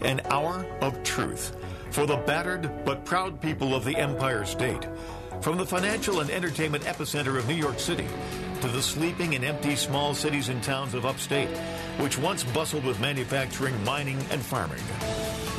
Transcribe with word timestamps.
an 0.00 0.20
hour 0.26 0.66
of 0.80 1.02
truth 1.02 1.56
for 1.90 2.06
the 2.06 2.16
battered 2.16 2.84
but 2.84 3.04
proud 3.04 3.40
people 3.40 3.74
of 3.74 3.84
the 3.84 3.96
Empire 3.96 4.44
State. 4.44 4.86
From 5.40 5.58
the 5.58 5.66
financial 5.66 6.20
and 6.20 6.30
entertainment 6.30 6.84
epicenter 6.84 7.38
of 7.38 7.48
New 7.48 7.54
York 7.54 7.78
City 7.78 8.08
to 8.60 8.68
the 8.68 8.82
sleeping 8.82 9.34
and 9.34 9.44
empty 9.44 9.76
small 9.76 10.14
cities 10.14 10.48
and 10.48 10.62
towns 10.62 10.94
of 10.94 11.06
upstate, 11.06 11.48
which 11.98 12.18
once 12.18 12.42
bustled 12.44 12.84
with 12.84 13.00
manufacturing, 13.00 13.82
mining, 13.84 14.18
and 14.30 14.42
farming. 14.42 14.82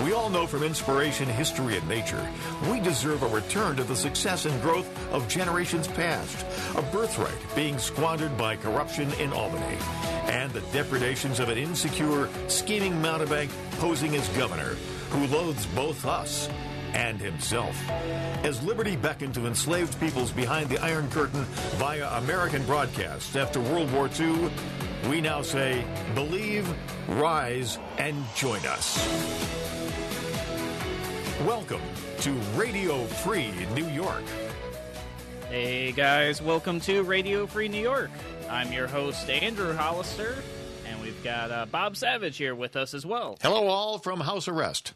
We 0.04 0.14
all 0.14 0.30
know 0.30 0.46
from 0.46 0.62
inspiration, 0.62 1.28
history, 1.28 1.78
and 1.78 1.88
nature, 1.88 2.24
we 2.70 2.80
deserve 2.80 3.24
a 3.24 3.28
return 3.28 3.76
to 3.78 3.84
the 3.84 3.96
success 3.96 4.46
and 4.46 4.62
growth 4.62 4.88
of 5.12 5.28
generations 5.28 5.88
past, 5.88 6.46
a 6.76 6.82
birthright 6.84 7.34
being 7.56 7.80
squandered 7.80 8.38
by 8.38 8.58
corruption 8.58 9.12
in 9.14 9.34
Albany, 9.34 9.78
the 10.54 10.62
depredations 10.72 11.40
of 11.40 11.50
an 11.50 11.58
insecure, 11.58 12.30
scheming 12.48 12.94
mountebank 13.02 13.52
posing 13.80 14.16
as 14.16 14.28
governor 14.30 14.76
who 15.10 15.28
loathes 15.28 15.66
both 15.68 16.06
us 16.06 16.50
and 16.94 17.20
himself. 17.20 17.78
As 18.44 18.64
liberty 18.64 18.96
beckoned 18.96 19.34
to 19.36 19.48
enslaved 19.48 20.00
peoples 20.00 20.32
behind 20.32 20.70
the 20.70 20.78
Iron 20.80 21.10
Curtain 21.10 21.44
via 21.76 22.08
American 22.18 22.66
broadcasts 22.66 23.36
after 23.36 23.60
World 23.60 23.92
War 23.94 24.10
II, 24.20 24.50
we 25.10 25.22
now 25.22 25.42
say, 25.42 25.86
believe, 26.16 26.68
rise, 27.08 27.78
and 27.98 28.24
join 28.36 28.66
us. 28.66 28.98
Welcome 31.46 31.82
to 32.22 32.32
Radio 32.56 33.06
Free 33.06 33.52
New 33.74 33.88
York. 33.90 34.24
Hey 35.50 35.92
guys, 35.92 36.42
welcome 36.42 36.80
to 36.82 37.04
Radio 37.04 37.46
Free 37.46 37.70
New 37.70 37.82
York. 37.82 38.10
I'm 38.50 38.72
your 38.72 38.88
host, 38.88 39.30
Andrew 39.30 39.74
Hollister, 39.74 40.36
and 40.86 41.02
we've 41.02 41.22
got 41.24 41.52
uh, 41.52 41.66
Bob 41.66 41.98
Savage 41.98 42.38
here 42.38 42.56
with 42.56 42.76
us 42.76 42.94
as 42.94 43.06
well. 43.06 43.38
Hello, 43.42 43.68
all 43.68 44.00
from 44.00 44.22
House 44.22 44.48
Arrest. 44.48 44.94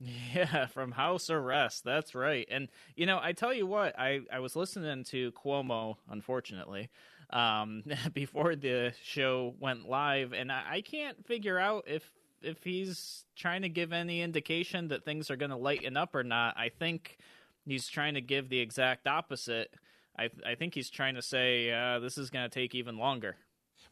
Yeah, 0.00 0.66
from 0.66 0.92
house 0.92 1.28
arrest. 1.28 1.82
That's 1.82 2.14
right. 2.14 2.46
And 2.48 2.68
you 2.94 3.04
know, 3.04 3.18
I 3.20 3.32
tell 3.32 3.52
you 3.52 3.66
what, 3.66 3.98
I 3.98 4.20
I 4.32 4.38
was 4.38 4.54
listening 4.54 5.02
to 5.06 5.32
Cuomo, 5.32 5.96
unfortunately, 6.08 6.88
um, 7.30 7.82
before 8.14 8.54
the 8.54 8.92
show 9.02 9.54
went 9.58 9.88
live, 9.88 10.32
and 10.32 10.52
I, 10.52 10.62
I 10.74 10.80
can't 10.82 11.26
figure 11.26 11.58
out 11.58 11.84
if 11.88 12.08
if 12.42 12.62
he's 12.62 13.24
trying 13.34 13.62
to 13.62 13.68
give 13.68 13.92
any 13.92 14.22
indication 14.22 14.88
that 14.88 15.04
things 15.04 15.32
are 15.32 15.36
going 15.36 15.50
to 15.50 15.56
lighten 15.56 15.96
up 15.96 16.14
or 16.14 16.22
not. 16.22 16.56
I 16.56 16.68
think 16.68 17.18
he's 17.66 17.88
trying 17.88 18.14
to 18.14 18.20
give 18.20 18.48
the 18.48 18.60
exact 18.60 19.08
opposite. 19.08 19.74
I 20.18 20.30
I 20.46 20.54
think 20.54 20.74
he's 20.74 20.90
trying 20.90 21.14
to 21.14 21.22
say 21.22 21.70
uh, 21.70 21.98
this 22.00 22.18
is 22.18 22.30
going 22.30 22.48
to 22.48 22.52
take 22.52 22.74
even 22.74 22.98
longer. 22.98 23.36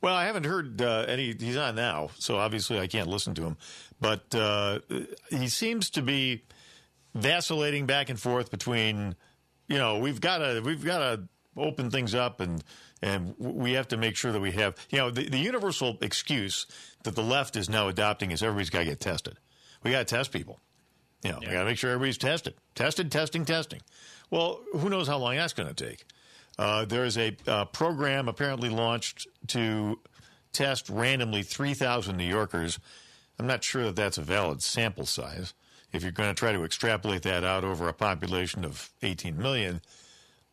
Well, 0.03 0.15
I 0.15 0.25
haven't 0.27 0.45
heard 0.45 0.83
uh, 0.83 1.05
any. 1.09 1.35
He's 1.39 1.57
on 1.57 1.75
now, 1.75 2.11
so 2.19 2.37
obviously 2.37 2.79
I 2.79 2.87
can't 2.87 3.09
listen 3.09 3.35
to 3.35 3.43
him. 3.43 3.57
But 4.01 4.35
uh, 4.35 4.81
he 5.31 5.49
seems 5.49 5.91
to 5.91 6.03
be 6.03 6.43
vacillating 7.15 7.87
back 7.87 8.11
and 8.11 8.21
forth 8.21 8.51
between, 8.51 9.15
you 9.69 9.79
know, 9.79 9.99
we've 9.99 10.21
got 10.21 10.39
to 10.39 10.61
we've 10.65 10.85
got 10.85 10.99
to 10.99 11.29
open 11.57 11.91
things 11.91 12.15
up 12.15 12.41
and 12.41 12.63
and 13.03 13.35
we 13.39 13.73
have 13.73 13.89
to 13.89 13.97
make 13.97 14.17
sure 14.17 14.33
that 14.33 14.41
we 14.41 14.53
have, 14.53 14.75
you 14.91 14.99
know, 14.99 15.11
the, 15.11 15.29
the 15.29 15.39
universal 15.39 15.99
excuse 16.01 16.67
that 17.05 17.15
the 17.15 17.23
left 17.23 17.57
is 17.57 17.69
now 17.69 17.89
adopting 17.89 18.31
is 18.31 18.43
everybody's 18.43 18.71
got 18.71 18.81
to 18.81 18.85
get 18.87 19.01
tested. 19.01 19.39
We 19.83 19.91
got 19.91 20.07
to 20.07 20.17
test 20.17 20.33
people. 20.33 20.61
You 21.23 21.33
know, 21.33 21.39
yeah. 21.43 21.49
we 21.49 21.55
got 21.55 21.61
to 21.61 21.67
make 21.67 21.79
sure 21.79 21.91
everybody's 21.91 22.19
tested, 22.19 22.55
tested, 22.75 23.11
testing, 23.11 23.45
testing. 23.45 23.81
Well, 24.31 24.61
who 24.73 24.89
knows 24.89 25.09
how 25.09 25.19
long 25.19 25.37
that's 25.37 25.53
going 25.53 25.73
to 25.73 25.75
take? 25.75 26.05
Uh, 26.59 26.85
there 26.85 27.05
is 27.05 27.19
a 27.19 27.37
uh, 27.47 27.65
program 27.67 28.29
apparently 28.29 28.69
launched 28.69 29.27
to 29.49 29.99
test 30.53 30.89
randomly 30.89 31.43
3,000 31.43 32.17
New 32.17 32.25
Yorkers. 32.25 32.79
I'm 33.39 33.47
not 33.47 33.63
sure 33.63 33.85
that 33.85 33.97
that's 33.97 34.19
a 34.19 34.23
valid 34.23 34.63
sample 34.63 35.05
size. 35.05 35.53
If 35.93 36.03
you're 36.03 36.13
going 36.13 36.31
to 36.31 36.35
try 36.35 36.53
to 36.53 36.65
extrapolate 36.65 37.23
that 37.23 37.45
out 37.45 37.65
over 37.65 37.89
a 37.89 37.93
population 37.93 38.65
of 38.65 38.91
18 39.03 39.37
million, 39.37 39.81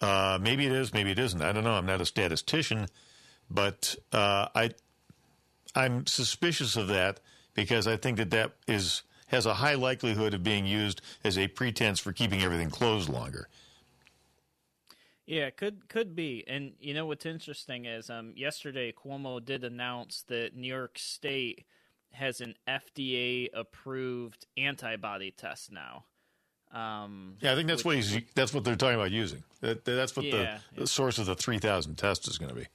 uh, 0.02 0.38
maybe 0.42 0.66
it 0.66 0.72
is, 0.72 0.94
maybe 0.94 1.12
it 1.12 1.20
isn't. 1.20 1.42
I 1.42 1.54
don't 1.54 1.64
know. 1.64 1.74
I'm 1.74 1.86
not 1.86 2.02
a 2.02 2.06
statistician, 2.06 2.88
but 3.50 3.96
uh, 4.12 4.48
I 4.54 4.72
I'm 5.76 6.06
suspicious 6.06 6.76
of 6.76 6.88
that 6.90 7.20
because 7.54 7.88
I 7.88 7.98
think 7.98 8.18
that 8.18 8.30
that 8.32 8.52
is 8.68 9.04
has 9.28 9.46
a 9.46 9.56
high 9.56 9.76
likelihood 9.76 10.34
of 10.34 10.44
being 10.44 10.66
used 10.66 11.02
as 11.24 11.38
a 11.38 11.48
pretense 11.48 12.00
for 12.00 12.12
keeping 12.12 12.44
everything 12.44 12.70
closed 12.70 13.10
longer. 13.10 13.48
Yeah, 15.26 15.50
could 15.52 15.88
could 15.88 16.16
be. 16.16 16.44
And 16.48 16.74
you 16.80 16.94
know 16.94 17.06
what's 17.06 17.26
interesting 17.26 17.86
is 17.86 18.10
um, 18.10 18.34
yesterday 18.36 18.92
Cuomo 18.92 19.44
did 19.44 19.64
announce 19.64 20.24
that 20.28 20.56
New 20.56 20.68
York 20.68 21.00
State 21.00 21.66
has 22.12 22.42
an 22.42 22.56
FDA 22.68 23.50
approved 23.54 24.46
antibody 24.58 25.32
test 25.32 25.72
now. 25.72 26.06
Um, 26.74 27.36
yeah, 27.40 27.54
I 27.54 27.56
think 27.56 27.68
that's 27.68 27.86
what 27.86 27.96
he's 27.96 28.20
that's 28.36 28.54
what 28.54 28.64
they're 28.64 28.76
talking 28.76 28.96
about 28.96 29.12
using. 29.12 29.44
That, 29.62 29.86
that's 29.86 30.16
what 30.16 30.26
yeah, 30.26 30.60
the, 30.74 30.82
the 30.82 30.88
source 30.88 31.20
of 31.20 31.28
the 31.28 31.36
3000 31.36 31.96
test 31.96 32.28
is 32.28 32.38
going 32.38 32.50
to 32.50 32.56
be. 32.56 32.68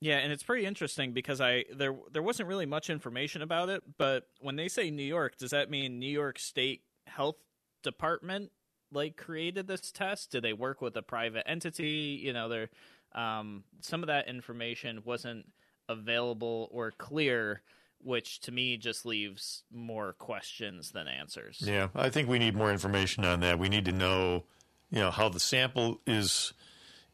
Yeah, 0.00 0.16
and 0.16 0.32
it's 0.32 0.42
pretty 0.42 0.64
interesting 0.64 1.12
because 1.12 1.40
I 1.40 1.66
there 1.74 1.94
there 2.10 2.22
wasn't 2.22 2.48
really 2.48 2.66
much 2.66 2.88
information 2.88 3.42
about 3.42 3.68
it, 3.68 3.82
but 3.98 4.26
when 4.40 4.56
they 4.56 4.68
say 4.68 4.90
New 4.90 5.04
York, 5.04 5.36
does 5.36 5.50
that 5.50 5.70
mean 5.70 5.98
New 5.98 6.10
York 6.10 6.38
State 6.38 6.82
Health 7.06 7.36
Department 7.82 8.50
like 8.92 9.16
created 9.16 9.66
this 9.66 9.90
test? 9.90 10.32
Did 10.32 10.42
they 10.42 10.52
work 10.52 10.80
with 10.80 10.96
a 10.96 11.02
private 11.02 11.48
entity? 11.48 12.20
You 12.22 12.32
know, 12.32 12.48
there 12.48 12.68
um, 13.14 13.64
some 13.80 14.02
of 14.02 14.06
that 14.08 14.28
information 14.28 15.02
wasn't 15.04 15.46
available 15.88 16.68
or 16.72 16.92
clear, 16.92 17.62
which 18.02 18.40
to 18.40 18.52
me 18.52 18.76
just 18.76 19.04
leaves 19.04 19.64
more 19.72 20.12
questions 20.14 20.92
than 20.92 21.08
answers. 21.08 21.62
Yeah, 21.64 21.88
I 21.94 22.10
think 22.10 22.28
we 22.28 22.38
need 22.38 22.54
more 22.54 22.70
information 22.70 23.24
on 23.24 23.40
that. 23.40 23.58
We 23.58 23.68
need 23.68 23.84
to 23.86 23.92
know, 23.92 24.44
you 24.90 25.00
know, 25.00 25.10
how 25.10 25.28
the 25.28 25.40
sample 25.40 26.00
is 26.06 26.52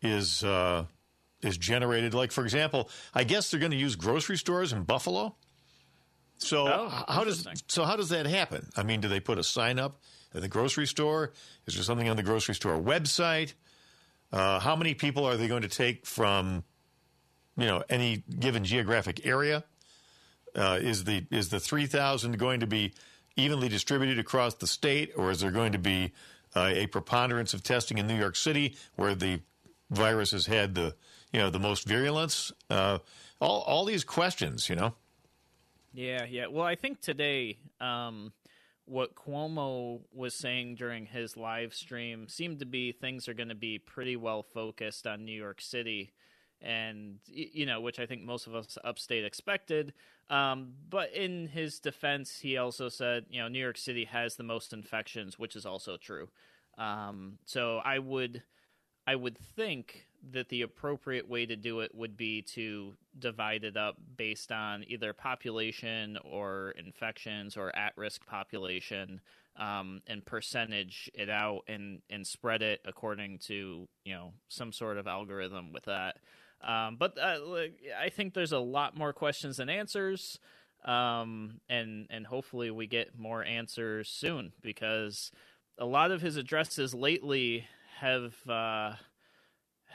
is 0.02 0.44
uh, 0.44 0.84
is 1.42 1.56
generated. 1.56 2.14
Like 2.14 2.32
for 2.32 2.44
example, 2.44 2.90
I 3.14 3.24
guess 3.24 3.50
they're 3.50 3.60
going 3.60 3.72
to 3.72 3.78
use 3.78 3.96
grocery 3.96 4.36
stores 4.36 4.72
in 4.72 4.84
Buffalo. 4.84 5.34
So 6.38 6.68
oh, 6.68 7.04
how 7.08 7.24
does 7.24 7.48
so 7.66 7.84
how 7.84 7.96
does 7.96 8.10
that 8.10 8.26
happen? 8.26 8.68
I 8.76 8.82
mean, 8.82 9.00
do 9.00 9.08
they 9.08 9.20
put 9.20 9.38
a 9.38 9.44
sign 9.44 9.78
up 9.78 10.02
at 10.36 10.42
the 10.42 10.48
grocery 10.48 10.86
store? 10.86 11.32
Is 11.66 11.74
there 11.74 11.82
something 11.82 12.08
on 12.08 12.16
the 12.16 12.22
grocery 12.22 12.54
store 12.54 12.76
website? 12.78 13.54
Uh, 14.32 14.60
how 14.60 14.76
many 14.76 14.94
people 14.94 15.24
are 15.24 15.36
they 15.36 15.48
going 15.48 15.62
to 15.62 15.68
take 15.68 16.04
from, 16.04 16.62
you 17.56 17.66
know, 17.66 17.82
any 17.88 18.22
given 18.38 18.64
geographic 18.64 19.26
area? 19.26 19.64
Uh, 20.54 20.78
is 20.80 21.04
the 21.04 21.26
is 21.30 21.50
the 21.50 21.60
three 21.60 21.86
thousand 21.86 22.38
going 22.38 22.60
to 22.60 22.66
be 22.66 22.92
evenly 23.36 23.68
distributed 23.68 24.18
across 24.18 24.54
the 24.54 24.66
state, 24.66 25.12
or 25.16 25.30
is 25.30 25.40
there 25.40 25.50
going 25.50 25.72
to 25.72 25.78
be 25.78 26.12
uh, 26.54 26.70
a 26.72 26.86
preponderance 26.86 27.52
of 27.52 27.62
testing 27.62 27.98
in 27.98 28.06
New 28.06 28.16
York 28.16 28.36
City, 28.36 28.74
where 28.96 29.14
the 29.14 29.40
virus 29.90 30.30
has 30.30 30.46
had 30.46 30.74
the 30.74 30.94
you 31.32 31.38
know 31.38 31.50
the 31.50 31.58
most 31.58 31.86
virulence? 31.86 32.52
Uh, 32.70 32.98
all 33.38 33.60
all 33.62 33.84
these 33.84 34.02
questions, 34.02 34.70
you 34.70 34.76
know. 34.76 34.94
Yeah, 35.92 36.24
yeah. 36.24 36.46
Well, 36.46 36.64
I 36.64 36.74
think 36.74 37.00
today 37.00 37.58
um, 37.80 38.32
what 38.86 39.16
Cuomo 39.16 40.00
was 40.12 40.34
saying 40.34 40.76
during 40.76 41.06
his 41.06 41.36
live 41.36 41.74
stream 41.74 42.28
seemed 42.28 42.60
to 42.60 42.66
be 42.66 42.92
things 42.92 43.28
are 43.28 43.34
going 43.34 43.48
to 43.48 43.54
be 43.54 43.78
pretty 43.78 44.16
well 44.16 44.42
focused 44.42 45.06
on 45.06 45.24
New 45.24 45.36
York 45.36 45.60
City, 45.60 46.12
and 46.62 47.18
you 47.26 47.66
know, 47.66 47.80
which 47.80 47.98
I 47.98 48.06
think 48.06 48.22
most 48.22 48.46
of 48.46 48.54
us 48.54 48.78
upstate 48.84 49.24
expected. 49.24 49.92
Um, 50.30 50.74
but 50.88 51.12
in 51.12 51.48
his 51.48 51.78
defense, 51.80 52.38
he 52.40 52.56
also 52.56 52.88
said, 52.88 53.26
you 53.28 53.40
know, 53.40 53.48
New 53.48 53.58
York 53.60 53.76
City 53.76 54.04
has 54.04 54.36
the 54.36 54.42
most 54.42 54.72
infections, 54.72 55.38
which 55.38 55.56
is 55.56 55.66
also 55.66 55.96
true. 55.96 56.28
Um, 56.78 57.38
so 57.44 57.80
I 57.84 57.98
would, 57.98 58.42
I 59.06 59.14
would 59.14 59.38
think 59.38 60.06
that 60.32 60.48
the 60.48 60.62
appropriate 60.62 61.28
way 61.28 61.46
to 61.46 61.56
do 61.56 61.80
it 61.80 61.94
would 61.94 62.16
be 62.16 62.42
to 62.42 62.94
divide 63.18 63.64
it 63.64 63.76
up 63.76 63.96
based 64.16 64.50
on 64.50 64.84
either 64.88 65.12
population 65.12 66.18
or 66.24 66.74
infections 66.76 67.56
or 67.56 67.74
at 67.76 67.92
risk 67.96 68.26
population 68.26 69.20
um, 69.58 70.02
and 70.06 70.24
percentage 70.24 71.10
it 71.14 71.30
out 71.30 71.62
and, 71.68 72.00
and 72.10 72.26
spread 72.26 72.62
it 72.62 72.80
according 72.84 73.38
to 73.38 73.88
you 74.04 74.14
know 74.14 74.32
some 74.48 74.72
sort 74.72 74.98
of 74.98 75.06
algorithm 75.06 75.72
with 75.72 75.84
that. 75.84 76.16
Um, 76.66 76.96
but 76.98 77.16
uh, 77.18 77.38
I 78.00 78.08
think 78.08 78.34
there's 78.34 78.52
a 78.52 78.58
lot 78.58 78.96
more 78.96 79.12
questions 79.12 79.58
than 79.58 79.68
answers, 79.68 80.38
um, 80.84 81.60
and 81.68 82.06
and 82.10 82.26
hopefully 82.26 82.70
we 82.70 82.86
get 82.86 83.18
more 83.18 83.44
answers 83.44 84.08
soon 84.08 84.52
because 84.62 85.30
a 85.78 85.86
lot 85.86 86.10
of 86.10 86.22
his 86.22 86.36
addresses 86.36 86.94
lately 86.94 87.66
have. 88.00 88.34
Uh, 88.48 88.92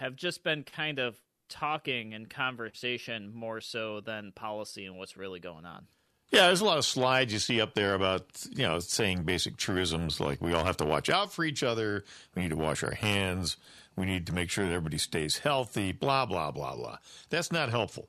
have 0.02 0.16
just 0.16 0.44
been 0.44 0.64
kind 0.64 0.98
of 0.98 1.16
talking 1.48 2.14
and 2.14 2.28
conversation 2.30 3.32
more 3.34 3.62
so 3.62 4.02
than 4.02 4.32
policy 4.32 4.86
and 4.86 4.98
what's 4.98 5.16
really 5.16 5.40
going 5.40 5.66
on. 5.66 5.86
Yeah, 6.32 6.48
there's 6.48 6.62
a 6.62 6.66
lot 6.66 6.78
of 6.78 6.86
slides 6.86 7.34
you 7.34 7.40
see 7.40 7.60
up 7.60 7.76
there 7.76 7.94
about, 7.94 8.26
you 8.50 8.64
know, 8.64 8.80
saying 8.80 9.24
basic 9.24 9.58
truisms 9.58 10.20
like 10.20 10.42
we 10.42 10.54
all 10.54 10.64
have 10.64 10.78
to 10.78 10.86
watch 10.86 11.10
out 11.10 11.32
for 11.32 11.44
each 11.44 11.62
other, 11.62 12.06
we 12.36 12.42
need 12.42 12.50
to 12.50 12.56
wash 12.56 12.84
our 12.84 12.96
hands, 12.96 13.58
we 13.98 14.06
need 14.06 14.26
to 14.28 14.34
make 14.34 14.50
sure 14.50 14.66
that 14.66 14.72
everybody 14.72 14.98
stays 14.98 15.40
healthy, 15.40 15.92
blah, 15.92 16.26
blah, 16.26 16.50
blah, 16.50 16.76
blah. 16.76 16.98
That's 17.30 17.52
not 17.52 17.70
helpful. 17.70 18.08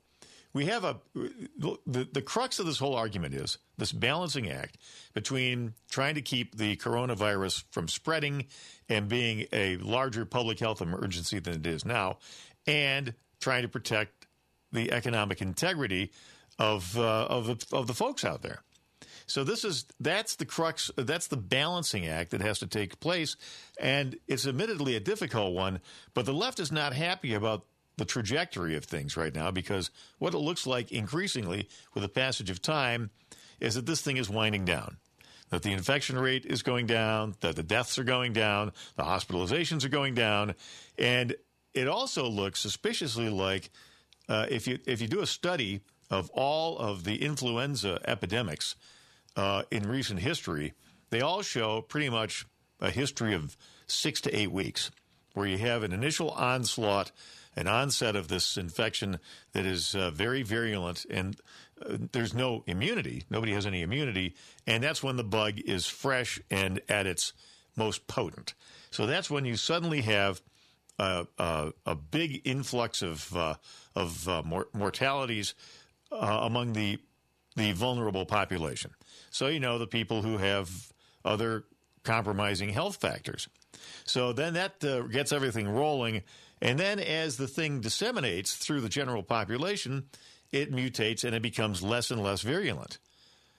We 0.53 0.65
have 0.67 0.83
a 0.83 0.97
the, 1.15 2.07
the 2.11 2.21
crux 2.21 2.59
of 2.59 2.65
this 2.65 2.77
whole 2.77 2.95
argument 2.95 3.33
is 3.33 3.57
this 3.77 3.91
balancing 3.91 4.49
act 4.49 4.77
between 5.13 5.73
trying 5.89 6.15
to 6.15 6.21
keep 6.21 6.55
the 6.55 6.75
coronavirus 6.77 7.63
from 7.71 7.87
spreading 7.87 8.45
and 8.87 9.09
being 9.09 9.47
a 9.51 9.77
larger 9.77 10.25
public 10.25 10.59
health 10.59 10.81
emergency 10.81 11.39
than 11.39 11.55
it 11.55 11.65
is 11.65 11.85
now, 11.85 12.17
and 12.67 13.13
trying 13.39 13.63
to 13.63 13.67
protect 13.67 14.27
the 14.71 14.91
economic 14.91 15.41
integrity 15.41 16.11
of 16.59 16.97
uh, 16.97 17.25
of 17.25 17.47
the, 17.47 17.75
of 17.75 17.87
the 17.87 17.93
folks 17.93 18.23
out 18.23 18.41
there. 18.43 18.61
So 19.25 19.43
this 19.43 19.63
is 19.63 19.85
that's 19.99 20.35
the 20.35 20.45
crux. 20.45 20.91
That's 20.95 21.27
the 21.27 21.37
balancing 21.37 22.05
act 22.05 22.31
that 22.31 22.41
has 22.41 22.59
to 22.59 22.67
take 22.67 22.99
place, 22.99 23.37
and 23.79 24.17
it's 24.27 24.45
admittedly 24.45 24.95
a 24.95 24.99
difficult 24.99 25.53
one. 25.53 25.79
But 26.13 26.25
the 26.25 26.33
left 26.33 26.59
is 26.59 26.71
not 26.71 26.93
happy 26.93 27.33
about 27.33 27.65
the 27.97 28.05
trajectory 28.05 28.75
of 28.75 28.85
things 28.85 29.15
right 29.15 29.33
now 29.33 29.51
because 29.51 29.91
what 30.19 30.33
it 30.33 30.39
looks 30.39 30.65
like 30.65 30.91
increasingly 30.91 31.67
with 31.93 32.03
the 32.03 32.09
passage 32.09 32.49
of 32.49 32.61
time 32.61 33.11
is 33.59 33.75
that 33.75 33.85
this 33.85 34.01
thing 34.01 34.17
is 34.17 34.29
winding 34.29 34.65
down. 34.65 34.97
That 35.49 35.61
the 35.61 35.71
infection 35.71 36.17
rate 36.17 36.45
is 36.45 36.63
going 36.63 36.87
down, 36.87 37.35
that 37.41 37.55
the 37.55 37.63
deaths 37.63 37.99
are 37.99 38.03
going 38.03 38.33
down, 38.33 38.71
the 38.95 39.03
hospitalizations 39.03 39.85
are 39.85 39.89
going 39.89 40.15
down, 40.15 40.55
and 40.97 41.35
it 41.73 41.87
also 41.87 42.27
looks 42.27 42.59
suspiciously 42.59 43.29
like 43.29 43.69
uh, 44.27 44.47
if 44.49 44.67
you 44.67 44.79
if 44.85 45.01
you 45.01 45.07
do 45.07 45.21
a 45.21 45.27
study 45.27 45.81
of 46.09 46.29
all 46.31 46.77
of 46.77 47.03
the 47.03 47.21
influenza 47.21 47.99
epidemics 48.05 48.75
uh, 49.35 49.63
in 49.71 49.87
recent 49.87 50.19
history, 50.19 50.73
they 51.09 51.21
all 51.21 51.41
show 51.41 51.81
pretty 51.81 52.09
much 52.09 52.45
a 52.79 52.89
history 52.89 53.33
of 53.33 53.57
six 53.87 54.21
to 54.21 54.35
eight 54.35 54.51
weeks, 54.51 54.91
where 55.33 55.47
you 55.47 55.57
have 55.57 55.83
an 55.83 55.91
initial 55.91 56.31
onslaught, 56.31 57.11
an 57.55 57.67
onset 57.67 58.15
of 58.15 58.27
this 58.27 58.57
infection 58.57 59.19
that 59.53 59.65
is 59.65 59.95
uh, 59.95 60.11
very 60.11 60.43
virulent, 60.43 61.05
and 61.09 61.35
uh, 61.81 61.97
there's 62.11 62.33
no 62.33 62.63
immunity. 62.67 63.23
Nobody 63.29 63.53
has 63.53 63.65
any 63.65 63.81
immunity, 63.81 64.35
and 64.65 64.83
that's 64.83 65.03
when 65.03 65.17
the 65.17 65.23
bug 65.23 65.59
is 65.59 65.85
fresh 65.85 66.39
and 66.49 66.81
at 66.89 67.05
its 67.05 67.33
most 67.75 68.07
potent. 68.07 68.53
So 68.91 69.05
that's 69.05 69.29
when 69.29 69.45
you 69.45 69.57
suddenly 69.57 70.01
have 70.01 70.41
a, 70.99 71.27
a, 71.37 71.71
a 71.85 71.95
big 71.95 72.41
influx 72.45 73.01
of 73.01 73.35
uh, 73.35 73.55
of 73.95 74.27
uh, 74.27 74.41
mor- 74.45 74.67
mortalities 74.73 75.55
uh, 76.11 76.39
among 76.41 76.73
the 76.73 76.99
the 77.55 77.71
vulnerable 77.71 78.25
population. 78.25 78.91
So 79.29 79.47
you 79.47 79.59
know 79.59 79.77
the 79.77 79.87
people 79.87 80.21
who 80.21 80.37
have 80.37 80.93
other 81.25 81.65
compromising 82.03 82.69
health 82.69 82.97
factors. 82.97 83.47
So 84.05 84.33
then 84.33 84.53
that 84.53 84.83
uh, 84.83 85.01
gets 85.03 85.31
everything 85.31 85.67
rolling, 85.67 86.21
and 86.63 86.79
then 86.79 86.97
as 86.97 87.35
the 87.35 87.47
thing 87.47 87.81
disseminates 87.81 88.55
through 88.55 88.79
the 88.79 88.89
general 88.89 89.21
population, 89.21 90.05
it 90.53 90.71
mutates 90.71 91.25
and 91.25 91.35
it 91.35 91.41
becomes 91.41 91.83
less 91.83 92.09
and 92.09 92.23
less 92.23 92.41
virulent. 92.41 92.99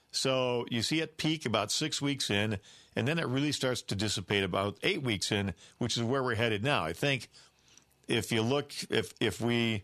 So 0.09 0.65
you 0.71 0.81
see 0.81 1.01
it 1.01 1.17
peak 1.17 1.45
about 1.45 1.71
six 1.71 2.01
weeks 2.01 2.31
in, 2.31 2.57
and 2.95 3.07
then 3.07 3.19
it 3.19 3.27
really 3.27 3.51
starts 3.51 3.83
to 3.83 3.95
dissipate 3.95 4.43
about 4.43 4.79
eight 4.81 5.03
weeks 5.03 5.31
in, 5.31 5.53
which 5.77 5.97
is 5.97 6.03
where 6.03 6.23
we're 6.23 6.33
headed 6.33 6.63
now. 6.63 6.83
I 6.83 6.93
think 6.93 7.29
if 8.07 8.31
you 8.31 8.41
look, 8.41 8.73
if 8.89 9.13
if 9.19 9.39
we 9.39 9.83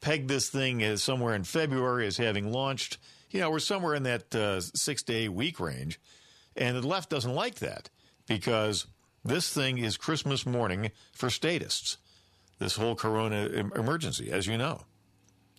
peg 0.00 0.28
this 0.28 0.48
thing 0.48 0.84
as 0.84 1.02
somewhere 1.02 1.34
in 1.34 1.42
February 1.42 2.06
as 2.06 2.16
having 2.16 2.52
launched, 2.52 2.98
you 3.32 3.40
know, 3.40 3.50
we're 3.50 3.58
somewhere 3.58 3.96
in 3.96 4.04
that 4.04 4.32
uh, 4.36 4.60
six 4.60 5.02
to 5.04 5.14
eight 5.14 5.32
week 5.32 5.58
range, 5.58 5.98
and 6.54 6.76
the 6.76 6.86
left 6.86 7.10
doesn't 7.10 7.34
like 7.34 7.56
that 7.56 7.90
because 8.28 8.86
this 9.24 9.52
thing 9.52 9.78
is 9.78 9.96
Christmas 9.96 10.46
morning 10.46 10.92
for 11.12 11.28
statists. 11.28 11.96
This 12.58 12.76
whole 12.76 12.94
corona 12.94 13.70
emergency, 13.74 14.30
as 14.30 14.46
you 14.46 14.56
know. 14.56 14.82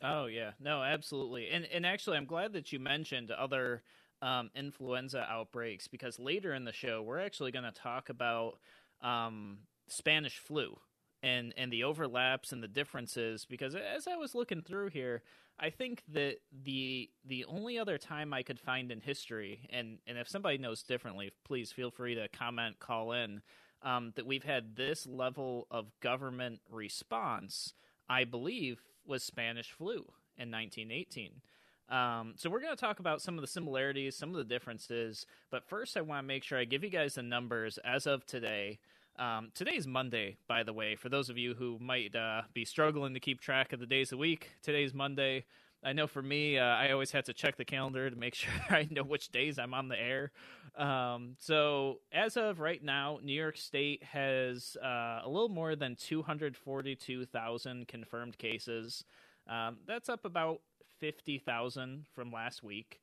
Oh 0.03 0.25
yeah, 0.25 0.51
no, 0.59 0.83
absolutely, 0.83 1.49
and 1.49 1.65
and 1.65 1.85
actually, 1.85 2.17
I'm 2.17 2.25
glad 2.25 2.53
that 2.53 2.71
you 2.71 2.79
mentioned 2.79 3.31
other 3.31 3.83
um, 4.21 4.49
influenza 4.55 5.25
outbreaks 5.29 5.87
because 5.87 6.19
later 6.19 6.53
in 6.53 6.65
the 6.65 6.73
show 6.73 7.01
we're 7.01 7.19
actually 7.19 7.51
going 7.51 7.65
to 7.65 7.71
talk 7.71 8.09
about 8.09 8.59
um, 9.01 9.59
Spanish 9.87 10.39
flu 10.39 10.77
and 11.23 11.53
and 11.57 11.71
the 11.71 11.83
overlaps 11.83 12.51
and 12.51 12.61
the 12.61 12.67
differences 12.67 13.45
because 13.45 13.75
as 13.75 14.07
I 14.07 14.15
was 14.15 14.35
looking 14.35 14.61
through 14.61 14.89
here, 14.89 15.23
I 15.59 15.69
think 15.69 16.03
that 16.13 16.37
the 16.63 17.09
the 17.25 17.45
only 17.45 17.79
other 17.79 17.97
time 17.97 18.33
I 18.33 18.43
could 18.43 18.59
find 18.59 18.91
in 18.91 19.01
history, 19.01 19.67
and 19.71 19.99
and 20.07 20.17
if 20.17 20.29
somebody 20.29 20.57
knows 20.57 20.83
differently, 20.83 21.31
please 21.43 21.71
feel 21.71 21.91
free 21.91 22.15
to 22.15 22.27
comment, 22.27 22.79
call 22.79 23.13
in, 23.13 23.41
um, 23.83 24.13
that 24.15 24.25
we've 24.25 24.43
had 24.43 24.75
this 24.75 25.05
level 25.05 25.67
of 25.71 25.91
government 25.99 26.59
response. 26.69 27.73
I 28.09 28.23
believe 28.23 28.81
was 29.05 29.23
Spanish 29.23 29.71
flu 29.71 30.05
in 30.37 30.51
1918. 30.51 31.41
Um, 31.89 32.33
so 32.35 32.49
we're 32.49 32.59
going 32.59 32.75
to 32.75 32.79
talk 32.79 32.99
about 32.99 33.21
some 33.21 33.35
of 33.35 33.41
the 33.41 33.47
similarities, 33.47 34.15
some 34.15 34.29
of 34.29 34.35
the 34.35 34.43
differences. 34.43 35.25
But 35.49 35.67
first, 35.67 35.95
I 35.95 36.01
want 36.01 36.23
to 36.23 36.27
make 36.27 36.43
sure 36.43 36.59
I 36.59 36.65
give 36.65 36.83
you 36.83 36.89
guys 36.89 37.15
the 37.15 37.23
numbers 37.23 37.79
as 37.85 38.05
of 38.05 38.25
today. 38.25 38.79
Um, 39.17 39.51
today's 39.55 39.87
Monday, 39.87 40.37
by 40.47 40.63
the 40.63 40.73
way, 40.73 40.95
for 40.95 41.09
those 41.09 41.29
of 41.29 41.37
you 41.37 41.55
who 41.55 41.79
might 41.79 42.15
uh, 42.15 42.43
be 42.53 42.65
struggling 42.65 43.13
to 43.13 43.19
keep 43.19 43.41
track 43.41 43.73
of 43.73 43.79
the 43.79 43.85
days 43.85 44.07
of 44.07 44.17
the 44.17 44.21
week. 44.21 44.51
Today's 44.61 44.93
Monday. 44.93 45.45
I 45.83 45.93
know 45.93 46.07
for 46.07 46.21
me, 46.21 46.57
uh, 46.57 46.63
I 46.65 46.91
always 46.91 47.11
had 47.11 47.25
to 47.25 47.33
check 47.33 47.55
the 47.55 47.65
calendar 47.65 48.09
to 48.09 48.15
make 48.15 48.35
sure 48.35 48.51
I 48.69 48.87
know 48.89 49.03
which 49.03 49.29
days 49.29 49.59
I'm 49.59 49.73
on 49.73 49.87
the 49.87 49.99
air. 49.99 50.31
Um, 50.77 51.35
so, 51.39 51.99
as 52.11 52.37
of 52.37 52.59
right 52.59 52.83
now, 52.83 53.19
New 53.23 53.33
York 53.33 53.57
State 53.57 54.03
has 54.03 54.77
uh, 54.83 55.21
a 55.23 55.27
little 55.27 55.49
more 55.49 55.75
than 55.75 55.95
242,000 55.95 57.87
confirmed 57.87 58.37
cases. 58.37 59.03
Um, 59.47 59.77
that's 59.87 60.09
up 60.09 60.25
about 60.25 60.61
50,000 60.99 62.05
from 62.13 62.31
last 62.31 62.63
week. 62.63 62.99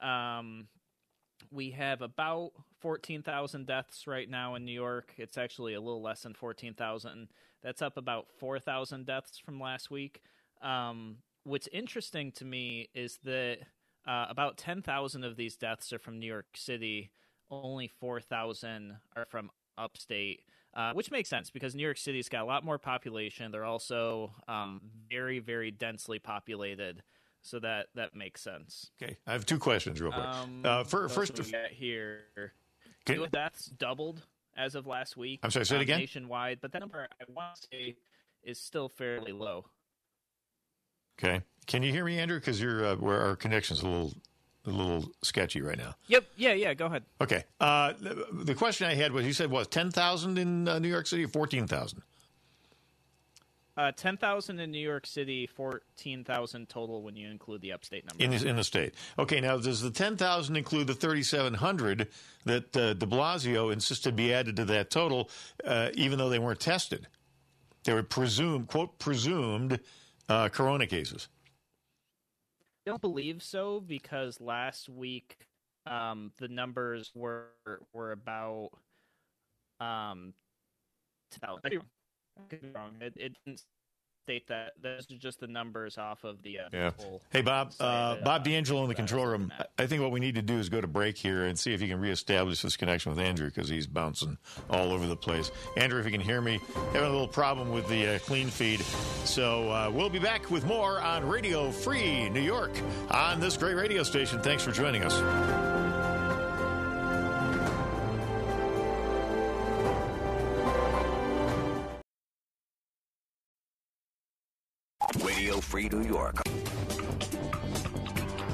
Um, 0.00 0.68
we 1.50 1.70
have 1.72 2.02
about 2.02 2.52
14,000 2.80 3.66
deaths 3.66 4.06
right 4.06 4.28
now 4.28 4.54
in 4.54 4.64
New 4.64 4.72
York. 4.72 5.12
It's 5.16 5.36
actually 5.36 5.74
a 5.74 5.80
little 5.80 6.02
less 6.02 6.22
than 6.22 6.34
14,000. 6.34 7.28
That's 7.62 7.82
up 7.82 7.96
about 7.96 8.26
4,000 8.38 9.06
deaths 9.06 9.38
from 9.38 9.60
last 9.60 9.90
week. 9.90 10.22
Um, 10.62 11.16
what's 11.44 11.68
interesting 11.72 12.32
to 12.32 12.44
me 12.44 12.88
is 12.94 13.18
that 13.24 13.58
uh, 14.06 14.26
about 14.28 14.56
10,000 14.56 15.24
of 15.24 15.36
these 15.36 15.56
deaths 15.56 15.92
are 15.92 15.98
from 15.98 16.18
New 16.18 16.26
York 16.26 16.46
City, 16.54 17.10
only 17.50 17.88
4,000 17.88 18.96
are 19.16 19.26
from 19.26 19.50
upstate. 19.78 20.40
Uh, 20.74 20.94
which 20.94 21.10
makes 21.10 21.28
sense 21.28 21.50
because 21.50 21.74
New 21.74 21.82
York 21.82 21.98
City's 21.98 22.30
got 22.30 22.42
a 22.42 22.46
lot 22.46 22.64
more 22.64 22.78
population. 22.78 23.52
They're 23.52 23.62
also 23.62 24.32
um, 24.48 24.80
very, 25.10 25.38
very 25.38 25.70
densely 25.70 26.18
populated 26.18 27.02
so 27.42 27.58
that 27.58 27.88
that 27.94 28.14
makes 28.14 28.40
sense. 28.40 28.90
Okay, 29.02 29.16
I 29.26 29.32
have 29.32 29.44
two 29.44 29.58
questions 29.58 30.00
real 30.00 30.12
quick. 30.12 30.24
Um, 30.24 30.62
uh, 30.64 30.84
for, 30.84 31.08
first, 31.08 31.38
we 31.38 31.50
get 31.50 31.72
here, 31.72 32.20
can, 33.04 33.26
that's 33.30 33.66
doubled 33.66 34.24
as 34.56 34.74
of 34.74 34.86
last 34.86 35.16
week. 35.16 35.40
I'm 35.42 35.50
sorry, 35.50 35.66
say 35.66 35.74
it 35.74 35.78
um, 35.78 35.82
again. 35.82 35.98
Nationwide, 35.98 36.58
but 36.62 36.72
that 36.72 36.78
number 36.78 37.06
I 37.20 37.24
want 37.28 37.56
to 37.56 37.66
say 37.70 37.96
is 38.44 38.58
still 38.58 38.88
fairly 38.88 39.32
low. 39.32 39.66
Okay, 41.22 41.42
can 41.66 41.82
you 41.82 41.92
hear 41.92 42.04
me, 42.04 42.18
Andrew? 42.18 42.38
Because 42.38 42.60
your 42.60 42.84
uh, 42.84 42.96
where 42.96 43.20
our 43.20 43.36
connection's 43.36 43.82
a 43.82 43.86
little 43.86 44.12
a 44.66 44.70
little 44.70 45.10
sketchy 45.22 45.60
right 45.60 45.78
now. 45.78 45.94
Yep. 46.08 46.24
Yeah. 46.36 46.52
Yeah. 46.52 46.74
Go 46.74 46.86
ahead. 46.86 47.04
Okay. 47.20 47.44
Uh, 47.60 47.92
the, 48.00 48.26
the, 48.32 48.54
question 48.54 48.86
I 48.86 48.94
had 48.94 49.12
was, 49.12 49.26
you 49.26 49.32
said 49.32 49.50
what 49.50 49.70
ten 49.70 49.90
thousand 49.90 50.38
in 50.38 50.68
uh, 50.68 50.78
New 50.78 50.88
York 50.88 51.06
City, 51.06 51.26
fourteen 51.26 51.66
thousand? 51.66 52.02
Uh, 53.76 53.90
ten 53.92 54.16
thousand 54.16 54.60
in 54.60 54.70
New 54.70 54.78
York 54.78 55.06
City, 55.06 55.46
fourteen 55.46 56.24
thousand 56.24 56.68
total 56.68 57.02
when 57.02 57.16
you 57.16 57.28
include 57.28 57.60
the 57.60 57.72
upstate 57.72 58.04
number. 58.06 58.22
In 58.22 58.30
the, 58.30 58.48
in 58.48 58.56
the 58.56 58.64
state, 58.64 58.94
okay. 59.18 59.40
Now, 59.40 59.56
does 59.58 59.80
the 59.80 59.90
ten 59.90 60.16
thousand 60.16 60.56
include 60.56 60.86
the 60.86 60.94
thirty 60.94 61.22
seven 61.22 61.54
hundred 61.54 62.08
that 62.44 62.76
uh, 62.76 62.94
De 62.94 63.06
Blasio 63.06 63.72
insisted 63.72 64.14
be 64.14 64.32
added 64.32 64.56
to 64.56 64.64
that 64.66 64.90
total, 64.90 65.30
uh, 65.64 65.88
even 65.94 66.18
though 66.18 66.28
they 66.28 66.38
weren't 66.38 66.60
tested? 66.60 67.06
They 67.84 67.94
were 67.94 68.04
presumed, 68.04 68.68
quote, 68.68 68.98
presumed 68.98 69.80
uh, 70.28 70.48
corona 70.48 70.86
cases. 70.86 71.28
I 72.86 72.90
don't 72.90 73.00
believe 73.00 73.42
so 73.42 73.80
because 73.80 74.40
last 74.40 74.88
week 74.88 75.36
um, 75.86 76.32
the 76.38 76.48
numbers 76.48 77.10
were 77.14 77.50
were 77.92 78.12
about 78.12 78.70
um, 79.80 80.34
10,000 81.30 81.82
could 82.48 82.62
be 82.62 82.68
wrong. 82.74 82.94
It, 83.00 83.14
it 83.16 83.36
didn't 83.44 83.62
state 84.22 84.48
that. 84.48 84.72
Those 84.80 85.10
are 85.10 85.16
just 85.16 85.40
the 85.40 85.46
numbers 85.46 85.98
off 85.98 86.24
of 86.24 86.42
the. 86.42 86.60
Uh, 86.60 86.68
yeah. 86.72 86.90
Hey, 87.30 87.42
Bob. 87.42 87.72
Uh, 87.78 88.16
Bob 88.22 88.44
D'Angelo 88.44 88.82
in 88.82 88.88
the 88.88 88.94
control 88.94 89.26
room. 89.26 89.52
I 89.78 89.86
think 89.86 90.02
what 90.02 90.10
we 90.12 90.20
need 90.20 90.36
to 90.36 90.42
do 90.42 90.58
is 90.58 90.68
go 90.68 90.80
to 90.80 90.86
break 90.86 91.16
here 91.16 91.44
and 91.44 91.58
see 91.58 91.74
if 91.74 91.82
you 91.82 91.88
can 91.88 92.00
reestablish 92.00 92.62
this 92.62 92.76
connection 92.76 93.10
with 93.10 93.18
Andrew 93.18 93.46
because 93.46 93.68
he's 93.68 93.86
bouncing 93.86 94.38
all 94.70 94.92
over 94.92 95.06
the 95.06 95.16
place. 95.16 95.50
Andrew, 95.76 95.98
if 95.98 96.06
you 96.06 96.12
can 96.12 96.20
hear 96.20 96.40
me, 96.40 96.60
having 96.92 97.08
a 97.08 97.10
little 97.10 97.28
problem 97.28 97.70
with 97.72 97.88
the 97.88 98.16
uh, 98.16 98.18
clean 98.20 98.48
feed. 98.48 98.80
So 99.24 99.70
uh, 99.70 99.90
we'll 99.92 100.10
be 100.10 100.18
back 100.18 100.50
with 100.50 100.64
more 100.64 101.00
on 101.00 101.26
Radio 101.26 101.70
Free 101.70 102.28
New 102.30 102.40
York 102.40 102.72
on 103.10 103.40
this 103.40 103.56
great 103.56 103.74
radio 103.74 104.02
station. 104.02 104.40
Thanks 104.40 104.62
for 104.62 104.72
joining 104.72 105.04
us. 105.04 105.71
Free 115.88 115.98
New 115.98 116.06
York. 116.06 116.36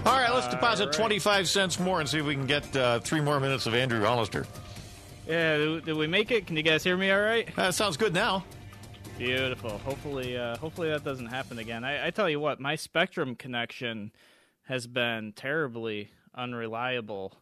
All 0.06 0.16
right, 0.16 0.32
let's 0.32 0.48
deposit 0.48 0.86
right. 0.86 0.94
25 0.94 1.48
cents 1.48 1.78
more 1.78 2.00
and 2.00 2.08
see 2.08 2.18
if 2.18 2.24
we 2.24 2.34
can 2.34 2.46
get 2.46 2.74
uh, 2.74 3.00
three 3.00 3.20
more 3.20 3.38
minutes 3.40 3.66
of 3.66 3.74
Andrew 3.74 4.02
Hollister. 4.02 4.46
Yeah, 5.26 5.58
did, 5.58 5.84
did 5.84 5.96
we 5.96 6.06
make 6.06 6.30
it? 6.30 6.46
Can 6.46 6.56
you 6.56 6.62
guys 6.62 6.82
hear 6.82 6.96
me 6.96 7.10
all 7.10 7.20
right? 7.20 7.46
Uh, 7.58 7.70
sounds 7.70 7.98
good 7.98 8.14
now. 8.14 8.44
Beautiful. 9.18 9.76
Hopefully, 9.78 10.38
uh, 10.38 10.56
hopefully 10.56 10.88
that 10.88 11.04
doesn't 11.04 11.26
happen 11.26 11.58
again. 11.58 11.84
I, 11.84 12.06
I 12.06 12.10
tell 12.10 12.30
you 12.30 12.40
what, 12.40 12.60
my 12.60 12.76
Spectrum 12.76 13.34
connection 13.34 14.12
has 14.62 14.86
been 14.86 15.32
terribly 15.32 16.10
unreliable 16.34 17.34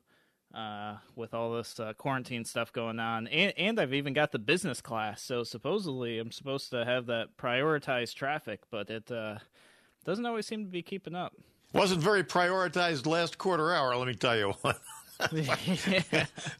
uh, 0.52 0.96
with 1.14 1.34
all 1.34 1.52
this 1.52 1.78
uh, 1.78 1.92
quarantine 1.92 2.44
stuff 2.44 2.72
going 2.72 2.98
on, 2.98 3.28
and, 3.28 3.52
and 3.56 3.78
I've 3.78 3.92
even 3.94 4.14
got 4.14 4.32
the 4.32 4.38
business 4.38 4.80
class. 4.80 5.22
So 5.22 5.44
supposedly, 5.44 6.18
I'm 6.18 6.32
supposed 6.32 6.70
to 6.70 6.84
have 6.84 7.06
that 7.06 7.36
prioritized 7.36 8.14
traffic, 8.14 8.62
but 8.70 8.88
it 8.90 9.12
uh, 9.12 9.38
doesn't 10.06 10.24
always 10.24 10.46
seem 10.46 10.64
to 10.64 10.70
be 10.70 10.82
keeping 10.82 11.14
up. 11.14 11.34
Wasn't 11.72 12.00
very 12.00 12.24
prioritized 12.24 13.06
last 13.06 13.36
quarter 13.36 13.74
hour. 13.74 13.94
Let 13.96 14.06
me 14.06 14.14
tell 14.14 14.36
you 14.36 14.54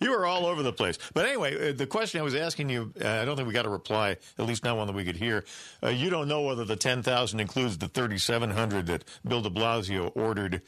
you 0.00 0.11
were 0.11 0.26
all 0.26 0.47
over 0.47 0.62
the 0.62 0.73
place. 0.73 0.99
But 1.15 1.26
anyway, 1.26 1.71
uh, 1.71 1.73
the 1.73 1.87
question 1.87 2.21
I 2.21 2.25
was 2.25 2.35
asking 2.35 2.71
you, 2.71 2.93
uh, 3.03 3.09
I 3.09 3.25
don't 3.25 3.37
think 3.37 3.49
we 3.49 3.55
got 3.55 3.67
a 3.67 3.71
reply, 3.71 4.17
at 4.38 4.47
least 4.47 4.65
not 4.65 4.76
one 4.76 4.87
that 4.87 4.95
we 4.95 5.05
could 5.05 5.17
hear. 5.17 5.45
Uh, 5.83 5.88
you 5.88 6.11
don't 6.11 6.29
know 6.29 6.43
whether 6.43 6.65
the 6.65 6.76
10,000 6.76 7.41
includes 7.41 7.79
the 7.79 7.88
3,700 7.88 8.87
that 8.87 9.05
Bill 9.26 9.43
de 9.43 9.50
Blasio 9.50 10.11
ordered 10.15 10.62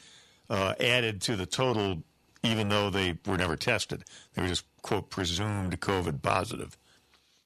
uh, 0.49 0.75
added 0.79 1.21
to 1.21 1.35
the 1.35 1.45
total, 1.45 2.03
even 2.43 2.69
though 2.69 2.89
they 2.89 3.17
were 3.25 3.37
never 3.37 3.55
tested. 3.55 4.03
They 4.33 4.41
were 4.41 4.47
just, 4.47 4.65
quote, 4.81 5.09
presumed 5.09 5.79
COVID 5.79 6.21
positive. 6.21 6.77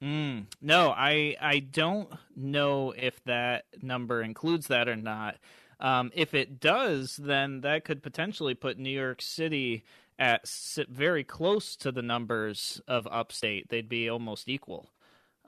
Mm, 0.03 0.47
no, 0.61 0.89
I 0.89 1.37
I 1.39 1.59
don't 1.59 2.09
know 2.35 2.91
if 2.91 3.23
that 3.23 3.65
number 3.81 4.21
includes 4.21 4.67
that 4.67 4.89
or 4.89 4.97
not. 4.97 5.37
Um, 5.79 6.11
if 6.13 6.33
it 6.33 6.59
does, 6.59 7.15
then 7.15 7.61
that 7.61 7.85
could 7.85 8.03
potentially 8.03 8.53
put 8.53 8.77
New 8.77 8.89
York 8.89 9.21
City 9.21 9.85
at 10.19 10.47
very 10.89 11.23
close 11.23 11.75
to 11.77 11.91
the 11.91 12.01
numbers 12.01 12.81
of 12.87 13.07
upstate. 13.09 13.69
They'd 13.69 13.89
be 13.89 14.09
almost 14.09 14.49
equal. 14.49 14.91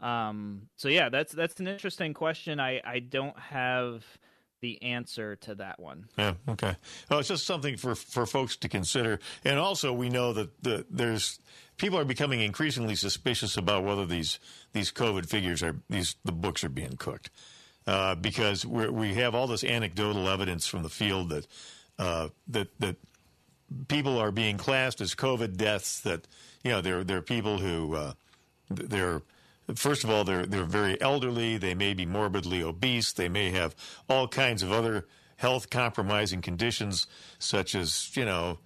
Um, 0.01 0.69
so 0.77 0.87
yeah, 0.87 1.09
that's 1.09 1.33
that's 1.33 1.59
an 1.59 1.67
interesting 1.67 2.13
question. 2.13 2.59
I 2.59 2.81
I 2.85 2.99
don't 2.99 3.37
have 3.37 4.05
the 4.61 4.81
answer 4.81 5.35
to 5.35 5.55
that 5.55 5.79
one. 5.79 6.07
Yeah. 6.17 6.33
Okay. 6.49 6.75
Well, 7.09 7.19
it's 7.19 7.29
just 7.29 7.45
something 7.45 7.77
for 7.77 7.93
for 7.93 8.25
folks 8.25 8.55
to 8.57 8.69
consider, 8.69 9.19
and 9.43 9.59
also 9.59 9.93
we 9.93 10.09
know 10.09 10.33
that 10.33 10.63
the, 10.63 10.85
there's 10.89 11.39
people 11.77 11.99
are 11.99 12.05
becoming 12.05 12.41
increasingly 12.41 12.95
suspicious 12.95 13.57
about 13.57 13.83
whether 13.83 14.05
these 14.05 14.39
these 14.73 14.91
COVID 14.91 15.27
figures 15.27 15.61
are 15.63 15.77
these 15.89 16.15
the 16.23 16.31
books 16.31 16.63
are 16.63 16.69
being 16.69 16.97
cooked. 16.97 17.29
Uh, 17.87 18.15
because 18.15 18.65
we 18.65 19.13
have 19.13 19.35
all 19.35 19.45
this 19.45 19.63
anecdotal 19.63 20.27
evidence 20.27 20.65
from 20.65 20.81
the 20.81 20.89
field 20.89 21.29
that 21.29 21.47
uh, 21.99 22.29
that 22.47 22.67
that 22.79 22.95
people 23.87 24.17
are 24.17 24.31
being 24.31 24.57
classed 24.57 25.01
as 25.01 25.13
COVID 25.13 25.55
deaths. 25.55 26.01
That 26.01 26.27
you 26.63 26.71
know, 26.71 26.81
there 26.81 27.03
there 27.03 27.17
are 27.17 27.21
people 27.21 27.59
who 27.59 27.95
uh, 27.95 28.13
they're 28.69 29.21
first 29.75 30.03
of 30.03 30.09
all 30.09 30.23
they're 30.23 30.47
they're 30.47 30.63
very 30.63 30.99
elderly. 30.99 31.57
They 31.57 31.75
may 31.75 31.93
be 31.93 32.07
morbidly 32.07 32.63
obese. 32.63 33.13
They 33.13 33.29
may 33.29 33.51
have 33.51 33.75
all 34.09 34.27
kinds 34.27 34.63
of 34.63 34.71
other 34.71 35.05
health 35.37 35.69
compromising 35.69 36.41
conditions, 36.41 37.05
such 37.37 37.75
as 37.75 38.15
you 38.15 38.25
know. 38.25 38.59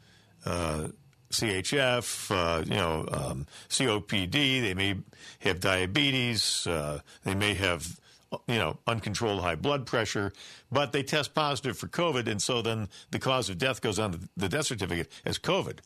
CHF, 1.32 2.32
uh, 2.32 2.64
you 2.66 2.76
know, 2.76 3.08
um, 3.12 3.46
COPD. 3.70 4.32
They 4.62 4.74
may 4.74 4.96
have 5.40 5.60
diabetes. 5.60 6.66
Uh, 6.66 7.02
they 7.24 7.36
may 7.36 7.54
have 7.54 8.00
you 8.48 8.58
know, 8.58 8.78
uncontrolled 8.88 9.42
high 9.42 9.56
blood 9.56 9.86
pressure, 9.86 10.32
but 10.72 10.92
they 10.92 11.04
test 11.04 11.34
positive 11.34 11.78
for 11.78 11.88
COVID, 11.88 12.28
and 12.28 12.42
so 12.42 12.62
then 12.62 12.88
the 13.12 13.20
cause 13.20 13.50
of 13.50 13.58
death 13.58 13.82
goes 13.82 13.98
on 14.00 14.30
the 14.38 14.50
death 14.50 14.68
certificate 14.68 15.12
as 15.26 15.40
COVID. 15.40 15.80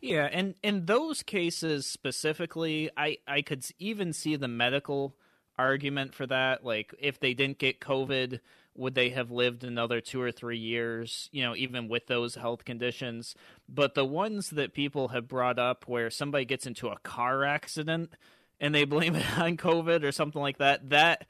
Yeah, 0.00 0.28
and 0.32 0.54
in 0.62 0.86
those 0.86 1.22
cases 1.22 1.86
specifically, 1.86 2.90
I 2.96 3.18
I 3.26 3.42
could 3.42 3.64
even 3.78 4.12
see 4.12 4.36
the 4.36 4.48
medical 4.48 5.14
argument 5.60 6.14
for 6.14 6.26
that. 6.26 6.64
Like, 6.64 6.94
if 6.98 7.20
they 7.20 7.34
didn't 7.34 7.58
get 7.58 7.80
COVID, 7.80 8.40
would 8.74 8.94
they 8.94 9.10
have 9.10 9.30
lived 9.30 9.64
another 9.64 10.00
two 10.00 10.20
or 10.20 10.32
three 10.32 10.58
years? 10.58 11.28
You 11.32 11.42
know, 11.42 11.54
even 11.54 11.88
with 11.88 12.06
those 12.06 12.34
health 12.34 12.64
conditions. 12.64 13.34
But 13.68 13.94
the 13.94 14.04
ones 14.04 14.50
that 14.50 14.72
people 14.72 15.08
have 15.08 15.28
brought 15.28 15.58
up, 15.58 15.86
where 15.86 16.10
somebody 16.10 16.44
gets 16.44 16.66
into 16.66 16.88
a 16.88 16.98
car 16.98 17.44
accident 17.44 18.10
and 18.58 18.74
they 18.74 18.84
blame 18.84 19.16
it 19.16 19.38
on 19.38 19.56
COVID 19.56 20.02
or 20.02 20.12
something 20.12 20.40
like 20.40 20.58
that, 20.58 20.90
that 20.90 21.26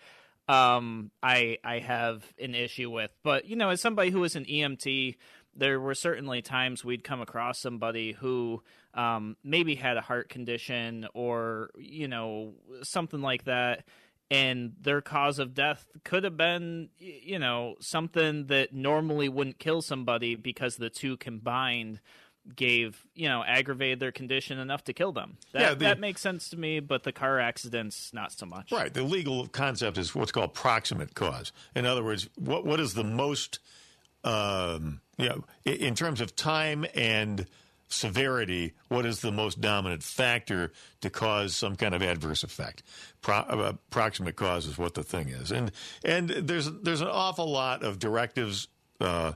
um, 0.48 1.10
I 1.22 1.58
I 1.64 1.78
have 1.78 2.24
an 2.38 2.54
issue 2.54 2.90
with. 2.90 3.10
But 3.22 3.46
you 3.46 3.56
know, 3.56 3.70
as 3.70 3.80
somebody 3.80 4.10
who 4.10 4.24
is 4.24 4.36
an 4.36 4.44
EMT, 4.44 5.16
there 5.54 5.80
were 5.80 5.94
certainly 5.94 6.42
times 6.42 6.84
we'd 6.84 7.04
come 7.04 7.20
across 7.20 7.58
somebody 7.58 8.12
who 8.12 8.62
um, 8.94 9.36
maybe 9.44 9.74
had 9.74 9.96
a 9.96 10.00
heart 10.00 10.28
condition 10.28 11.06
or 11.14 11.70
you 11.78 12.08
know 12.08 12.54
something 12.82 13.20
like 13.20 13.44
that 13.44 13.84
and 14.30 14.72
their 14.80 15.00
cause 15.00 15.38
of 15.38 15.54
death 15.54 15.88
could 16.04 16.24
have 16.24 16.36
been 16.36 16.88
you 16.98 17.38
know 17.38 17.74
something 17.80 18.46
that 18.46 18.72
normally 18.72 19.28
wouldn't 19.28 19.58
kill 19.58 19.82
somebody 19.82 20.34
because 20.34 20.76
the 20.76 20.90
two 20.90 21.16
combined 21.16 22.00
gave 22.56 23.06
you 23.14 23.28
know 23.28 23.44
aggravated 23.46 24.00
their 24.00 24.12
condition 24.12 24.58
enough 24.58 24.84
to 24.84 24.92
kill 24.92 25.12
them. 25.12 25.36
That, 25.52 25.60
yeah, 25.60 25.68
the, 25.70 25.84
that 25.86 26.00
makes 26.00 26.20
sense 26.20 26.48
to 26.50 26.56
me, 26.56 26.80
but 26.80 27.02
the 27.02 27.12
car 27.12 27.38
accidents 27.38 28.12
not 28.12 28.32
so 28.32 28.46
much. 28.46 28.72
Right. 28.72 28.92
The 28.92 29.02
legal 29.02 29.46
concept 29.48 29.98
is 29.98 30.14
what's 30.14 30.32
called 30.32 30.54
proximate 30.54 31.14
cause. 31.14 31.52
In 31.74 31.86
other 31.86 32.02
words, 32.02 32.28
what 32.36 32.64
what 32.64 32.80
is 32.80 32.94
the 32.94 33.04
most 33.04 33.58
um, 34.24 35.00
you 35.18 35.28
know 35.28 35.44
in 35.64 35.94
terms 35.94 36.20
of 36.20 36.36
time 36.36 36.86
and 36.94 37.46
severity, 37.90 38.72
what 38.88 39.04
is 39.04 39.20
the 39.20 39.32
most 39.32 39.60
dominant 39.60 40.02
factor 40.02 40.72
to 41.00 41.10
cause 41.10 41.54
some 41.54 41.76
kind 41.76 41.94
of 41.94 42.02
adverse 42.02 42.42
effect? 42.42 42.82
Pro, 43.20 43.36
uh, 43.36 43.72
proximate 43.90 44.36
cause 44.36 44.66
is 44.66 44.78
what 44.78 44.94
the 44.94 45.02
thing 45.02 45.28
is, 45.28 45.50
and 45.50 45.70
and 46.04 46.30
there's 46.30 46.70
there's 46.82 47.00
an 47.00 47.08
awful 47.08 47.50
lot 47.50 47.82
of 47.82 47.98
directives 47.98 48.68
uh, 49.00 49.32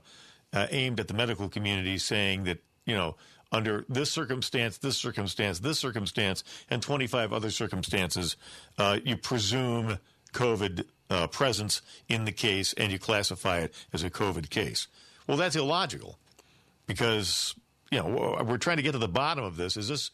uh, 0.52 0.66
aimed 0.70 1.00
at 1.00 1.08
the 1.08 1.14
medical 1.14 1.48
community 1.48 1.98
saying 1.98 2.44
that 2.44 2.62
you 2.86 2.94
know, 2.94 3.16
under 3.52 3.84
this 3.88 4.10
circumstance, 4.10 4.78
this 4.78 4.96
circumstance, 4.96 5.60
this 5.60 5.78
circumstance, 5.78 6.44
and 6.70 6.82
25 6.82 7.32
other 7.32 7.50
circumstances, 7.50 8.36
uh, 8.78 8.98
you 9.04 9.16
presume 9.16 9.98
COVID 10.32 10.84
uh, 11.10 11.26
presence 11.28 11.82
in 12.08 12.24
the 12.24 12.32
case 12.32 12.72
and 12.74 12.90
you 12.92 12.98
classify 12.98 13.58
it 13.58 13.74
as 13.92 14.02
a 14.02 14.10
COVID 14.10 14.50
case. 14.50 14.88
Well, 15.26 15.36
that's 15.36 15.56
illogical 15.56 16.18
because, 16.86 17.54
you 17.94 18.02
know, 18.02 18.42
we're 18.44 18.58
trying 18.58 18.78
to 18.78 18.82
get 18.82 18.92
to 18.92 18.98
the 18.98 19.08
bottom 19.08 19.44
of 19.44 19.56
this. 19.56 19.76
Is 19.76 19.88
this. 19.88 20.10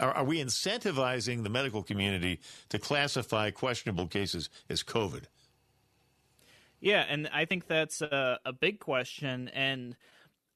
Are, 0.00 0.12
are 0.12 0.24
we 0.24 0.42
incentivizing 0.42 1.42
the 1.42 1.50
medical 1.50 1.82
community 1.82 2.40
to 2.70 2.78
classify 2.78 3.50
questionable 3.50 4.06
cases 4.06 4.48
as 4.70 4.82
COVID? 4.82 5.24
Yeah, 6.80 7.04
and 7.08 7.28
I 7.32 7.44
think 7.44 7.66
that's 7.66 8.00
a, 8.00 8.40
a 8.44 8.52
big 8.52 8.80
question. 8.80 9.48
And 9.48 9.96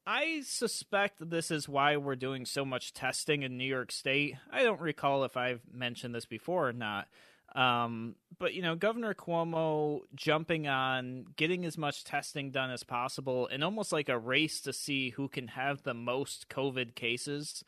I 0.07 0.41
suspect 0.45 1.31
this 1.31 1.51
is 1.51 1.69
why 1.69 1.99
we're 1.99 2.17
doing 2.17 2.47
so 2.47 2.65
much 2.65 2.95
testing 2.95 3.43
in 3.43 3.59
New 3.59 3.65
York 3.65 3.93
State. 3.93 4.37
I 4.51 4.63
don't 4.63 4.81
recall 4.81 5.25
if 5.25 5.37
I've 5.37 5.61
mentioned 5.71 6.15
this 6.15 6.27
before 6.27 6.69
or 6.69 6.73
not. 6.73 7.09
Um, 7.55 8.15
but, 8.39 8.55
you 8.55 8.63
know, 8.63 8.77
Governor 8.77 9.15
Cuomo 9.15 10.01
jumping 10.15 10.69
on 10.69 11.25
getting 11.37 11.65
as 11.65 11.79
much 11.79 12.05
testing 12.05 12.51
done 12.51 12.71
as 12.71 12.85
possible 12.85 13.49
and 13.51 13.65
almost 13.65 13.93
like 13.93 14.09
a 14.09 14.19
race 14.19 14.61
to 14.63 14.73
see 14.73 15.11
who 15.11 15.29
can 15.29 15.49
have 15.49 15.83
the 15.83 15.95
most 15.95 16.49
COVID 16.49 16.95
cases 16.95 17.65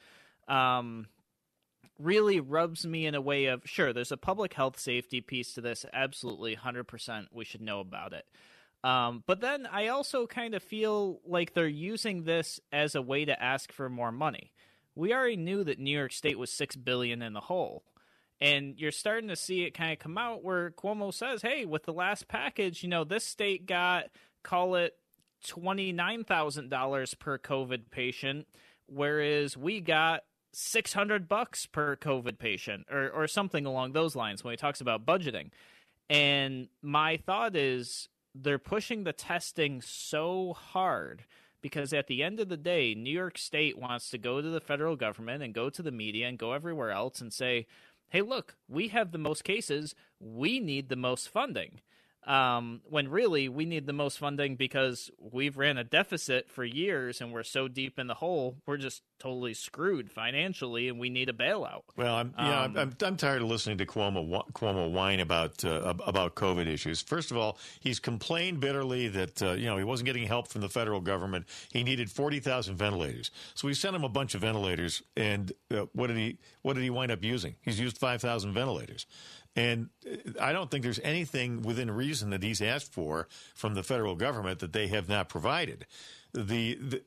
um, 0.49 1.07
really 1.99 2.41
rubs 2.41 2.87
me 2.87 3.07
in 3.07 3.15
a 3.15 3.21
way 3.21 3.47
of 3.47 3.63
sure, 3.65 3.93
there's 3.93 4.13
a 4.13 4.17
public 4.17 4.55
health 4.55 4.79
safety 4.79 5.21
piece 5.21 5.55
to 5.55 5.61
this. 5.61 5.87
Absolutely, 5.93 6.57
100% 6.57 7.27
we 7.33 7.45
should 7.45 7.63
know 7.63 7.81
about 7.81 8.13
it. 8.13 8.27
Um, 8.83 9.23
but 9.27 9.41
then 9.41 9.67
I 9.71 9.89
also 9.89 10.27
kind 10.27 10.55
of 10.55 10.63
feel 10.63 11.21
like 11.27 11.53
they're 11.53 11.69
using 11.69 12.25
this 12.25 12.61
as 12.73 12.95
a 12.95 13.03
way 13.03 13.25
to 13.27 13.43
ask 13.43 13.73
for 13.73 13.91
more 13.91 14.13
money. 14.13 14.53
We 14.95 15.13
already 15.13 15.37
knew 15.37 15.65
that 15.65 15.79
New 15.79 15.97
York 15.97 16.13
State 16.13 16.39
was 16.39 16.51
six 16.51 16.77
billion 16.77 17.23
in 17.23 17.35
the 17.35 17.41
hole, 17.41 17.85
and 18.41 18.79
you're 18.79 18.91
starting 18.91 19.29
to 19.29 19.37
see 19.37 19.65
it 19.65 19.73
kind 19.73 19.93
of 19.93 19.99
come 19.99 20.17
out 20.17 20.43
where 20.43 20.71
Cuomo 20.71 21.13
says, 21.13 21.43
"Hey, 21.43 21.65
with 21.65 21.85
the 21.85 21.93
last 21.93 22.29
package, 22.29 22.83
you 22.83 22.89
know, 22.89 23.05
this 23.05 23.25
state 23.25 23.67
got 23.67 24.07
call 24.43 24.75
it 24.77 24.95
twenty 25.47 25.93
nine 25.93 26.25
thousand 26.25 26.71
dollars 26.71 27.15
per 27.15 27.39
COVID 27.39 27.91
patient, 27.91 28.47
whereas 28.87 29.57
we 29.57 29.81
got." 29.81 30.23
600 30.53 31.29
bucks 31.29 31.67
per 31.67 31.95
covid 31.95 32.37
patient 32.37 32.85
or 32.91 33.09
or 33.09 33.29
something 33.29 33.67
along 33.67 33.93
those 33.93 34.17
lines 34.17 34.43
when 34.43 34.51
he 34.51 34.57
talks 34.57 34.81
about 34.81 35.07
budgeting 35.07 35.51
and 36.11 36.67
my 36.83 37.19
thought 37.19 37.55
is 37.55 38.09
they're 38.35 38.59
pushing 38.59 39.05
the 39.05 39.13
testing 39.13 39.81
so 39.81 40.53
hard 40.55 41.25
because 41.63 41.93
at 41.93 42.07
the 42.07 42.23
end 42.23 42.41
of 42.41 42.49
the 42.49 42.57
day, 42.57 42.95
New 42.95 43.13
York 43.13 43.39
State 43.39 43.79
wants 43.79 44.11
to 44.11 44.19
go 44.19 44.41
to 44.41 44.49
the 44.49 44.61
federal 44.61 44.97
government 44.97 45.43
and 45.43 45.55
go 45.55 45.71
to 45.71 45.83
the 45.83 45.93
media 45.93 46.27
and 46.27 46.39
go 46.39 46.53
everywhere 46.53 46.91
else 46.91 47.21
and 47.21 47.33
say, 47.33 47.67
hey, 48.11 48.23
look, 48.23 48.57
we 48.69 48.89
have 48.89 49.13
the 49.13 49.19
most 49.19 49.45
cases. 49.45 49.95
We 50.21 50.61
need 50.61 50.89
the 50.89 50.97
most 50.97 51.29
funding. 51.29 51.81
Um, 52.27 52.83
when 52.89 53.09
really 53.09 53.49
we 53.49 53.65
need 53.65 53.87
the 53.87 53.93
most 53.93 54.19
funding 54.19 54.57
because 54.57 55.11
we've 55.19 55.57
ran 55.57 55.79
a 55.79 55.85
deficit 55.85 56.51
for 56.51 56.65
years 56.65 57.21
and 57.21 57.33
we're 57.33 57.43
so 57.43 57.67
deep 57.67 57.99
in 57.99 58.07
the 58.07 58.15
hole, 58.15 58.57
we're 58.67 58.77
just 58.77 59.03
totally 59.19 59.55
screwed 59.55 60.11
financially, 60.11 60.89
and 60.89 60.99
we 60.99 61.11
need 61.11 61.29
a 61.29 61.33
bailout. 61.33 61.83
Well, 61.97 62.17
I'm 62.17 62.35
yeah, 62.39 62.63
um, 62.63 62.71
I'm, 62.71 62.79
I'm, 62.79 62.97
I'm, 63.03 63.17
tired 63.17 63.43
of 63.43 63.49
listening 63.49 63.79
to 63.79 63.87
Cuomo 63.87 64.43
Cuomo 64.53 64.91
whine 64.91 65.21
about 65.21 65.65
uh, 65.65 65.95
about 66.07 66.35
COVID 66.35 66.67
issues. 66.67 67.01
First 67.01 67.31
of 67.31 67.37
all, 67.37 67.59
he's 67.81 67.99
complained 67.99 68.61
bitterly 68.61 69.09
that 69.09 69.43
uh, 69.43 69.53
you 69.53 69.67
know 69.67 69.77
he 69.77 69.85
wasn't 69.85 70.07
getting 70.07 70.27
help 70.27 70.49
from 70.49 70.63
the 70.63 70.69
federal 70.69 71.01
government. 71.01 71.47
He 71.71 71.85
needed 71.85 72.11
forty 72.11 72.41
thousand 72.41 72.77
ventilators, 72.77 73.31
so 73.55 73.69
we 73.69 73.75
sent 73.75 73.95
him 73.95 74.05
a 74.05 74.09
bunch 74.09 74.35
of 74.35 74.41
ventilators. 74.41 75.03
And 75.17 75.53
uh, 75.71 75.87
what 75.93 76.09
did 76.09 76.17
he 76.17 76.39
what 76.63 76.75
did 76.75 76.83
he 76.83 76.91
wind 76.91 77.13
up 77.13 77.23
using? 77.23 77.55
He's 77.63 77.79
used 77.79 77.99
five 77.99 78.21
thousand 78.21 78.53
ventilators. 78.53 79.07
And 79.61 79.91
uh, 80.07 80.33
I 80.41 80.53
don't 80.53 80.71
think 80.71 80.83
there's 80.83 81.01
anything 81.01 81.63
within 81.63 81.91
reason 81.91 82.31
that 82.31 82.43
he's 82.43 82.63
asked 82.63 82.93
for 82.93 83.29
from 83.55 83.75
the 83.75 83.83
federal 83.83 84.17
government 84.17 84.61
that 84.61 84.73
they 84.73 84.87
have 84.89 85.09
not 85.09 85.29
provided. 85.29 85.87
The 86.33 86.77
the 86.77 87.03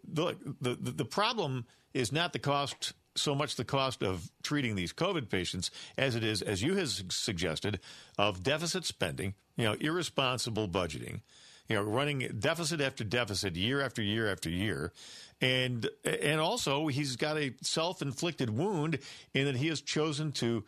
the, 0.62 0.76
the, 0.76 1.06
problem 1.06 1.66
is 1.94 2.12
not 2.12 2.34
the 2.34 2.40
cost 2.40 2.94
so 3.16 3.34
much 3.34 3.56
the 3.56 3.64
cost 3.64 4.04
of 4.04 4.30
treating 4.44 4.76
these 4.76 4.94
COVID 4.94 5.30
patients 5.30 5.72
as 5.98 6.16
it 6.16 6.24
is, 6.24 6.42
as 6.42 6.62
you 6.62 6.76
have 6.76 6.90
suggested, 7.10 7.80
of 8.18 8.44
deficit 8.44 8.86
spending, 8.86 9.34
you 9.56 9.64
know, 9.66 9.74
irresponsible 9.80 10.68
budgeting, 10.68 11.22
you 11.70 11.76
know, 11.76 11.84
running 11.84 12.36
deficit 12.40 12.82
after 12.82 13.04
deficit 13.04 13.56
year 13.56 13.82
after 13.82 14.02
year 14.02 14.32
after 14.32 14.50
year. 14.50 14.92
And 15.42 15.90
and 16.04 16.40
also 16.40 16.88
he's 16.88 17.16
got 17.16 17.38
a 17.38 17.54
self-inflicted 17.62 18.50
wound 18.50 19.00
in 19.34 19.46
that 19.46 19.56
he 19.56 19.68
has 19.70 19.82
chosen 19.82 20.32
to 20.34 20.64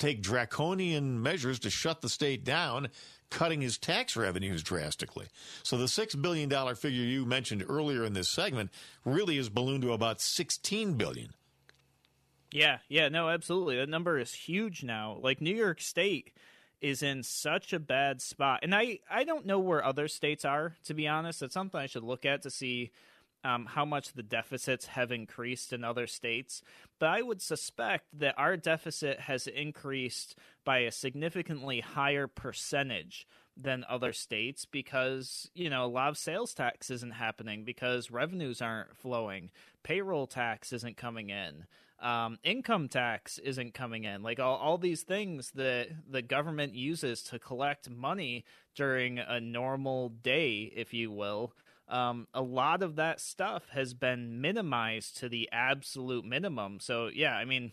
take 0.00 0.22
draconian 0.22 1.22
measures 1.22 1.60
to 1.60 1.70
shut 1.70 2.00
the 2.00 2.08
state 2.08 2.42
down, 2.42 2.88
cutting 3.30 3.60
his 3.60 3.78
tax 3.78 4.16
revenues 4.16 4.62
drastically. 4.62 5.28
So 5.62 5.76
the 5.76 5.84
$6 5.84 6.20
billion 6.20 6.50
figure 6.74 7.02
you 7.02 7.24
mentioned 7.24 7.64
earlier 7.68 8.04
in 8.04 8.14
this 8.14 8.28
segment 8.28 8.70
really 9.04 9.38
is 9.38 9.48
ballooned 9.48 9.82
to 9.82 9.92
about 9.92 10.20
16 10.20 10.94
billion. 10.94 11.30
Yeah, 12.50 12.78
yeah, 12.88 13.08
no, 13.08 13.28
absolutely. 13.28 13.76
That 13.76 13.88
number 13.88 14.18
is 14.18 14.32
huge 14.32 14.82
now. 14.82 15.18
Like 15.20 15.40
New 15.40 15.54
York 15.54 15.80
State 15.80 16.32
is 16.80 17.02
in 17.02 17.22
such 17.22 17.72
a 17.72 17.78
bad 17.78 18.20
spot. 18.20 18.60
And 18.62 18.74
I, 18.74 18.98
I 19.08 19.22
don't 19.24 19.46
know 19.46 19.60
where 19.60 19.84
other 19.84 20.08
states 20.08 20.44
are, 20.44 20.76
to 20.84 20.94
be 20.94 21.06
honest. 21.06 21.40
That's 21.40 21.54
something 21.54 21.80
I 21.80 21.86
should 21.86 22.02
look 22.02 22.24
at 22.24 22.42
to 22.42 22.50
see 22.50 22.90
um, 23.44 23.66
how 23.66 23.84
much 23.84 24.12
the 24.12 24.22
deficits 24.22 24.86
have 24.86 25.10
increased 25.10 25.72
in 25.72 25.84
other 25.84 26.06
states, 26.06 26.62
but 26.98 27.08
I 27.08 27.22
would 27.22 27.40
suspect 27.40 28.06
that 28.18 28.34
our 28.38 28.56
deficit 28.56 29.20
has 29.20 29.46
increased 29.46 30.36
by 30.64 30.80
a 30.80 30.92
significantly 30.92 31.80
higher 31.80 32.26
percentage 32.26 33.26
than 33.56 33.84
other 33.88 34.12
states 34.12 34.64
because 34.64 35.50
you 35.54 35.68
know 35.68 35.84
a 35.84 35.86
lot 35.86 36.08
of 36.08 36.16
sales 36.16 36.54
tax 36.54 36.90
isn't 36.90 37.12
happening 37.12 37.64
because 37.64 38.10
revenues 38.10 38.62
aren't 38.62 38.96
flowing 38.96 39.50
payroll 39.82 40.26
tax 40.26 40.72
isn't 40.72 40.96
coming 40.96 41.30
in 41.30 41.66
um, 42.00 42.38
income 42.42 42.88
tax 42.88 43.38
isn't 43.38 43.74
coming 43.74 44.04
in 44.04 44.22
like 44.22 44.40
all, 44.40 44.56
all 44.56 44.78
these 44.78 45.02
things 45.02 45.50
that 45.56 45.88
the 46.08 46.22
government 46.22 46.74
uses 46.74 47.22
to 47.24 47.38
collect 47.38 47.90
money 47.90 48.44
during 48.74 49.18
a 49.18 49.40
normal 49.40 50.08
day 50.08 50.72
if 50.74 50.94
you 50.94 51.10
will 51.10 51.52
um, 51.90 52.28
a 52.32 52.40
lot 52.40 52.82
of 52.82 52.96
that 52.96 53.20
stuff 53.20 53.68
has 53.70 53.94
been 53.94 54.40
minimized 54.40 55.18
to 55.18 55.28
the 55.28 55.48
absolute 55.52 56.24
minimum. 56.24 56.78
So, 56.80 57.10
yeah, 57.12 57.34
I 57.34 57.44
mean, 57.44 57.72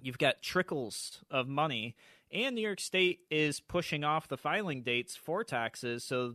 you've 0.00 0.18
got 0.18 0.40
trickles 0.40 1.22
of 1.30 1.48
money, 1.48 1.96
and 2.30 2.54
New 2.54 2.62
York 2.62 2.80
State 2.80 3.20
is 3.30 3.60
pushing 3.60 4.04
off 4.04 4.28
the 4.28 4.36
filing 4.36 4.82
dates 4.82 5.16
for 5.16 5.42
taxes. 5.42 6.04
So, 6.04 6.34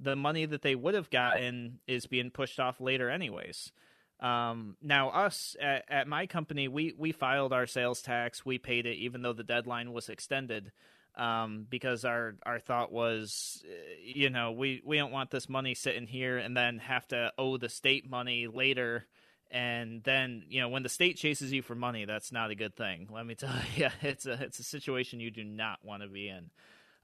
the 0.00 0.14
money 0.14 0.46
that 0.46 0.62
they 0.62 0.76
would 0.76 0.94
have 0.94 1.10
gotten 1.10 1.80
is 1.88 2.06
being 2.06 2.30
pushed 2.30 2.60
off 2.60 2.80
later, 2.80 3.10
anyways. 3.10 3.72
Um, 4.20 4.76
now, 4.80 5.10
us 5.10 5.56
at, 5.60 5.84
at 5.88 6.06
my 6.06 6.26
company, 6.26 6.68
we, 6.68 6.94
we 6.96 7.10
filed 7.10 7.52
our 7.52 7.66
sales 7.66 8.00
tax, 8.00 8.46
we 8.46 8.58
paid 8.58 8.86
it, 8.86 8.96
even 8.96 9.22
though 9.22 9.32
the 9.32 9.42
deadline 9.42 9.92
was 9.92 10.08
extended 10.08 10.70
um, 11.18 11.66
because 11.68 12.04
our 12.04 12.36
our 12.46 12.60
thought 12.60 12.92
was, 12.92 13.62
uh, 13.66 13.74
you 14.02 14.30
know, 14.30 14.52
we 14.52 14.80
we 14.84 14.96
don't 14.96 15.12
want 15.12 15.30
this 15.30 15.48
money 15.48 15.74
sitting 15.74 16.06
here 16.06 16.38
and 16.38 16.56
then 16.56 16.78
have 16.78 17.06
to 17.08 17.32
owe 17.36 17.56
the 17.56 17.68
state 17.68 18.08
money 18.08 18.46
later. 18.46 19.04
And 19.50 20.02
then, 20.04 20.44
you 20.48 20.60
know, 20.60 20.68
when 20.68 20.82
the 20.82 20.90
state 20.90 21.16
chases 21.16 21.52
you 21.52 21.62
for 21.62 21.74
money, 21.74 22.04
that's 22.04 22.30
not 22.30 22.50
a 22.50 22.54
good 22.54 22.76
thing. 22.76 23.08
Let 23.10 23.26
me 23.26 23.34
tell 23.34 23.54
you, 23.74 23.88
it's 24.02 24.26
a 24.26 24.44
it's 24.44 24.60
a 24.60 24.64
situation 24.64 25.20
you 25.20 25.30
do 25.30 25.44
not 25.44 25.80
want 25.82 26.02
to 26.02 26.08
be 26.08 26.28
in. 26.28 26.50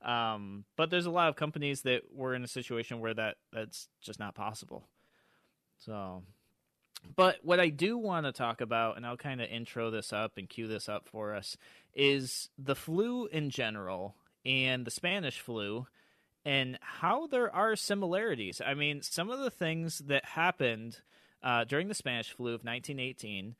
Um, 0.09 0.65
but 0.77 0.89
there's 0.89 1.07
a 1.07 1.11
lot 1.11 1.29
of 1.29 1.35
companies 1.35 1.81
that 1.81 2.03
were 2.13 2.35
in 2.35 2.43
a 2.43 2.47
situation 2.47 2.99
where 2.99 3.13
that 3.13 3.35
that's 3.51 3.89
just 4.01 4.19
not 4.19 4.35
possible. 4.35 4.87
So, 5.79 6.23
but 7.15 7.37
what 7.43 7.59
I 7.59 7.69
do 7.69 7.97
want 7.97 8.25
to 8.25 8.31
talk 8.31 8.61
about, 8.61 8.97
and 8.97 9.05
I'll 9.05 9.17
kind 9.17 9.41
of 9.41 9.49
intro 9.49 9.91
this 9.91 10.13
up 10.13 10.37
and 10.37 10.49
cue 10.49 10.67
this 10.67 10.87
up 10.87 11.07
for 11.07 11.33
us, 11.33 11.57
is 11.93 12.49
the 12.57 12.75
flu 12.75 13.27
in 13.27 13.49
general 13.49 14.15
and 14.45 14.85
the 14.85 14.91
Spanish 14.91 15.39
flu 15.39 15.87
and 16.45 16.77
how 16.81 17.27
there 17.27 17.53
are 17.53 17.75
similarities. 17.75 18.61
I 18.63 18.75
mean, 18.75 19.01
some 19.01 19.29
of 19.29 19.39
the 19.39 19.49
things 19.49 19.99
that 19.99 20.23
happened 20.23 20.99
uh, 21.41 21.63
during 21.63 21.87
the 21.87 21.95
Spanish 21.95 22.31
flu 22.31 22.47
of 22.47 22.63
1918 22.63 23.55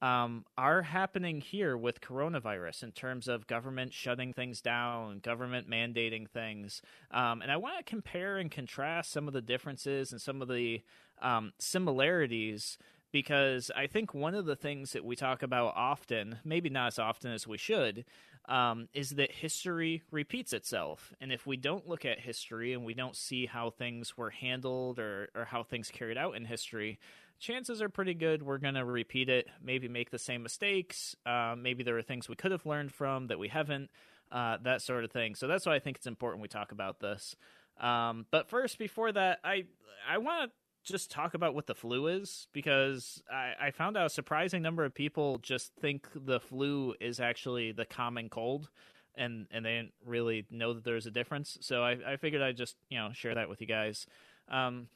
um, 0.00 0.44
are 0.56 0.82
happening 0.82 1.40
here 1.40 1.76
with 1.76 2.00
coronavirus 2.00 2.84
in 2.84 2.92
terms 2.92 3.26
of 3.26 3.46
government 3.46 3.92
shutting 3.92 4.32
things 4.32 4.60
down, 4.60 5.18
government 5.18 5.68
mandating 5.68 6.28
things. 6.28 6.82
Um, 7.10 7.42
and 7.42 7.50
I 7.50 7.56
want 7.56 7.78
to 7.78 7.84
compare 7.84 8.38
and 8.38 8.50
contrast 8.50 9.10
some 9.10 9.26
of 9.26 9.34
the 9.34 9.42
differences 9.42 10.12
and 10.12 10.20
some 10.20 10.40
of 10.40 10.48
the 10.48 10.82
um, 11.20 11.52
similarities 11.58 12.78
because 13.10 13.70
I 13.74 13.86
think 13.86 14.12
one 14.12 14.34
of 14.34 14.44
the 14.44 14.56
things 14.56 14.92
that 14.92 15.04
we 15.04 15.16
talk 15.16 15.42
about 15.42 15.74
often, 15.74 16.38
maybe 16.44 16.68
not 16.68 16.88
as 16.88 16.98
often 16.98 17.32
as 17.32 17.46
we 17.46 17.56
should, 17.56 18.04
um, 18.48 18.88
is 18.94 19.10
that 19.10 19.30
history 19.32 20.02
repeats 20.10 20.52
itself. 20.52 21.12
And 21.20 21.32
if 21.32 21.46
we 21.46 21.56
don't 21.56 21.88
look 21.88 22.04
at 22.04 22.20
history 22.20 22.72
and 22.72 22.84
we 22.84 22.94
don't 22.94 23.16
see 23.16 23.46
how 23.46 23.70
things 23.70 24.16
were 24.16 24.30
handled 24.30 24.98
or, 24.98 25.28
or 25.34 25.44
how 25.46 25.62
things 25.62 25.90
carried 25.90 26.16
out 26.16 26.34
in 26.34 26.44
history, 26.44 26.98
chances 27.38 27.80
are 27.80 27.88
pretty 27.88 28.14
good 28.14 28.42
we're 28.42 28.58
going 28.58 28.74
to 28.74 28.84
repeat 28.84 29.28
it, 29.28 29.46
maybe 29.62 29.88
make 29.88 30.10
the 30.10 30.18
same 30.18 30.42
mistakes. 30.42 31.14
Uh, 31.24 31.54
maybe 31.56 31.82
there 31.82 31.96
are 31.98 32.02
things 32.02 32.28
we 32.28 32.36
could 32.36 32.52
have 32.52 32.66
learned 32.66 32.92
from 32.92 33.28
that 33.28 33.38
we 33.38 33.48
haven't, 33.48 33.90
uh, 34.32 34.58
that 34.62 34.82
sort 34.82 35.04
of 35.04 35.10
thing. 35.10 35.34
So 35.34 35.46
that's 35.46 35.66
why 35.66 35.74
I 35.74 35.78
think 35.78 35.96
it's 35.96 36.06
important 36.06 36.42
we 36.42 36.48
talk 36.48 36.72
about 36.72 37.00
this. 37.00 37.34
Um, 37.80 38.26
but 38.30 38.48
first, 38.48 38.78
before 38.78 39.12
that, 39.12 39.38
I 39.44 39.64
I 40.08 40.18
want 40.18 40.50
to 40.50 40.56
just 40.84 41.10
talk 41.10 41.34
about 41.34 41.54
what 41.54 41.66
the 41.66 41.74
flu 41.74 42.06
is 42.06 42.48
because 42.52 43.22
I, 43.30 43.66
I, 43.66 43.70
found 43.72 43.96
out 43.96 44.06
a 44.06 44.10
surprising 44.10 44.62
number 44.62 44.84
of 44.84 44.94
people 44.94 45.38
just 45.38 45.72
think 45.80 46.06
the 46.14 46.40
flu 46.40 46.94
is 47.00 47.20
actually 47.20 47.72
the 47.72 47.84
common 47.84 48.28
cold 48.28 48.70
and 49.16 49.46
and 49.50 49.64
they 49.66 49.76
didn't 49.76 49.92
really 50.06 50.46
know 50.50 50.72
that 50.72 50.84
there's 50.84 51.06
a 51.06 51.10
difference 51.10 51.58
so 51.60 51.82
i, 51.82 51.96
I 52.06 52.16
figured 52.16 52.40
i'd 52.40 52.56
just 52.56 52.76
you 52.88 52.98
know 52.98 53.10
share 53.12 53.34
that 53.34 53.48
with 53.48 53.60
you 53.60 53.66
guys 53.66 54.06
um, 54.50 54.86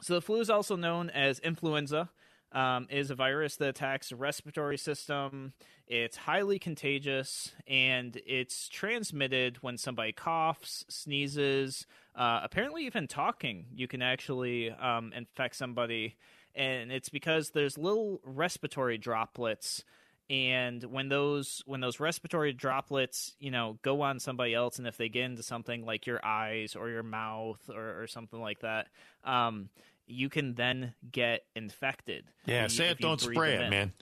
so 0.00 0.14
the 0.14 0.20
flu 0.20 0.40
is 0.40 0.50
also 0.50 0.76
known 0.76 1.10
as 1.10 1.38
influenza 1.40 2.10
um, 2.52 2.86
is 2.90 3.10
a 3.10 3.14
virus 3.14 3.56
that 3.56 3.68
attacks 3.68 4.10
the 4.10 4.16
respiratory 4.16 4.78
system. 4.78 5.52
It's 5.86 6.16
highly 6.16 6.58
contagious 6.58 7.52
and 7.66 8.20
it's 8.26 8.68
transmitted 8.68 9.58
when 9.62 9.76
somebody 9.78 10.12
coughs, 10.12 10.84
sneezes, 10.88 11.86
uh, 12.14 12.40
apparently 12.42 12.86
even 12.86 13.08
talking. 13.08 13.66
You 13.74 13.88
can 13.88 14.02
actually 14.02 14.70
um, 14.70 15.12
infect 15.14 15.56
somebody, 15.56 16.16
and 16.54 16.90
it's 16.90 17.08
because 17.08 17.50
there's 17.50 17.76
little 17.76 18.20
respiratory 18.24 18.98
droplets. 18.98 19.84
And 20.28 20.82
when 20.84 21.08
those 21.08 21.62
when 21.66 21.80
those 21.80 22.00
respiratory 22.00 22.52
droplets, 22.52 23.34
you 23.38 23.50
know, 23.52 23.78
go 23.82 24.02
on 24.02 24.18
somebody 24.18 24.54
else, 24.54 24.78
and 24.78 24.86
if 24.86 24.96
they 24.96 25.08
get 25.08 25.24
into 25.24 25.42
something 25.42 25.84
like 25.84 26.06
your 26.06 26.24
eyes 26.24 26.74
or 26.74 26.88
your 26.88 27.04
mouth 27.04 27.60
or, 27.72 28.02
or 28.02 28.06
something 28.08 28.40
like 28.40 28.60
that, 28.60 28.88
um, 29.22 29.68
you 30.06 30.28
can 30.28 30.54
then 30.54 30.94
get 31.10 31.44
infected. 31.54 32.24
Yeah, 32.44 32.66
say 32.66 32.88
it, 32.88 32.98
don't 32.98 33.20
spray 33.20 33.54
it, 33.54 33.60
in. 33.62 33.70
man. 33.70 33.92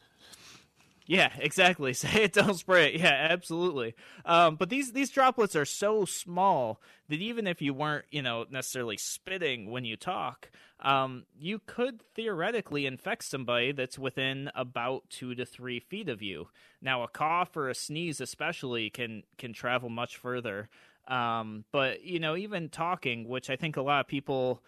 Yeah, 1.07 1.31
exactly. 1.39 1.93
Say 1.95 2.25
it, 2.25 2.33
don't 2.33 2.55
spray 2.55 2.95
it. 2.95 3.01
Yeah, 3.01 3.27
absolutely. 3.31 3.95
Um, 4.25 4.57
but 4.57 4.71
these 4.71 4.93
these 4.93 5.11
droplets 5.11 5.55
are 5.55 5.65
so 5.67 6.05
small 6.05 6.81
that 7.09 7.21
even 7.21 7.47
if 7.47 7.61
you 7.61 7.75
weren't, 7.75 8.07
you 8.11 8.23
know, 8.23 8.47
necessarily 8.51 8.97
spitting 8.97 9.71
when 9.71 9.85
you 9.85 9.97
talk, 9.97 10.51
um, 10.81 11.25
you 11.39 11.59
could 11.67 12.01
theoretically 12.15 12.87
infect 12.87 13.25
somebody 13.25 13.73
that's 13.73 13.99
within 13.99 14.51
about 14.55 15.11
two 15.11 15.35
to 15.35 15.45
three 15.45 15.79
feet 15.79 16.09
of 16.09 16.23
you. 16.23 16.49
Now, 16.81 17.03
a 17.03 17.09
cough 17.09 17.55
or 17.57 17.69
a 17.69 17.75
sneeze, 17.75 18.21
especially, 18.21 18.89
can 18.89 19.25
can 19.37 19.53
travel 19.53 19.91
much 19.91 20.17
further. 20.17 20.69
Um, 21.07 21.65
but 21.71 22.03
you 22.03 22.19
know, 22.19 22.35
even 22.35 22.71
talking, 22.71 23.29
which 23.29 23.51
I 23.51 23.57
think 23.57 23.77
a 23.77 23.83
lot 23.83 24.01
of 24.01 24.09
people 24.09 24.63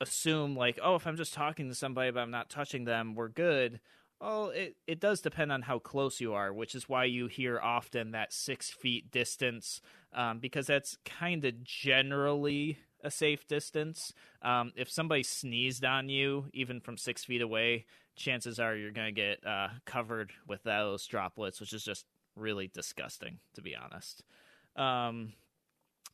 assume 0.00 0.56
like, 0.56 0.78
oh, 0.82 0.96
if 0.96 1.06
I'm 1.06 1.16
just 1.16 1.34
talking 1.34 1.68
to 1.68 1.74
somebody 1.74 2.10
but 2.10 2.20
I'm 2.20 2.30
not 2.30 2.50
touching 2.50 2.84
them, 2.84 3.14
we're 3.14 3.28
good. 3.28 3.80
Well, 4.24 4.48
it, 4.54 4.76
it 4.86 5.00
does 5.00 5.20
depend 5.20 5.52
on 5.52 5.60
how 5.60 5.78
close 5.78 6.18
you 6.18 6.32
are, 6.32 6.50
which 6.50 6.74
is 6.74 6.88
why 6.88 7.04
you 7.04 7.26
hear 7.26 7.60
often 7.60 8.12
that 8.12 8.32
six 8.32 8.70
feet 8.70 9.10
distance 9.10 9.82
um, 10.14 10.38
because 10.38 10.66
that's 10.66 10.96
kind 11.04 11.44
of 11.44 11.62
generally 11.62 12.78
a 13.02 13.10
safe 13.10 13.46
distance. 13.46 14.14
Um, 14.40 14.72
if 14.76 14.90
somebody 14.90 15.24
sneezed 15.24 15.84
on 15.84 16.08
you, 16.08 16.46
even 16.54 16.80
from 16.80 16.96
six 16.96 17.22
feet 17.22 17.42
away, 17.42 17.84
chances 18.16 18.58
are 18.58 18.74
you're 18.74 18.92
going 18.92 19.14
to 19.14 19.20
get 19.20 19.46
uh, 19.46 19.68
covered 19.84 20.32
with 20.48 20.62
those 20.62 21.06
droplets, 21.06 21.60
which 21.60 21.74
is 21.74 21.84
just 21.84 22.06
really 22.34 22.68
disgusting, 22.68 23.40
to 23.56 23.60
be 23.60 23.76
honest. 23.76 24.24
Um, 24.74 25.34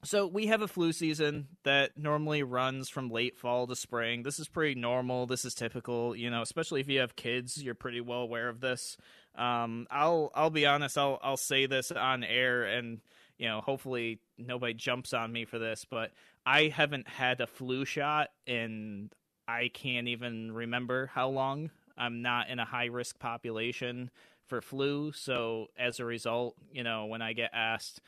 so 0.02 0.26
we 0.26 0.46
have 0.46 0.62
a 0.62 0.68
flu 0.68 0.92
season 0.92 1.48
that 1.64 1.96
normally 1.96 2.42
runs 2.42 2.88
from 2.88 3.10
late 3.10 3.36
fall 3.36 3.66
to 3.66 3.76
spring. 3.76 4.22
This 4.22 4.38
is 4.38 4.48
pretty 4.48 4.78
normal. 4.78 5.26
This 5.26 5.44
is 5.44 5.54
typical, 5.54 6.16
you 6.16 6.30
know, 6.30 6.42
especially 6.42 6.80
if 6.80 6.88
you 6.88 7.00
have 7.00 7.16
kids, 7.16 7.62
you're 7.62 7.74
pretty 7.74 8.00
well 8.00 8.20
aware 8.20 8.48
of 8.48 8.60
this. 8.60 8.96
Um, 9.36 9.86
I'll 9.90 10.30
I'll 10.34 10.50
be 10.50 10.66
honest, 10.66 10.96
I'll 10.96 11.18
I'll 11.22 11.36
say 11.36 11.66
this 11.66 11.90
on 11.92 12.24
air 12.24 12.64
and 12.64 13.00
you 13.38 13.48
know, 13.48 13.60
hopefully 13.60 14.20
nobody 14.38 14.74
jumps 14.74 15.14
on 15.14 15.32
me 15.32 15.44
for 15.44 15.58
this, 15.58 15.86
but 15.88 16.12
I 16.44 16.64
haven't 16.68 17.08
had 17.08 17.40
a 17.40 17.46
flu 17.46 17.84
shot 17.84 18.28
and 18.46 19.12
I 19.48 19.70
can't 19.72 20.08
even 20.08 20.52
remember 20.52 21.06
how 21.06 21.28
long. 21.28 21.70
I'm 21.96 22.22
not 22.22 22.48
in 22.48 22.58
a 22.58 22.64
high 22.64 22.86
risk 22.86 23.18
population 23.18 24.10
for 24.46 24.62
flu, 24.62 25.12
so 25.12 25.66
as 25.78 26.00
a 26.00 26.04
result, 26.04 26.56
you 26.72 26.82
know, 26.82 27.06
when 27.06 27.20
I 27.20 27.34
get 27.34 27.50
asked 27.52 28.00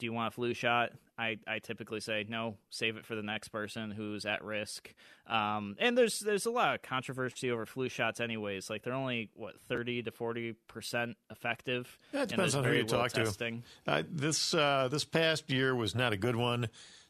do 0.00 0.06
you 0.06 0.12
want 0.14 0.28
a 0.28 0.34
flu 0.34 0.54
shot? 0.54 0.92
I, 1.20 1.36
I 1.46 1.58
typically 1.58 2.00
say 2.00 2.24
no, 2.26 2.56
save 2.70 2.96
it 2.96 3.04
for 3.04 3.14
the 3.14 3.22
next 3.22 3.48
person 3.48 3.90
who's 3.90 4.24
at 4.24 4.42
risk. 4.42 4.94
Um, 5.26 5.76
and 5.78 5.96
there's 5.96 6.20
there's 6.20 6.46
a 6.46 6.50
lot 6.50 6.74
of 6.74 6.80
controversy 6.80 7.50
over 7.50 7.66
flu 7.66 7.90
shots, 7.90 8.20
anyways. 8.20 8.70
Like 8.70 8.82
they're 8.82 8.94
only 8.94 9.28
what 9.34 9.60
thirty 9.68 10.02
to 10.02 10.10
forty 10.10 10.54
percent 10.66 11.18
effective. 11.30 11.98
Yeah, 12.14 12.22
it 12.22 12.30
depends 12.30 12.54
on 12.54 12.64
who 12.64 12.72
you 12.72 12.84
talk 12.84 13.12
testing. 13.12 13.64
to. 13.84 13.92
Uh, 13.92 14.02
this 14.10 14.54
uh, 14.54 14.88
this 14.90 15.04
past 15.04 15.50
year 15.50 15.74
was 15.74 15.94
not 15.94 16.14
a 16.14 16.16
good 16.16 16.36
one. 16.36 16.68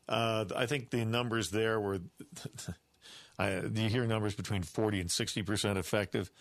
Uh, 0.09 0.45
I 0.57 0.67
think 0.67 0.91
the 0.91 1.05
numbers 1.05 1.51
there 1.51 1.79
were. 1.79 2.01
I, 3.39 3.61
you 3.61 3.89
hear 3.89 4.07
numbers 4.07 4.35
between 4.35 4.65
forty 4.65 5.01
and 5.01 5.09
sixty 5.09 5.43
percent 5.43 5.79
effective. 5.79 6.33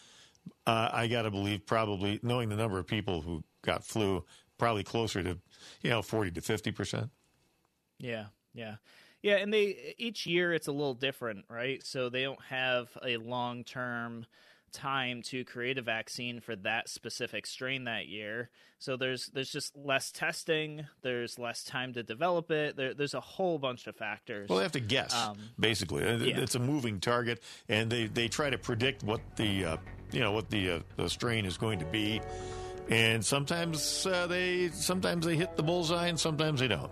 Uh, 0.65 0.89
I 0.91 1.07
got 1.07 1.21
to 1.23 1.31
believe, 1.31 1.67
probably 1.67 2.19
knowing 2.23 2.49
the 2.49 2.55
number 2.55 2.79
of 2.79 2.87
people 2.87 3.21
who 3.21 3.43
got 3.61 3.83
flu, 3.83 4.25
probably 4.57 4.83
closer 4.83 5.21
to 5.21 5.37
you 5.81 5.89
know, 5.89 6.01
40 6.01 6.31
to 6.31 6.41
50%. 6.41 7.09
Yeah, 7.99 8.25
yeah. 8.53 8.75
Yeah, 9.21 9.35
and 9.35 9.53
they 9.53 9.95
each 9.97 10.25
year 10.25 10.53
it's 10.53 10.67
a 10.67 10.71
little 10.71 10.93
different, 10.93 11.45
right? 11.49 11.85
So 11.85 12.09
they 12.09 12.23
don't 12.23 12.41
have 12.49 12.89
a 13.05 13.17
long-term 13.17 14.25
time 14.71 15.21
to 15.23 15.43
create 15.43 15.77
a 15.77 15.81
vaccine 15.81 16.39
for 16.39 16.55
that 16.55 16.87
specific 16.87 17.45
strain 17.45 17.85
that 17.85 18.07
year. 18.07 18.49
So 18.77 18.95
there's 18.95 19.27
there's 19.27 19.51
just 19.51 19.75
less 19.75 20.09
testing, 20.11 20.85
there's 21.01 21.37
less 21.37 21.65
time 21.65 21.91
to 21.93 22.03
develop 22.03 22.49
it. 22.49 22.77
There, 22.77 22.93
there's 22.93 23.13
a 23.13 23.19
whole 23.19 23.59
bunch 23.59 23.87
of 23.87 23.95
factors. 23.97 24.47
Well, 24.47 24.59
they 24.59 24.63
have 24.63 24.71
to 24.73 24.79
guess 24.79 25.13
um, 25.13 25.37
basically. 25.59 26.03
Yeah. 26.03 26.39
It's 26.39 26.55
a 26.55 26.59
moving 26.59 27.01
target 27.01 27.43
and 27.67 27.89
they 27.89 28.07
they 28.07 28.29
try 28.29 28.49
to 28.49 28.57
predict 28.57 29.03
what 29.03 29.19
the 29.35 29.65
uh, 29.65 29.77
you 30.13 30.21
know 30.21 30.31
what 30.31 30.49
the 30.49 30.71
uh, 30.71 30.79
the 30.95 31.09
strain 31.09 31.45
is 31.45 31.57
going 31.57 31.79
to 31.79 31.85
be 31.85 32.21
and 32.89 33.23
sometimes 33.23 34.05
uh, 34.05 34.27
they 34.27 34.69
sometimes 34.69 35.25
they 35.25 35.35
hit 35.35 35.55
the 35.55 35.63
bullseye, 35.63 36.07
and 36.07 36.19
sometimes 36.19 36.59
they 36.59 36.67
don't. 36.67 36.91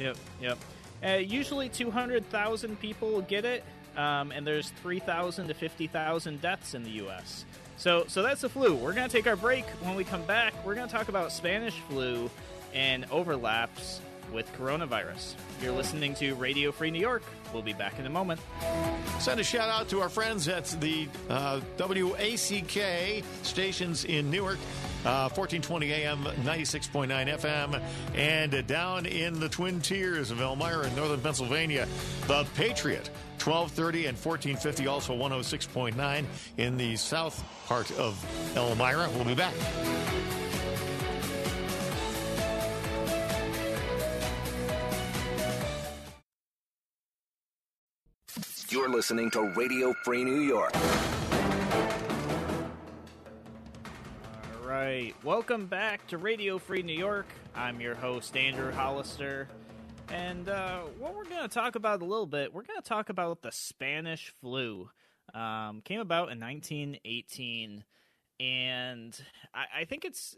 Yep, 0.00 0.16
yep. 0.40 0.58
Uh, 1.04 1.08
usually, 1.18 1.68
two 1.68 1.90
hundred 1.90 2.28
thousand 2.30 2.80
people 2.80 3.20
get 3.22 3.44
it, 3.44 3.62
um, 3.96 4.32
and 4.32 4.46
there's 4.46 4.70
three 4.82 4.98
thousand 4.98 5.48
to 5.48 5.54
fifty 5.54 5.86
thousand 5.86 6.40
deaths 6.40 6.74
in 6.74 6.82
the 6.82 6.90
U.S. 6.90 7.44
So, 7.76 8.04
so 8.08 8.22
that's 8.22 8.40
the 8.40 8.48
flu. 8.48 8.74
We're 8.74 8.94
gonna 8.94 9.08
take 9.08 9.26
our 9.26 9.36
break. 9.36 9.64
When 9.82 9.94
we 9.94 10.04
come 10.04 10.22
back, 10.24 10.52
we're 10.64 10.74
gonna 10.74 10.90
talk 10.90 11.08
about 11.08 11.32
Spanish 11.32 11.74
flu 11.88 12.30
and 12.74 13.06
overlaps 13.10 14.00
with 14.32 14.50
coronavirus. 14.54 15.34
You're 15.62 15.72
listening 15.72 16.14
to 16.16 16.34
Radio 16.34 16.72
Free 16.72 16.90
New 16.90 17.00
York. 17.00 17.22
We'll 17.52 17.62
be 17.62 17.72
back 17.72 17.98
in 17.98 18.06
a 18.06 18.10
moment. 18.10 18.40
Send 19.18 19.40
a 19.40 19.44
shout 19.44 19.68
out 19.68 19.88
to 19.88 20.00
our 20.00 20.08
friends 20.08 20.48
at 20.48 20.66
the 20.80 21.08
uh, 21.28 21.60
WACK 21.78 23.24
stations 23.42 24.04
in 24.04 24.30
Newark. 24.30 24.58
Uh, 25.00 25.30
1420 25.30 25.92
AM, 25.92 26.18
96.9 26.44 27.08
FM, 27.38 27.82
and 28.14 28.66
down 28.66 29.06
in 29.06 29.40
the 29.40 29.48
Twin 29.48 29.80
Tiers 29.80 30.30
of 30.30 30.42
Elmira 30.42 30.86
in 30.86 30.94
northern 30.94 31.20
Pennsylvania, 31.20 31.88
the 32.26 32.46
Patriot, 32.54 33.08
1230 33.42 34.06
and 34.06 34.18
1450, 34.18 34.86
also 34.86 35.16
106.9 35.16 36.24
in 36.58 36.76
the 36.76 36.96
south 36.96 37.42
part 37.66 37.90
of 37.92 38.22
Elmira. 38.56 39.08
We'll 39.14 39.24
be 39.24 39.34
back. 39.34 39.54
You're 48.68 48.90
listening 48.90 49.30
to 49.32 49.40
Radio 49.56 49.92
Free 50.04 50.22
New 50.22 50.40
York. 50.40 50.72
Right. 54.80 55.14
Welcome 55.22 55.66
back 55.66 56.06
to 56.06 56.16
Radio 56.16 56.56
Free 56.56 56.82
New 56.82 56.98
York. 56.98 57.26
I'm 57.54 57.82
your 57.82 57.94
host, 57.94 58.34
Andrew 58.34 58.72
Hollister. 58.72 59.46
And 60.08 60.48
uh, 60.48 60.80
what 60.98 61.14
we're 61.14 61.26
going 61.26 61.42
to 61.42 61.48
talk 61.48 61.74
about 61.74 62.00
a 62.00 62.06
little 62.06 62.24
bit, 62.24 62.54
we're 62.54 62.62
going 62.62 62.80
to 62.80 62.88
talk 62.88 63.10
about 63.10 63.42
the 63.42 63.52
Spanish 63.52 64.32
flu. 64.40 64.88
Um, 65.34 65.82
came 65.82 66.00
about 66.00 66.32
in 66.32 66.40
1918 66.40 67.84
and 68.40 69.22
I, 69.54 69.80
I, 69.80 69.84
think 69.84 70.06
it's 70.06 70.34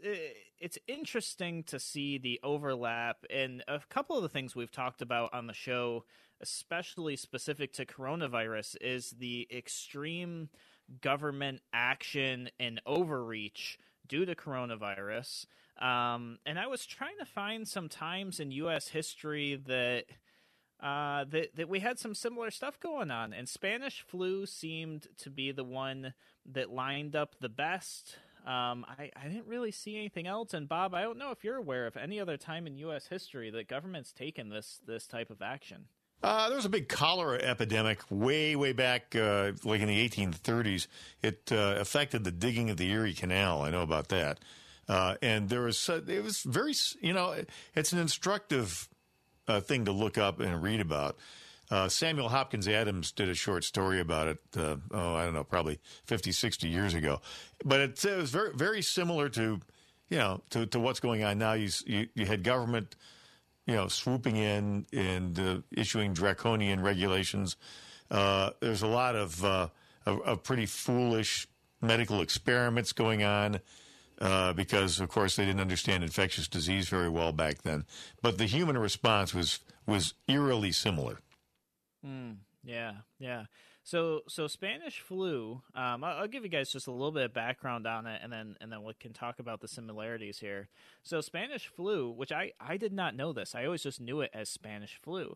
it's 0.59 0.77
interesting 0.87 1.63
to 1.63 1.79
see 1.79 2.17
the 2.17 2.39
overlap 2.43 3.25
and 3.29 3.63
a 3.67 3.79
couple 3.89 4.17
of 4.17 4.23
the 4.23 4.29
things 4.29 4.55
we've 4.55 4.69
talked 4.69 5.01
about 5.01 5.33
on 5.33 5.47
the 5.47 5.53
show 5.53 6.03
especially 6.43 7.15
specific 7.15 7.71
to 7.73 7.85
coronavirus, 7.85 8.75
is 8.81 9.11
the 9.11 9.47
extreme 9.49 10.49
government 11.01 11.61
action 11.71 12.49
and 12.59 12.81
overreach 12.85 13.79
due 14.13 14.25
to 14.27 14.35
coronavirus. 14.35 15.47
Um, 15.81 16.37
and 16.45 16.59
I 16.59 16.67
was 16.67 16.85
trying 16.85 17.17
to 17.17 17.25
find 17.25 17.67
some 17.67 17.89
times 17.89 18.39
in 18.39 18.51
U.S. 18.51 18.89
history 18.89 19.59
that 19.65 20.05
uh, 20.79 21.25
that 21.31 21.55
that 21.55 21.67
we 21.67 21.79
had 21.79 21.97
some 21.97 22.13
similar 22.13 22.51
stuff 22.51 22.79
going 22.79 23.09
on, 23.09 23.33
and 23.33 23.49
Spanish 23.49 24.05
flu 24.07 24.45
seemed 24.45 25.07
to 25.17 25.31
be 25.31 25.51
the 25.51 25.63
one 25.63 26.13
that 26.45 26.69
lined 26.69 27.15
up 27.15 27.35
the 27.41 27.49
best. 27.49 28.19
Um, 28.45 28.85
I, 28.87 29.09
I 29.15 29.27
didn't 29.29 29.47
really 29.47 29.71
see 29.71 29.95
anything 29.95 30.27
else, 30.27 30.53
and 30.53 30.69
Bob, 30.69 30.93
I 30.93 31.01
don't 31.01 31.17
know 31.17 31.31
if 31.31 31.43
you're 31.43 31.55
aware 31.55 31.87
of 31.87 31.97
any 31.97 32.19
other 32.19 32.37
time 32.37 32.67
in 32.67 32.77
U.S. 32.77 33.07
history 33.07 33.49
that 33.49 33.67
government's 33.67 34.13
taken 34.13 34.49
this 34.49 34.79
this 34.85 35.07
type 35.07 35.31
of 35.31 35.41
action. 35.41 35.85
Uh, 36.23 36.47
there 36.47 36.55
was 36.55 36.63
a 36.63 36.69
big 36.69 36.87
cholera 36.87 37.37
epidemic 37.39 37.99
way, 38.09 38.55
way 38.55 38.71
back, 38.71 39.13
uh, 39.13 39.51
like 39.65 39.81
in 39.81 39.89
the 39.89 40.09
1830s. 40.09 40.87
It 41.21 41.51
uh, 41.51 41.75
affected 41.79 42.23
the 42.23 42.31
digging 42.31 42.69
of 42.69 42.77
the 42.77 42.89
Erie 42.89 43.13
Canal. 43.13 43.61
I 43.61 43.71
know 43.71 43.81
about 43.81 44.07
that. 44.07 44.39
Uh, 44.87 45.15
and 45.21 45.49
there 45.49 45.63
was, 45.63 45.89
uh, 45.89 45.99
it 46.07 46.23
was 46.23 46.41
very, 46.43 46.73
you 47.01 47.11
know, 47.11 47.35
it's 47.75 47.91
an 47.91 47.99
instructive 47.99 48.87
uh, 49.49 49.59
thing 49.59 49.83
to 49.83 49.91
look 49.91 50.17
up 50.17 50.39
and 50.39 50.63
read 50.63 50.79
about. 50.79 51.17
Samuel 51.87 52.29
Hopkins 52.29 52.67
Adams 52.67 53.11
did 53.11 53.29
a 53.29 53.33
short 53.33 53.63
story 53.63 53.99
about 53.99 54.27
it. 54.27 54.37
oh, 54.55 55.15
I 55.15 55.25
don't 55.25 55.33
know, 55.33 55.43
probably 55.43 55.79
50, 56.05 56.31
60 56.31 56.67
years 56.67 56.93
ago. 56.93 57.19
But 57.65 57.79
it, 57.79 58.05
it 58.05 58.15
was 58.15 58.29
very, 58.29 58.53
very 58.53 58.83
similar 58.83 59.27
to, 59.29 59.59
you 60.07 60.17
know, 60.19 60.41
to, 60.51 60.67
to 60.67 60.79
what's 60.79 60.99
going 60.99 61.23
on 61.23 61.39
now. 61.39 61.53
You, 61.53 61.69
you, 61.87 62.09
you 62.13 62.25
had 62.27 62.43
government 62.43 62.95
you 63.65 63.75
know, 63.75 63.87
swooping 63.87 64.35
in 64.35 64.85
and 64.91 65.39
uh, 65.39 65.57
issuing 65.71 66.13
draconian 66.13 66.81
regulations. 66.81 67.55
Uh, 68.11 68.51
there's 68.59 68.81
a 68.81 68.87
lot 68.87 69.15
of, 69.15 69.43
uh, 69.43 69.67
of, 70.05 70.21
of, 70.21 70.43
pretty 70.43 70.65
foolish 70.65 71.47
medical 71.81 72.21
experiments 72.21 72.91
going 72.91 73.23
on 73.23 73.59
uh, 74.19 74.53
because, 74.53 74.99
of 74.99 75.09
course, 75.09 75.35
they 75.35 75.45
didn't 75.45 75.61
understand 75.61 76.03
infectious 76.03 76.47
disease 76.47 76.89
very 76.89 77.09
well 77.09 77.31
back 77.31 77.61
then. 77.63 77.85
But 78.21 78.37
the 78.37 78.45
human 78.45 78.77
response 78.77 79.33
was 79.33 79.59
was 79.85 80.13
eerily 80.27 80.71
similar. 80.71 81.19
Mm, 82.05 82.37
yeah, 82.63 82.93
yeah. 83.19 83.45
So 83.83 84.21
so 84.29 84.47
Spanish 84.47 85.01
flu. 85.01 85.61
Um, 85.75 86.03
I'll, 86.03 86.19
I'll, 86.19 86.27
give 86.27 86.43
you 86.43 86.49
guys 86.49 86.71
just 86.71 86.87
a 86.87 86.91
little 86.91 87.11
bit 87.11 87.25
of 87.25 87.33
background 87.33 87.85
on 87.85 88.07
it, 88.07 88.21
and 88.23 88.31
then 88.31 88.55
and 88.61 88.71
then 88.71 88.83
we 88.83 88.93
can 88.93 89.11
talk 89.11 89.39
about 89.39 89.59
the 89.59 89.67
similarities 89.67 90.39
here. 90.39 90.69
So 91.03 91.19
Spanish 91.19 91.67
flu, 91.67 92.09
which 92.09 92.31
I 92.31 92.53
I 92.61 92.77
did 92.77 92.93
not 92.93 93.15
know 93.15 93.33
this. 93.33 93.53
I 93.53 93.65
always 93.65 93.83
just 93.83 93.99
knew 93.99 94.21
it 94.21 94.31
as 94.33 94.47
Spanish 94.47 94.99
flu. 95.01 95.35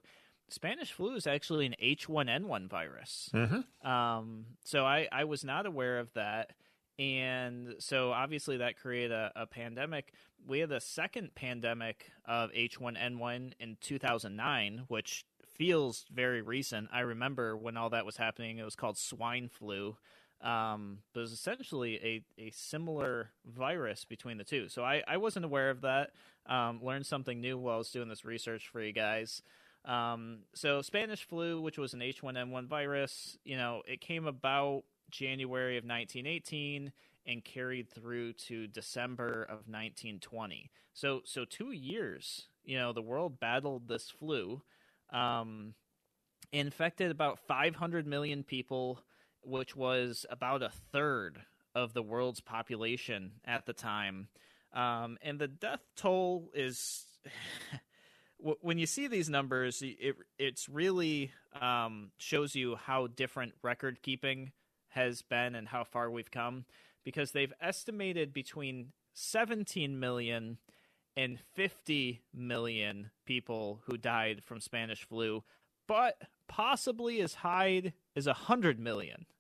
Spanish 0.50 0.94
flu 0.94 1.16
is 1.16 1.28
actually 1.28 1.66
an 1.66 1.76
H1N1 1.84 2.70
virus. 2.70 3.30
Mm-hmm. 3.34 3.88
Um, 3.88 4.46
so 4.64 4.86
I 4.86 5.10
I 5.12 5.26
was 5.26 5.44
not 5.44 5.66
aware 5.66 6.00
of 6.00 6.14
that. 6.14 6.54
And 7.00 7.76
so 7.80 8.12
obviously 8.12 8.58
that 8.58 8.80
created 8.80 9.12
a, 9.12 9.32
a 9.36 9.46
pandemic. 9.46 10.14
We 10.48 10.60
had 10.60 10.70
the 10.70 10.80
second 10.80 11.36
pandemic 11.36 12.12
of 12.26 12.52
H1N1 12.54 13.54
in 13.60 13.78
2009, 13.82 14.86
which 14.88 15.26
feels 15.58 16.06
very 16.14 16.42
recent. 16.42 16.90
I 16.92 17.02
remember 17.02 17.58
when 17.58 17.78
all 17.78 17.90
that 17.90 18.06
was 18.06 18.18
happening, 18.18 18.58
it 18.58 18.64
was 18.64 18.76
called 18.76 18.98
swine 18.98 19.50
flu. 19.50 19.98
Um, 20.40 21.00
but 21.14 21.22
it 21.22 21.24
was 21.24 21.32
essentially 21.32 21.96
a, 22.38 22.42
a 22.42 22.52
similar 22.52 23.32
virus 23.44 24.06
between 24.06 24.38
the 24.38 24.44
two. 24.44 24.70
So 24.70 24.84
I, 24.84 25.02
I 25.08 25.18
wasn't 25.18 25.46
aware 25.46 25.72
of 25.72 25.82
that. 25.82 26.12
Um, 26.46 26.80
learned 26.84 27.08
something 27.08 27.42
new 27.42 27.58
while 27.58 27.76
I 27.76 27.78
was 27.80 27.90
doing 27.90 28.08
this 28.08 28.24
research 28.24 28.68
for 28.68 28.80
you 28.80 28.94
guys. 28.94 29.42
Um, 29.84 30.40
so 30.54 30.82
Spanish 30.82 31.24
flu, 31.24 31.60
which 31.60 31.78
was 31.78 31.94
an 31.94 32.02
H1N1 32.02 32.68
virus, 32.68 33.38
you 33.46 33.58
know, 33.58 33.82
it 33.88 34.02
came 34.02 34.28
about 34.28 34.84
January 35.10 35.78
of 35.78 35.86
1918 35.86 36.92
and 37.26 37.44
carried 37.44 37.90
through 37.90 38.34
to 38.34 38.68
December 38.68 39.44
of 39.44 39.68
1920. 39.68 40.72
So 40.94 41.22
so 41.26 41.46
two 41.46 41.72
years, 41.72 42.48
you 42.64 42.78
know, 42.78 42.94
the 42.94 43.02
world 43.02 43.40
battled 43.40 43.88
this 43.88 44.10
flu. 44.10 44.62
Um, 45.12 45.74
infected 46.52 47.12
about 47.12 47.40
500 47.48 48.08
million 48.08 48.44
people, 48.44 49.02
which 49.44 49.76
was 49.76 50.26
about 50.30 50.64
a 50.64 50.72
third 50.92 51.40
of 51.76 51.94
the 51.94 52.04
world's 52.04 52.42
population 52.42 53.34
at 53.46 53.66
the 53.66 53.74
time. 53.74 54.28
Um, 54.74 55.18
and 55.22 55.40
the 55.40 55.48
death 55.48 55.82
toll 55.96 56.50
is. 56.54 57.06
when 58.62 58.78
you 58.78 58.86
see 58.86 59.08
these 59.08 59.30
numbers, 59.30 59.82
it 59.82 60.16
it's 60.38 60.70
really 60.70 61.32
um, 61.60 62.12
shows 62.18 62.56
you 62.56 62.76
how 62.76 63.08
different 63.08 63.54
record 63.64 64.02
keeping 64.02 64.52
has 64.90 65.22
been 65.22 65.56
and 65.56 65.68
how 65.68 65.84
far 65.84 66.10
we've 66.10 66.32
come 66.32 66.66
because 67.04 67.32
they've 67.32 67.54
estimated 67.62 68.34
between 68.34 68.92
17 69.14 70.00
million 70.00 70.58
and 71.18 71.40
50 71.56 72.22
million 72.32 73.10
people 73.26 73.82
who 73.86 73.98
died 73.98 74.44
from 74.46 74.62
Spanish 74.62 75.04
flu, 75.04 75.44
but 75.88 76.22
possibly 76.48 77.20
as 77.22 77.34
high 77.34 77.92
as 78.16 78.28
100 78.28 78.80
million. 78.80 79.26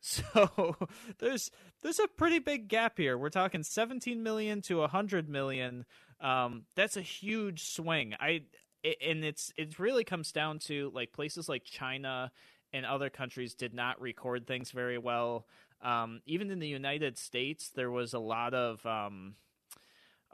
So 0.00 0.76
there's 1.18 1.50
there's 1.82 1.98
a 1.98 2.06
pretty 2.06 2.38
big 2.38 2.68
gap 2.68 2.98
here. 2.98 3.18
We're 3.18 3.30
talking 3.30 3.64
17 3.64 4.22
million 4.22 4.62
to 4.62 4.76
100 4.76 5.28
million. 5.28 5.86
Um, 6.20 6.66
that's 6.76 6.96
a 6.96 7.02
huge 7.02 7.64
swing. 7.64 8.14
I 8.20 8.42
and 8.84 9.24
it's 9.24 9.52
it 9.56 9.80
really 9.80 10.04
comes 10.04 10.30
down 10.30 10.60
to 10.60 10.92
like 10.94 11.12
places 11.12 11.48
like 11.48 11.64
China 11.64 12.30
and 12.72 12.86
other 12.86 13.10
countries 13.10 13.54
did 13.54 13.74
not 13.74 14.00
record 14.00 14.46
things 14.46 14.70
very 14.70 14.98
well. 14.98 15.48
Um, 15.82 16.20
even 16.26 16.52
in 16.52 16.60
the 16.60 16.68
United 16.68 17.18
States, 17.18 17.70
there 17.74 17.90
was 17.90 18.14
a 18.14 18.20
lot 18.20 18.54
of 18.54 18.86
um, 18.86 19.34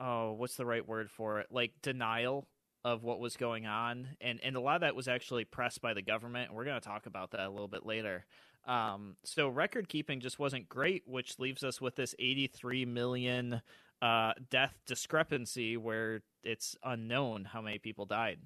oh, 0.01 0.33
what's 0.33 0.57
the 0.57 0.67
right 0.67 0.87
word 0.87 1.11
for 1.11 1.41
it? 1.41 1.49
Like 1.51 1.73
denial 1.83 2.47
of 2.85 3.03
what 3.03 3.19
was 3.19 3.37
going 3.37 3.67
on, 3.67 4.09
and 4.21 4.41
and 4.43 4.57
a 4.57 4.61
lot 4.61 4.77
of 4.77 4.81
that 4.83 4.95
was 4.95 5.09
actually 5.09 5.45
pressed 5.45 5.81
by 5.81 5.95
the 5.95 6.03
government. 6.03 6.53
We're 6.53 6.65
going 6.65 6.81
to 6.81 6.87
talk 6.87 7.07
about 7.07 7.31
that 7.33 7.41
a 7.47 7.51
little 7.51 7.69
bit 7.69 7.87
later. 7.87 8.25
Um, 8.67 9.17
so 9.25 9.49
record 9.49 9.89
keeping 9.89 10.21
just 10.21 10.39
wasn't 10.39 10.69
great, 10.69 11.03
which 11.07 11.39
leaves 11.39 11.63
us 11.63 11.81
with 11.81 11.97
this 11.97 12.15
83 12.19 12.87
million 12.87 13.61
uh, 14.01 14.33
death 14.51 14.75
discrepancy 14.87 15.77
where 15.77 16.23
it's 16.43 16.77
unknown 16.83 17.45
how 17.45 17.61
many 17.61 17.79
people 17.79 18.07
died. 18.07 18.39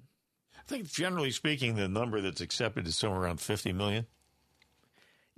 I 0.57 0.61
think 0.67 0.89
generally 0.91 1.31
speaking, 1.31 1.75
the 1.75 1.87
number 1.87 2.21
that's 2.21 2.41
accepted 2.41 2.85
is 2.87 2.95
somewhere 2.95 3.21
around 3.21 3.39
50 3.39 3.71
million. 3.73 4.07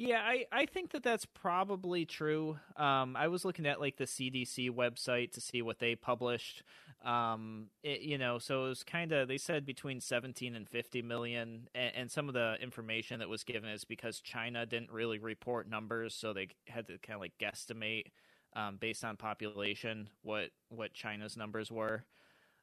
Yeah, 0.02 0.22
I, 0.24 0.46
I 0.52 0.66
think 0.66 0.94
that 0.94 1.04
that's 1.04 1.28
probably 1.28 2.06
true. 2.06 2.58
Um, 2.76 3.16
I 3.16 3.28
was 3.28 3.46
looking 3.46 3.68
at 3.68 3.80
like 3.80 3.98
the 3.98 4.06
CDC 4.06 4.72
website 4.72 5.32
to 5.34 5.42
see 5.42 5.62
what 5.62 5.78
they 5.78 5.94
published. 5.94 6.64
Um, 7.06 7.68
it, 7.84 8.02
you 8.02 8.18
know, 8.18 8.40
so 8.40 8.66
it 8.66 8.70
was 8.70 8.84
kind 8.84 9.12
of 9.12 9.28
they 9.28 9.38
said 9.38 9.64
between 9.64 10.02
17 10.02 10.56
and 10.56 10.68
50 10.68 11.04
million, 11.04 11.70
and, 11.76 11.96
and, 11.96 12.12
some 12.12 12.28
of 12.28 12.34
the 12.34 12.56
information 12.60 13.20
that 13.20 13.30
was 13.30 13.44
given 13.44 13.70
is 13.70 13.84
because 13.84 14.22
China 14.22 14.66
didn't 14.66 14.92
really 14.92 15.20
report 15.20 15.70
numbers, 15.70 16.16
so 16.16 16.34
they 16.34 16.48
had 16.66 16.88
to 16.88 16.98
kind 16.98 17.16
of 17.16 17.22
like 17.22 17.34
guesstimate 17.40 18.06
um, 18.56 18.78
based 18.78 19.04
on 19.04 19.18
population 19.18 20.10
what 20.24 20.50
what 20.70 20.94
China's 20.94 21.38
numbers 21.38 21.72
were. 21.72 22.06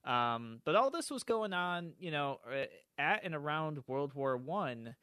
Um, 0.05 0.61
but 0.65 0.75
all 0.75 0.91
this 0.91 1.09
was 1.09 1.23
going 1.23 1.53
on, 1.53 1.93
you 2.01 2.11
know, 2.11 2.41
uh, 2.51 2.65
at 3.01 3.25
and 3.25 3.35
around 3.35 3.85
World 3.87 4.15
War 4.15 4.37
One, 4.37 4.97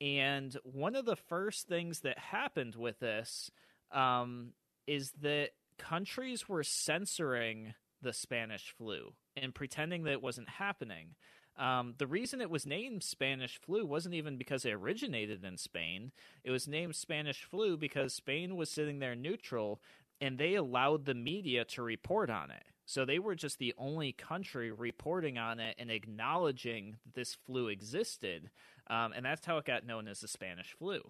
and 0.00 0.56
one 0.64 0.96
of 0.96 1.04
the 1.04 1.16
first 1.16 1.68
things 1.68 2.00
that 2.00 2.18
happened 2.18 2.74
with 2.74 3.00
this 3.00 3.50
um, 3.92 4.52
is 4.86 5.12
that 5.22 5.50
countries 5.78 6.48
were 6.48 6.62
censoring 6.62 7.74
the 8.02 8.12
Spanish 8.12 8.74
flu 8.76 9.12
and 9.36 9.54
pretending 9.54 10.04
that 10.04 10.12
it 10.12 10.22
wasn't 10.22 10.48
happening. 10.48 11.14
Um, 11.58 11.94
the 11.98 12.06
reason 12.06 12.40
it 12.40 12.48
was 12.48 12.64
named 12.64 13.02
Spanish 13.02 13.60
flu 13.60 13.84
wasn't 13.84 14.14
even 14.14 14.38
because 14.38 14.64
it 14.64 14.72
originated 14.72 15.44
in 15.44 15.58
Spain. 15.58 16.12
It 16.44 16.50
was 16.50 16.66
named 16.66 16.96
Spanish 16.96 17.44
flu 17.44 17.76
because 17.76 18.14
Spain 18.14 18.56
was 18.56 18.70
sitting 18.70 18.98
there 18.98 19.14
neutral 19.14 19.82
and 20.20 20.38
they 20.38 20.54
allowed 20.54 21.04
the 21.04 21.14
media 21.14 21.64
to 21.64 21.82
report 21.82 22.30
on 22.30 22.50
it. 22.50 22.62
So 22.90 23.04
they 23.04 23.20
were 23.20 23.36
just 23.36 23.60
the 23.60 23.72
only 23.78 24.10
country 24.10 24.72
reporting 24.72 25.38
on 25.38 25.60
it 25.60 25.76
and 25.78 25.92
acknowledging 25.92 26.96
that 27.04 27.14
this 27.14 27.36
flu 27.46 27.68
existed. 27.68 28.50
Um, 28.88 29.12
and 29.14 29.24
that's 29.24 29.46
how 29.46 29.58
it 29.58 29.64
got 29.64 29.86
known 29.86 30.08
as 30.08 30.18
the 30.18 30.26
Spanish 30.26 30.74
flu. 30.76 31.00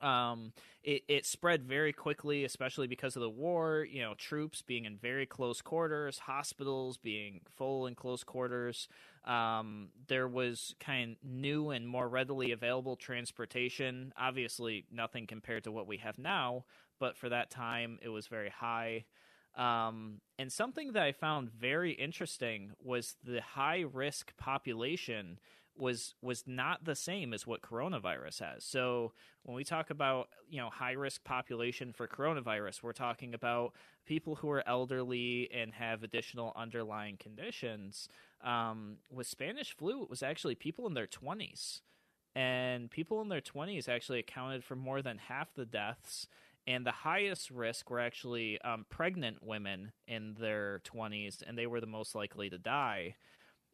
Um, 0.00 0.52
it, 0.84 1.02
it 1.08 1.26
spread 1.26 1.64
very 1.64 1.92
quickly, 1.92 2.44
especially 2.44 2.86
because 2.86 3.16
of 3.16 3.22
the 3.22 3.28
war. 3.28 3.84
You 3.90 4.02
know, 4.02 4.14
troops 4.14 4.62
being 4.62 4.84
in 4.84 4.96
very 4.96 5.26
close 5.26 5.60
quarters, 5.60 6.20
hospitals 6.20 6.98
being 6.98 7.40
full 7.56 7.88
in 7.88 7.96
close 7.96 8.22
quarters. 8.22 8.86
Um, 9.24 9.88
there 10.06 10.28
was 10.28 10.76
kind 10.78 11.16
of 11.16 11.28
new 11.28 11.70
and 11.70 11.88
more 11.88 12.08
readily 12.08 12.52
available 12.52 12.94
transportation. 12.94 14.12
Obviously, 14.16 14.84
nothing 14.92 15.26
compared 15.26 15.64
to 15.64 15.72
what 15.72 15.88
we 15.88 15.96
have 15.96 16.16
now, 16.16 16.64
but 17.00 17.16
for 17.16 17.28
that 17.28 17.50
time, 17.50 17.98
it 18.02 18.10
was 18.10 18.28
very 18.28 18.50
high. 18.50 19.04
Um, 19.56 20.20
and 20.38 20.52
something 20.52 20.92
that 20.92 21.02
I 21.02 21.12
found 21.12 21.50
very 21.50 21.92
interesting 21.92 22.72
was 22.82 23.16
the 23.24 23.40
high 23.40 23.84
risk 23.90 24.36
population 24.36 25.38
was 25.78 26.14
was 26.22 26.44
not 26.46 26.84
the 26.84 26.94
same 26.94 27.32
as 27.34 27.46
what 27.46 27.62
coronavirus 27.62 28.40
has. 28.40 28.64
So 28.64 29.12
when 29.42 29.54
we 29.54 29.64
talk 29.64 29.90
about 29.90 30.28
you 30.48 30.58
know 30.58 30.70
high 30.70 30.92
risk 30.92 31.24
population 31.24 31.92
for 31.92 32.06
coronavirus, 32.06 32.82
we're 32.82 32.92
talking 32.92 33.34
about 33.34 33.72
people 34.06 34.36
who 34.36 34.50
are 34.50 34.66
elderly 34.66 35.50
and 35.52 35.74
have 35.74 36.02
additional 36.02 36.52
underlying 36.56 37.16
conditions. 37.16 38.08
Um, 38.42 38.96
with 39.10 39.26
Spanish 39.26 39.76
flu, 39.76 40.02
it 40.02 40.10
was 40.10 40.22
actually 40.22 40.54
people 40.54 40.86
in 40.86 40.94
their 40.94 41.06
twenties, 41.06 41.82
and 42.34 42.90
people 42.90 43.20
in 43.22 43.28
their 43.28 43.40
twenties 43.40 43.88
actually 43.88 44.18
accounted 44.18 44.64
for 44.64 44.76
more 44.76 45.02
than 45.02 45.18
half 45.18 45.54
the 45.54 45.66
deaths 45.66 46.26
and 46.66 46.84
the 46.84 46.92
highest 46.92 47.50
risk 47.50 47.90
were 47.90 48.00
actually 48.00 48.60
um, 48.62 48.86
pregnant 48.90 49.42
women 49.42 49.92
in 50.08 50.36
their 50.38 50.80
20s, 50.84 51.42
and 51.46 51.56
they 51.56 51.66
were 51.66 51.80
the 51.80 51.86
most 51.86 52.14
likely 52.14 52.50
to 52.50 52.58
die. 52.58 53.14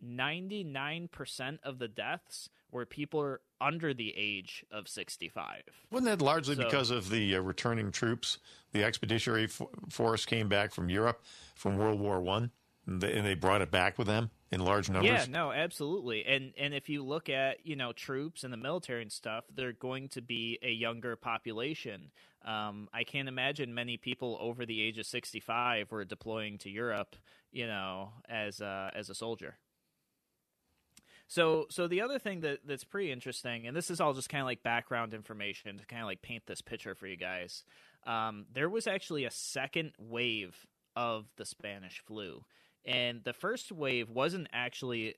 99% 0.04 1.58
of 1.62 1.78
the 1.78 1.88
deaths 1.88 2.50
were 2.70 2.84
people 2.84 3.36
under 3.60 3.94
the 3.94 4.12
age 4.16 4.64
of 4.70 4.88
65. 4.88 5.62
Wasn't 5.90 6.06
that 6.06 6.24
largely 6.24 6.56
so, 6.56 6.64
because 6.64 6.90
of 6.90 7.08
the 7.08 7.36
uh, 7.36 7.40
returning 7.40 7.92
troops? 7.92 8.38
The 8.72 8.82
expeditionary 8.82 9.44
f- 9.44 9.62
force 9.88 10.26
came 10.26 10.48
back 10.48 10.72
from 10.72 10.90
Europe 10.90 11.22
from 11.54 11.78
World 11.78 12.00
War 12.00 12.20
One, 12.20 12.50
and, 12.86 13.02
and 13.04 13.24
they 13.24 13.34
brought 13.34 13.62
it 13.62 13.70
back 13.70 13.96
with 13.96 14.08
them 14.08 14.30
in 14.52 14.60
large 14.60 14.90
numbers. 14.90 15.10
Yeah, 15.10 15.24
no, 15.28 15.50
absolutely. 15.50 16.24
And 16.26 16.52
and 16.58 16.74
if 16.74 16.88
you 16.88 17.02
look 17.02 17.28
at 17.28 17.66
you 17.66 17.74
know 17.74 17.92
troops 17.92 18.44
and 18.44 18.52
the 18.52 18.58
military 18.58 19.02
and 19.02 19.10
stuff, 19.10 19.44
they're 19.52 19.72
going 19.72 20.08
to 20.10 20.20
be 20.20 20.58
a 20.62 20.70
younger 20.70 21.16
population. 21.16 22.12
Um, 22.44 22.88
I 22.92 23.04
can't 23.04 23.28
imagine 23.28 23.74
many 23.74 23.96
people 23.96 24.36
over 24.40 24.66
the 24.66 24.80
age 24.82 24.98
of 24.98 25.06
sixty 25.06 25.40
five 25.40 25.90
were 25.90 26.04
deploying 26.04 26.58
to 26.58 26.70
Europe, 26.70 27.16
you 27.50 27.66
know, 27.66 28.12
as 28.28 28.60
a, 28.60 28.92
as 28.94 29.08
a 29.08 29.14
soldier. 29.14 29.56
So, 31.28 31.66
so 31.70 31.88
the 31.88 32.02
other 32.02 32.18
thing 32.18 32.40
that 32.40 32.58
that's 32.66 32.84
pretty 32.84 33.10
interesting, 33.10 33.66
and 33.66 33.74
this 33.74 33.90
is 33.90 34.02
all 34.02 34.12
just 34.12 34.28
kind 34.28 34.42
of 34.42 34.46
like 34.46 34.62
background 34.62 35.14
information 35.14 35.78
to 35.78 35.86
kind 35.86 36.02
of 36.02 36.06
like 36.06 36.20
paint 36.20 36.42
this 36.46 36.60
picture 36.60 36.94
for 36.94 37.06
you 37.06 37.16
guys. 37.16 37.64
Um, 38.06 38.44
there 38.52 38.68
was 38.68 38.86
actually 38.86 39.24
a 39.24 39.30
second 39.30 39.92
wave 39.98 40.66
of 40.94 41.26
the 41.36 41.46
Spanish 41.46 42.02
flu. 42.04 42.44
And 42.84 43.22
the 43.24 43.32
first 43.32 43.70
wave 43.70 44.10
wasn't 44.10 44.48
actually 44.52 45.14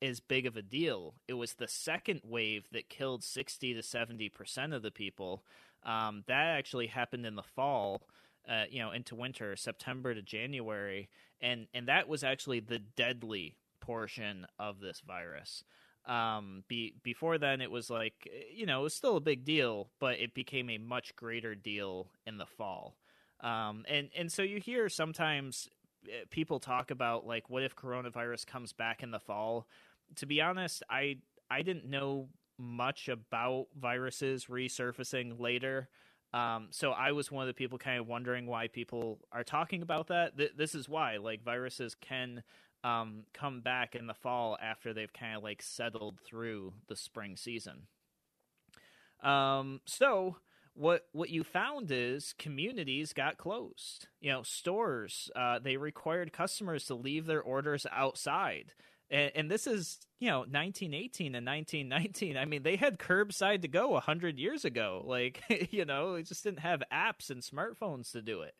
as 0.00 0.20
big 0.20 0.46
of 0.46 0.56
a 0.56 0.62
deal. 0.62 1.14
It 1.26 1.34
was 1.34 1.54
the 1.54 1.68
second 1.68 2.20
wave 2.24 2.68
that 2.72 2.88
killed 2.88 3.24
60 3.24 3.74
to 3.74 3.80
70% 3.80 4.74
of 4.74 4.82
the 4.82 4.90
people. 4.90 5.44
Um, 5.84 6.24
that 6.28 6.46
actually 6.46 6.88
happened 6.88 7.26
in 7.26 7.34
the 7.34 7.42
fall, 7.42 8.02
uh, 8.48 8.64
you 8.70 8.80
know, 8.80 8.92
into 8.92 9.14
winter, 9.14 9.56
September 9.56 10.14
to 10.14 10.22
January. 10.22 11.08
And, 11.40 11.66
and 11.74 11.88
that 11.88 12.08
was 12.08 12.22
actually 12.22 12.60
the 12.60 12.78
deadly 12.78 13.56
portion 13.80 14.46
of 14.58 14.80
this 14.80 15.02
virus. 15.06 15.64
Um, 16.06 16.64
be, 16.68 16.94
before 17.02 17.38
then, 17.38 17.60
it 17.60 17.70
was 17.70 17.90
like, 17.90 18.28
you 18.54 18.66
know, 18.66 18.80
it 18.80 18.84
was 18.84 18.94
still 18.94 19.16
a 19.16 19.20
big 19.20 19.44
deal, 19.44 19.90
but 20.00 20.18
it 20.18 20.34
became 20.34 20.70
a 20.70 20.78
much 20.78 21.14
greater 21.16 21.54
deal 21.54 22.08
in 22.26 22.38
the 22.38 22.46
fall. 22.46 22.96
Um, 23.40 23.84
and, 23.88 24.08
and 24.16 24.32
so 24.32 24.42
you 24.42 24.58
hear 24.58 24.88
sometimes 24.88 25.68
people 26.30 26.60
talk 26.60 26.90
about 26.90 27.26
like 27.26 27.50
what 27.50 27.62
if 27.62 27.74
coronavirus 27.76 28.46
comes 28.46 28.72
back 28.72 29.02
in 29.02 29.10
the 29.10 29.18
fall 29.20 29.66
to 30.16 30.26
be 30.26 30.40
honest 30.40 30.82
i 30.90 31.16
i 31.50 31.62
didn't 31.62 31.88
know 31.88 32.28
much 32.58 33.08
about 33.08 33.66
viruses 33.78 34.46
resurfacing 34.46 35.38
later 35.40 35.88
Um, 36.32 36.68
so 36.70 36.92
I 36.92 37.12
was 37.12 37.30
one 37.32 37.42
of 37.42 37.46
the 37.48 37.54
people 37.54 37.78
kind 37.78 37.98
of 37.98 38.06
wondering 38.06 38.46
why 38.46 38.68
people 38.68 39.18
are 39.32 39.44
talking 39.44 39.80
about 39.82 40.08
that. 40.08 40.36
Th- 40.36 40.52
this 40.56 40.74
is 40.74 40.88
why, 40.88 41.16
like, 41.16 41.42
viruses 41.42 41.94
can 41.94 42.42
um, 42.84 43.24
come 43.32 43.62
back 43.62 43.94
in 43.94 44.06
the 44.06 44.14
fall 44.14 44.58
after 44.60 44.92
they've 44.92 45.12
kind 45.12 45.36
of 45.36 45.42
like 45.42 45.62
settled 45.62 46.20
through 46.20 46.74
the 46.88 46.96
spring 46.96 47.36
season. 47.36 47.86
Um, 49.22 49.80
so 49.84 50.36
what 50.78 51.06
what 51.12 51.28
you 51.28 51.42
found 51.42 51.90
is 51.90 52.34
communities 52.38 53.12
got 53.12 53.36
closed. 53.36 54.06
You 54.20 54.30
know, 54.30 54.42
stores 54.44 55.28
uh, 55.34 55.58
they 55.58 55.76
required 55.76 56.32
customers 56.32 56.86
to 56.86 56.94
leave 56.94 57.26
their 57.26 57.42
orders 57.42 57.84
outside. 57.90 58.72
And, 59.10 59.32
and, 59.34 59.50
this 59.50 59.66
is 59.66 59.98
you 60.20 60.28
know 60.28 60.40
1918 60.40 61.34
and 61.34 61.46
1919 61.46 62.36
i 62.36 62.44
mean 62.44 62.62
they 62.62 62.76
had 62.76 62.98
curbside 62.98 63.62
to 63.62 63.68
go 63.68 63.90
100 63.90 64.38
years 64.38 64.66
ago 64.66 65.02
like 65.06 65.42
you 65.70 65.86
know 65.86 66.14
they 66.14 66.22
just 66.22 66.44
didn't 66.44 66.58
have 66.58 66.82
apps 66.92 67.30
and 67.30 67.40
smartphones 67.40 68.12
to 68.12 68.20
do 68.20 68.42
it 68.42 68.54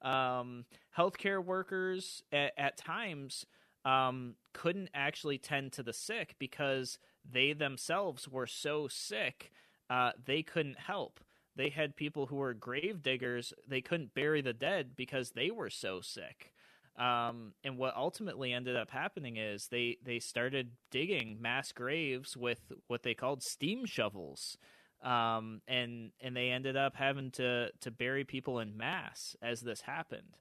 um, 0.00 0.64
healthcare 0.96 1.44
workers 1.44 2.22
at, 2.32 2.52
at 2.56 2.78
times 2.78 3.44
um, 3.84 4.36
couldn't 4.54 4.88
actually 4.94 5.36
tend 5.36 5.72
to 5.72 5.82
the 5.82 5.92
sick 5.92 6.36
because 6.38 6.98
they 7.30 7.52
themselves 7.52 8.26
were 8.26 8.46
so 8.46 8.88
sick 8.88 9.52
uh, 9.90 10.12
they 10.24 10.42
couldn't 10.42 10.78
help 10.78 11.20
they 11.56 11.68
had 11.68 11.96
people 11.96 12.26
who 12.26 12.36
were 12.36 12.54
grave 12.54 13.02
diggers 13.02 13.52
they 13.68 13.80
couldn't 13.80 14.14
bury 14.14 14.40
the 14.40 14.52
dead 14.52 14.92
because 14.96 15.30
they 15.30 15.50
were 15.50 15.70
so 15.70 16.00
sick 16.00 16.52
um, 16.96 17.54
and 17.64 17.78
what 17.78 17.96
ultimately 17.96 18.52
ended 18.52 18.76
up 18.76 18.90
happening 18.90 19.36
is 19.38 19.68
they 19.68 19.96
they 20.04 20.18
started 20.18 20.72
digging 20.90 21.38
mass 21.40 21.72
graves 21.72 22.36
with 22.36 22.60
what 22.86 23.02
they 23.02 23.14
called 23.14 23.42
steam 23.42 23.86
shovels, 23.86 24.58
um, 25.02 25.62
and 25.66 26.10
and 26.20 26.36
they 26.36 26.50
ended 26.50 26.76
up 26.76 26.94
having 26.94 27.30
to 27.32 27.70
to 27.80 27.90
bury 27.90 28.24
people 28.24 28.58
in 28.58 28.76
mass 28.76 29.34
as 29.40 29.62
this 29.62 29.80
happened. 29.80 30.36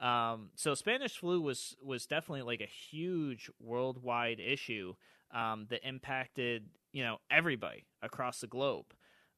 Um, 0.00 0.50
so 0.56 0.74
Spanish 0.74 1.18
flu 1.18 1.40
was 1.40 1.76
was 1.80 2.06
definitely 2.06 2.42
like 2.42 2.60
a 2.60 2.66
huge 2.66 3.48
worldwide 3.60 4.40
issue 4.40 4.94
um, 5.32 5.66
that 5.70 5.86
impacted 5.86 6.64
you 6.92 7.04
know 7.04 7.18
everybody 7.30 7.86
across 8.02 8.40
the 8.40 8.48
globe. 8.48 8.86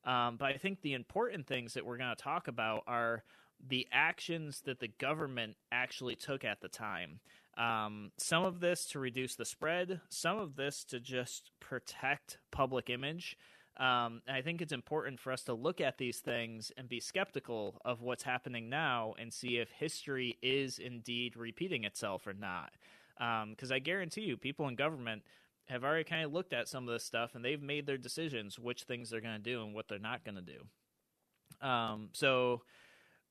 Um, 0.04 0.36
but 0.36 0.46
I 0.46 0.56
think 0.58 0.82
the 0.82 0.92
important 0.92 1.46
things 1.46 1.74
that 1.74 1.86
we're 1.86 1.96
going 1.96 2.14
to 2.14 2.22
talk 2.22 2.48
about 2.48 2.82
are 2.86 3.24
the 3.66 3.86
actions 3.92 4.62
that 4.66 4.80
the 4.80 4.88
government 4.88 5.56
actually 5.72 6.16
took 6.16 6.44
at 6.44 6.60
the 6.60 6.68
time. 6.68 7.20
Um, 7.56 8.10
some 8.18 8.44
of 8.44 8.60
this 8.60 8.86
to 8.86 8.98
reduce 8.98 9.36
the 9.36 9.44
spread, 9.44 10.00
some 10.08 10.38
of 10.38 10.56
this 10.56 10.84
to 10.84 11.00
just 11.00 11.52
protect 11.60 12.38
public 12.50 12.90
image. 12.90 13.36
Um, 13.76 14.22
I 14.28 14.40
think 14.42 14.60
it's 14.60 14.72
important 14.72 15.18
for 15.18 15.32
us 15.32 15.42
to 15.44 15.54
look 15.54 15.80
at 15.80 15.98
these 15.98 16.18
things 16.18 16.70
and 16.76 16.88
be 16.88 17.00
skeptical 17.00 17.80
of 17.84 18.02
what's 18.02 18.22
happening 18.22 18.68
now 18.68 19.14
and 19.18 19.32
see 19.32 19.58
if 19.58 19.70
history 19.70 20.38
is 20.42 20.78
indeed 20.78 21.36
repeating 21.36 21.84
itself 21.84 22.26
or 22.26 22.34
not. 22.34 22.72
Because 23.16 23.70
um, 23.70 23.74
I 23.74 23.78
guarantee 23.78 24.22
you, 24.22 24.36
people 24.36 24.68
in 24.68 24.74
government 24.74 25.22
have 25.68 25.84
already 25.84 26.04
kind 26.04 26.24
of 26.24 26.32
looked 26.32 26.52
at 26.52 26.68
some 26.68 26.86
of 26.86 26.92
this 26.92 27.04
stuff 27.04 27.34
and 27.34 27.44
they've 27.44 27.62
made 27.62 27.86
their 27.86 27.96
decisions 27.96 28.58
which 28.58 28.82
things 28.82 29.10
they're 29.10 29.20
going 29.20 29.36
to 29.36 29.42
do 29.42 29.62
and 29.62 29.74
what 29.74 29.88
they're 29.88 29.98
not 29.98 30.24
going 30.24 30.36
to 30.36 30.42
do. 30.42 31.66
Um, 31.66 32.10
so 32.12 32.62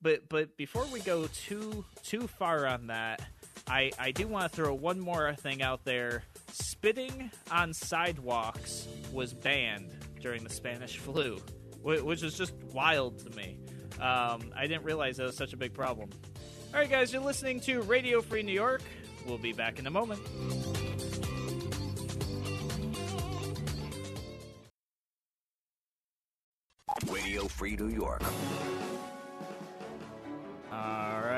but 0.04 0.28
but 0.28 0.56
before 0.56 0.84
we 0.92 1.00
go 1.00 1.26
too 1.28 1.84
too 2.02 2.28
far 2.28 2.66
on 2.66 2.88
that, 2.88 3.22
I 3.66 3.90
I 3.98 4.10
do 4.12 4.28
want 4.28 4.52
to 4.52 4.54
throw 4.54 4.74
one 4.74 5.00
more 5.00 5.34
thing 5.34 5.62
out 5.62 5.84
there. 5.84 6.22
Spitting 6.52 7.30
on 7.50 7.72
sidewalks 7.72 8.86
was 9.12 9.32
banned 9.32 9.90
during 10.20 10.44
the 10.44 10.50
Spanish 10.50 10.98
flu, 10.98 11.40
which 11.82 12.22
is 12.22 12.36
just 12.36 12.52
wild 12.72 13.18
to 13.20 13.30
me. 13.30 13.58
Um, 13.98 14.52
I 14.54 14.66
didn't 14.66 14.84
realize 14.84 15.16
that 15.16 15.26
was 15.26 15.36
such 15.36 15.54
a 15.54 15.56
big 15.56 15.72
problem. 15.72 16.10
All 16.72 16.80
right, 16.80 16.90
guys, 16.90 17.12
you're 17.12 17.22
listening 17.22 17.60
to 17.60 17.80
Radio 17.82 18.20
Free 18.20 18.42
New 18.42 18.52
York. 18.52 18.82
We'll 19.24 19.38
be 19.38 19.52
back 19.52 19.78
in 19.78 19.86
a 19.86 19.90
moment. 19.90 20.20
Free 28.22 28.36
New 28.36 28.54
York 28.54 28.74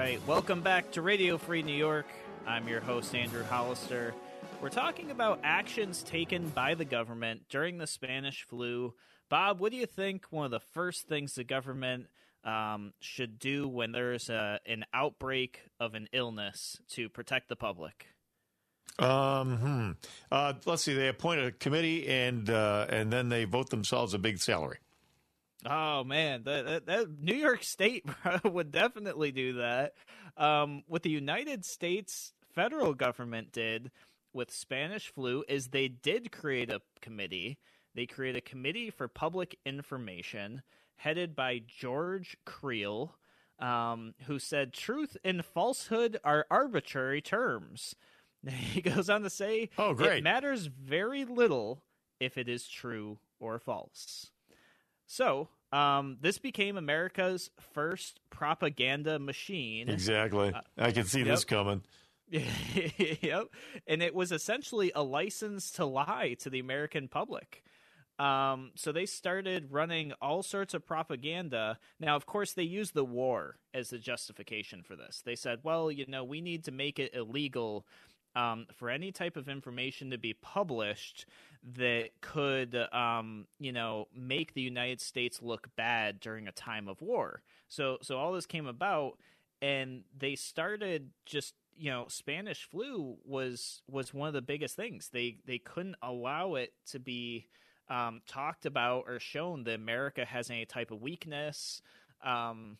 right, 0.06 0.24
welcome 0.28 0.60
back 0.60 0.92
to 0.92 1.02
Radio 1.02 1.36
Free 1.36 1.64
New 1.64 1.74
York. 1.74 2.06
I'm 2.46 2.68
your 2.68 2.78
host, 2.78 3.12
Andrew 3.12 3.42
Hollister. 3.42 4.14
We're 4.62 4.68
talking 4.68 5.10
about 5.10 5.40
actions 5.42 6.04
taken 6.04 6.48
by 6.50 6.74
the 6.74 6.84
government 6.84 7.42
during 7.48 7.78
the 7.78 7.88
Spanish 7.88 8.44
flu. 8.44 8.94
Bob, 9.28 9.58
what 9.58 9.72
do 9.72 9.78
you 9.78 9.86
think 9.86 10.26
one 10.30 10.44
of 10.44 10.52
the 10.52 10.60
first 10.60 11.08
things 11.08 11.34
the 11.34 11.42
government 11.42 12.06
um, 12.44 12.92
should 13.00 13.40
do 13.40 13.66
when 13.66 13.90
there's 13.90 14.28
a, 14.28 14.60
an 14.64 14.84
outbreak 14.94 15.62
of 15.80 15.94
an 15.94 16.06
illness 16.12 16.78
to 16.90 17.08
protect 17.08 17.48
the 17.48 17.56
public? 17.56 18.06
Um, 19.00 19.56
hmm. 19.58 19.90
uh, 20.30 20.52
let's 20.66 20.84
see. 20.84 20.94
They 20.94 21.08
appoint 21.08 21.40
a 21.40 21.50
committee 21.50 22.06
and 22.06 22.48
uh, 22.48 22.86
and 22.88 23.12
then 23.12 23.28
they 23.28 23.44
vote 23.44 23.70
themselves 23.70 24.14
a 24.14 24.20
big 24.20 24.38
salary. 24.38 24.78
Oh 25.68 26.04
man, 26.04 26.44
that, 26.44 26.64
that, 26.64 26.86
that 26.86 27.06
New 27.20 27.34
York 27.34 27.64
State 27.64 28.04
would 28.44 28.70
definitely 28.70 29.32
do 29.32 29.54
that. 29.54 29.94
Um, 30.36 30.84
what 30.86 31.02
the 31.02 31.10
United 31.10 31.64
States 31.64 32.32
federal 32.54 32.94
government 32.94 33.52
did 33.52 33.90
with 34.32 34.52
Spanish 34.52 35.12
flu 35.12 35.44
is 35.48 35.68
they 35.68 35.88
did 35.88 36.30
create 36.30 36.70
a 36.70 36.82
committee. 37.00 37.58
They 37.94 38.06
created 38.06 38.38
a 38.38 38.48
committee 38.48 38.90
for 38.90 39.08
public 39.08 39.58
information 39.64 40.62
headed 40.96 41.34
by 41.34 41.62
George 41.66 42.36
Creel, 42.44 43.16
um, 43.58 44.14
who 44.26 44.38
said 44.38 44.72
truth 44.72 45.16
and 45.24 45.44
falsehood 45.44 46.18
are 46.22 46.46
arbitrary 46.50 47.20
terms. 47.20 47.94
He 48.46 48.80
goes 48.80 49.10
on 49.10 49.22
to 49.22 49.30
say, 49.30 49.70
"Oh, 49.76 49.92
great! 49.92 50.18
It 50.18 50.22
matters 50.22 50.66
very 50.66 51.24
little 51.24 51.82
if 52.20 52.38
it 52.38 52.48
is 52.48 52.68
true 52.68 53.18
or 53.40 53.58
false." 53.58 54.30
So, 55.06 55.48
um, 55.72 56.18
this 56.20 56.38
became 56.38 56.76
America's 56.76 57.50
first 57.72 58.20
propaganda 58.30 59.18
machine. 59.18 59.88
Exactly. 59.88 60.52
Uh, 60.52 60.60
I 60.78 60.92
can 60.92 61.04
see 61.04 61.20
yep. 61.20 61.28
this 61.28 61.44
coming. 61.44 61.82
yep. 62.30 63.48
And 63.86 64.02
it 64.02 64.14
was 64.14 64.32
essentially 64.32 64.92
a 64.94 65.02
license 65.02 65.70
to 65.72 65.84
lie 65.84 66.36
to 66.40 66.50
the 66.50 66.58
American 66.58 67.08
public. 67.08 67.62
Um, 68.18 68.70
so 68.76 68.92
they 68.92 69.06
started 69.06 69.70
running 69.70 70.12
all 70.22 70.42
sorts 70.42 70.72
of 70.72 70.86
propaganda. 70.86 71.78
Now, 72.00 72.16
of 72.16 72.24
course, 72.24 72.52
they 72.52 72.62
used 72.62 72.94
the 72.94 73.04
war 73.04 73.58
as 73.74 73.90
the 73.90 73.98
justification 73.98 74.82
for 74.82 74.96
this. 74.96 75.22
They 75.24 75.36
said, 75.36 75.60
well, 75.62 75.90
you 75.90 76.06
know, 76.08 76.24
we 76.24 76.40
need 76.40 76.64
to 76.64 76.72
make 76.72 76.98
it 76.98 77.14
illegal 77.14 77.86
um, 78.34 78.66
for 78.74 78.90
any 78.90 79.12
type 79.12 79.36
of 79.36 79.48
information 79.48 80.10
to 80.10 80.18
be 80.18 80.34
published 80.34 81.26
that 81.74 82.10
could, 82.20 82.76
um, 82.92 83.46
you 83.58 83.72
know, 83.72 84.06
make 84.14 84.54
the 84.54 84.62
United 84.62 85.00
States 85.00 85.42
look 85.42 85.68
bad 85.76 86.20
during 86.20 86.46
a 86.46 86.52
time 86.52 86.86
of 86.88 87.00
war. 87.02 87.42
So, 87.68 87.98
so 88.02 88.18
all 88.18 88.32
this 88.32 88.46
came 88.46 88.66
about, 88.66 89.18
and 89.60 90.04
they 90.16 90.36
started 90.36 91.10
just, 91.24 91.54
you 91.76 91.90
know, 91.90 92.06
Spanish 92.08 92.68
flu 92.70 93.16
was 93.24 93.82
was 93.88 94.14
one 94.14 94.28
of 94.28 94.34
the 94.34 94.42
biggest 94.42 94.76
things. 94.76 95.10
They 95.12 95.38
they 95.44 95.58
couldn't 95.58 95.96
allow 96.02 96.54
it 96.54 96.72
to 96.92 97.00
be 97.00 97.48
um, 97.88 98.22
talked 98.26 98.64
about 98.64 99.04
or 99.06 99.18
shown 99.18 99.64
that 99.64 99.74
America 99.74 100.24
has 100.24 100.50
any 100.50 100.66
type 100.66 100.90
of 100.90 101.02
weakness, 101.02 101.82
um, 102.24 102.78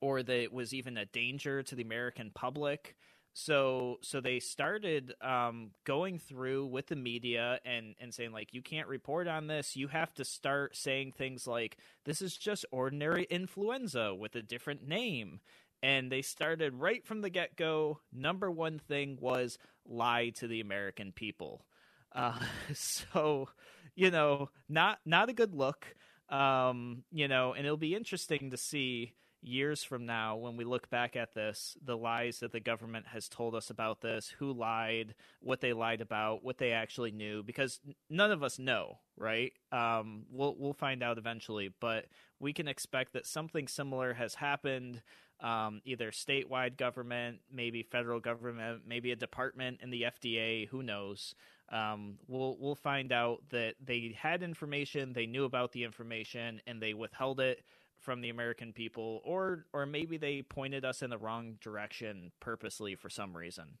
or 0.00 0.22
that 0.22 0.42
it 0.42 0.52
was 0.52 0.72
even 0.72 0.96
a 0.96 1.04
danger 1.04 1.62
to 1.62 1.74
the 1.74 1.82
American 1.82 2.30
public 2.34 2.96
so 3.32 3.98
so 4.02 4.20
they 4.20 4.40
started 4.40 5.14
um, 5.20 5.70
going 5.84 6.18
through 6.18 6.66
with 6.66 6.88
the 6.88 6.96
media 6.96 7.60
and 7.64 7.94
and 8.00 8.12
saying 8.12 8.32
like 8.32 8.52
you 8.52 8.62
can't 8.62 8.88
report 8.88 9.28
on 9.28 9.46
this. 9.46 9.76
You 9.76 9.88
have 9.88 10.12
to 10.14 10.24
start 10.24 10.76
saying 10.76 11.12
things 11.12 11.46
like 11.46 11.76
this 12.04 12.22
is 12.22 12.36
just 12.36 12.64
ordinary 12.72 13.26
influenza 13.30 14.14
with 14.14 14.34
a 14.34 14.42
different 14.42 14.86
name. 14.86 15.40
And 15.82 16.12
they 16.12 16.20
started 16.20 16.74
right 16.74 17.06
from 17.06 17.22
the 17.22 17.30
get-go 17.30 18.00
number 18.12 18.50
one 18.50 18.78
thing 18.78 19.16
was 19.18 19.56
lie 19.86 20.30
to 20.36 20.46
the 20.46 20.60
american 20.60 21.12
people. 21.12 21.64
Uh, 22.12 22.38
so 22.74 23.48
you 23.94 24.10
know 24.10 24.50
not 24.68 24.98
not 25.06 25.28
a 25.28 25.34
good 25.34 25.54
look. 25.54 25.86
Um, 26.28 27.04
you 27.12 27.28
know 27.28 27.54
and 27.54 27.64
it'll 27.64 27.76
be 27.76 27.94
interesting 27.94 28.50
to 28.50 28.56
see 28.56 29.14
years 29.42 29.82
from 29.82 30.06
now, 30.06 30.36
when 30.36 30.56
we 30.56 30.64
look 30.64 30.90
back 30.90 31.16
at 31.16 31.34
this, 31.34 31.76
the 31.82 31.96
lies 31.96 32.40
that 32.40 32.52
the 32.52 32.60
government 32.60 33.06
has 33.08 33.28
told 33.28 33.54
us 33.54 33.70
about 33.70 34.00
this, 34.00 34.28
who 34.38 34.52
lied, 34.52 35.14
what 35.40 35.60
they 35.60 35.72
lied 35.72 36.00
about, 36.00 36.44
what 36.44 36.58
they 36.58 36.72
actually 36.72 37.10
knew, 37.10 37.42
because 37.42 37.80
none 38.08 38.30
of 38.30 38.42
us 38.42 38.58
know, 38.58 38.98
right? 39.16 39.52
Um, 39.72 40.24
we'll 40.30 40.54
we'll 40.58 40.72
find 40.72 41.02
out 41.02 41.18
eventually, 41.18 41.72
but 41.80 42.06
we 42.38 42.52
can 42.52 42.68
expect 42.68 43.12
that 43.14 43.26
something 43.26 43.68
similar 43.68 44.14
has 44.14 44.34
happened. 44.34 45.02
Um, 45.40 45.80
either 45.86 46.10
statewide 46.10 46.76
government, 46.76 47.38
maybe 47.50 47.82
federal 47.82 48.20
government, 48.20 48.82
maybe 48.86 49.10
a 49.10 49.16
department 49.16 49.80
in 49.82 49.88
the 49.88 50.02
FDA. 50.02 50.68
Who 50.68 50.82
knows? 50.82 51.34
Um, 51.72 52.18
we'll 52.28 52.56
we'll 52.60 52.74
find 52.74 53.10
out 53.12 53.42
that 53.50 53.76
they 53.82 54.14
had 54.18 54.42
information, 54.42 55.12
they 55.12 55.26
knew 55.26 55.44
about 55.44 55.72
the 55.72 55.84
information, 55.84 56.60
and 56.66 56.82
they 56.82 56.92
withheld 56.94 57.40
it 57.40 57.64
from 58.00 58.20
the 58.20 58.30
American 58.30 58.72
people, 58.72 59.20
or 59.24 59.66
or 59.72 59.86
maybe 59.86 60.16
they 60.16 60.42
pointed 60.42 60.84
us 60.84 61.02
in 61.02 61.10
the 61.10 61.18
wrong 61.18 61.58
direction 61.60 62.32
purposely 62.40 62.94
for 62.94 63.08
some 63.08 63.36
reason. 63.36 63.78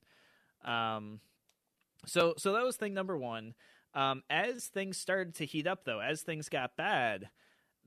Um, 0.64 1.20
so 2.06 2.34
so 2.36 2.52
that 2.52 2.64
was 2.64 2.76
thing 2.76 2.94
number 2.94 3.16
one. 3.16 3.54
Um, 3.94 4.22
as 4.30 4.66
things 4.66 4.98
started 4.98 5.34
to 5.36 5.46
heat 5.46 5.66
up, 5.66 5.84
though, 5.84 6.00
as 6.00 6.22
things 6.22 6.48
got 6.48 6.76
bad, 6.76 7.28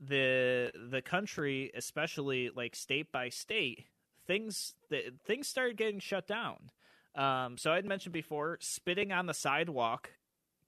the 0.00 0.70
the 0.90 1.02
country, 1.02 1.70
especially 1.74 2.50
like 2.54 2.76
state 2.76 3.10
by 3.10 3.28
state, 3.28 3.86
things 4.26 4.74
the, 4.90 5.12
things 5.26 5.48
started 5.48 5.76
getting 5.76 6.00
shut 6.00 6.26
down. 6.26 6.70
Um, 7.14 7.56
so 7.56 7.72
I'd 7.72 7.86
mentioned 7.86 8.12
before, 8.12 8.58
spitting 8.60 9.12
on 9.12 9.26
the 9.26 9.34
sidewalk 9.34 10.10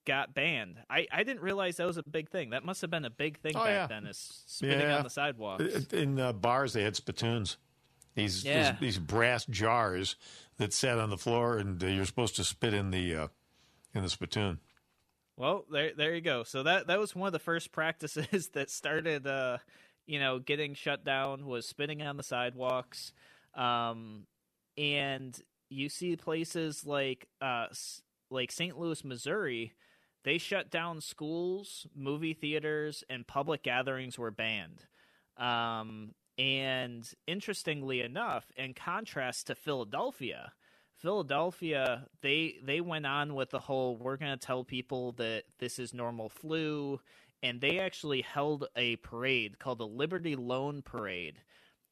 got 0.07 0.33
banned. 0.33 0.77
I, 0.89 1.07
I 1.13 1.23
didn't 1.25 1.43
realize 1.43 1.77
that 1.77 1.87
was 1.87 1.99
a 1.99 2.03
big 2.03 2.31
thing. 2.31 2.51
That 2.51 2.65
must 2.65 2.81
have 2.81 2.91
been 2.91 3.05
a 3.05 3.11
big 3.11 3.39
thing 3.41 3.53
Oh, 3.55 3.61
back 3.65 3.69
yeah. 3.69 3.87
then, 3.87 4.07
is 4.07 4.43
spitting 4.47 4.81
Yeah. 4.81 4.97
on 4.99 5.05
the 5.05 5.11
sidewalks. 5.11 5.65
In 5.93 6.19
uh, 6.19 6.33
bars, 6.33 6.73
they 6.73 6.83
had 6.83 6.97
spittoons. 6.97 7.59
These, 8.15 8.45
Yeah. 8.45 8.71
these 8.73 8.81
these 8.81 8.99
brass 8.99 9.45
jars 9.45 10.17
that 10.57 10.73
sat 10.73 10.99
on 10.99 11.11
the 11.11 11.19
floor, 11.19 11.59
and 11.59 11.83
uh, 11.85 11.87
you're 11.89 12.07
supposed 12.07 12.37
to 12.37 12.45
spit 12.45 12.73
in 12.73 12.91
the 12.91 13.15
uh, 13.15 13.29
in 13.95 14.03
the 14.03 14.09
spittoon. 14.09 14.61
Well, 15.37 15.67
there 15.71 15.93
there 15.95 16.15
you 16.15 16.23
go. 16.23 16.43
So 16.45 16.63
that 16.63 16.87
that 16.87 16.99
was 16.99 17.15
one 17.15 17.27
of 17.27 17.35
the 17.35 17.39
first 17.39 17.73
practices 17.73 18.49
that 18.55 18.71
started 18.71 19.27
uh 19.27 19.59
you 20.07 20.19
know 20.19 20.39
getting 20.39 20.73
shut 20.73 21.05
down 21.05 21.45
was 21.45 21.67
spitting 21.69 22.01
on 22.01 22.17
the 22.17 22.23
sidewalks. 22.23 23.13
Um 23.55 24.27
and 24.79 25.39
you 25.69 25.91
see 25.91 26.17
places 26.17 26.87
like 26.87 27.29
uh 27.43 27.67
like 28.31 28.51
St. 28.51 28.79
Louis, 28.79 29.05
Missouri, 29.05 29.75
they 30.27 30.37
shut 30.39 30.71
down 30.71 31.01
schools, 31.01 31.87
movie 31.95 32.35
theaters 32.35 33.05
and 33.09 33.27
public 33.27 33.63
gatherings 33.63 34.19
were 34.19 34.33
banned. 34.33 34.85
Um 35.39 36.13
and 36.39 37.09
interestingly 37.27 38.03
enough, 38.03 38.53
in 38.59 38.75
contrast 38.75 39.47
to 39.47 39.55
Philadelphia, 39.55 40.53
Philadelphia, 40.97 42.07
they 42.23 42.57
they 42.63 42.81
went 42.81 43.07
on 43.07 43.35
with 43.35 43.51
the 43.51 43.61
whole 43.61 43.97
we're 43.97 44.17
going 44.17 44.37
to 44.37 44.47
tell 44.47 44.65
people 44.65 45.13
that 45.13 45.45
this 45.59 45.79
is 45.79 45.95
normal 45.95 46.29
flu 46.29 47.01
and 47.43 47.61
they 47.61 47.79
actually 47.79 48.23
held 48.23 48.67
a 48.77 48.97
parade 48.97 49.59
called 49.59 49.79
the 49.79 49.87
Liberty 49.87 50.35
Loan 50.35 50.83
Parade 50.83 51.41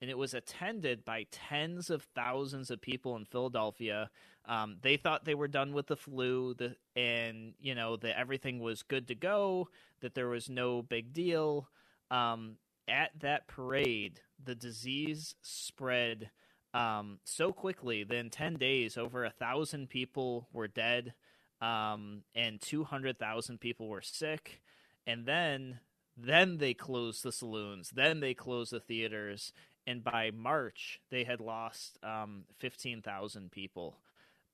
and 0.04 0.10
it 0.10 0.18
was 0.18 0.34
attended 0.34 1.02
by 1.02 1.24
tens 1.30 1.88
of 1.88 2.02
thousands 2.14 2.70
of 2.70 2.78
people 2.82 3.16
in 3.16 3.24
Philadelphia. 3.24 4.10
Um, 4.44 4.76
they 4.82 4.98
thought 4.98 5.24
they 5.24 5.34
were 5.34 5.48
done 5.48 5.72
with 5.72 5.86
the 5.86 5.96
flu, 5.96 6.52
the, 6.52 6.76
and 6.94 7.54
you 7.58 7.74
know 7.74 7.96
that 7.96 8.18
everything 8.18 8.60
was 8.60 8.82
good 8.82 9.08
to 9.08 9.14
go, 9.14 9.70
that 10.02 10.14
there 10.14 10.28
was 10.28 10.50
no 10.50 10.82
big 10.82 11.14
deal. 11.14 11.70
Um, 12.10 12.56
at 12.86 13.12
that 13.20 13.48
parade, 13.48 14.20
the 14.44 14.54
disease 14.54 15.36
spread 15.40 16.28
um, 16.74 17.20
so 17.24 17.50
quickly 17.50 18.04
that 18.04 18.14
in 18.14 18.28
10 18.28 18.56
days, 18.56 18.98
over 18.98 19.24
a 19.24 19.30
thousand 19.30 19.88
people 19.88 20.48
were 20.52 20.68
dead 20.68 21.14
um, 21.62 22.24
and 22.34 22.60
200,000 22.60 23.58
people 23.58 23.88
were 23.88 24.02
sick. 24.02 24.60
And 25.06 25.24
then, 25.24 25.78
then 26.14 26.58
they 26.58 26.74
closed 26.74 27.22
the 27.22 27.32
saloons, 27.32 27.92
then 27.94 28.20
they 28.20 28.34
closed 28.34 28.70
the 28.70 28.80
theaters. 28.80 29.54
And 29.86 30.02
by 30.02 30.30
March, 30.34 31.00
they 31.10 31.24
had 31.24 31.40
lost 31.40 31.98
um, 32.02 32.44
15,000 32.58 33.50
people. 33.50 33.98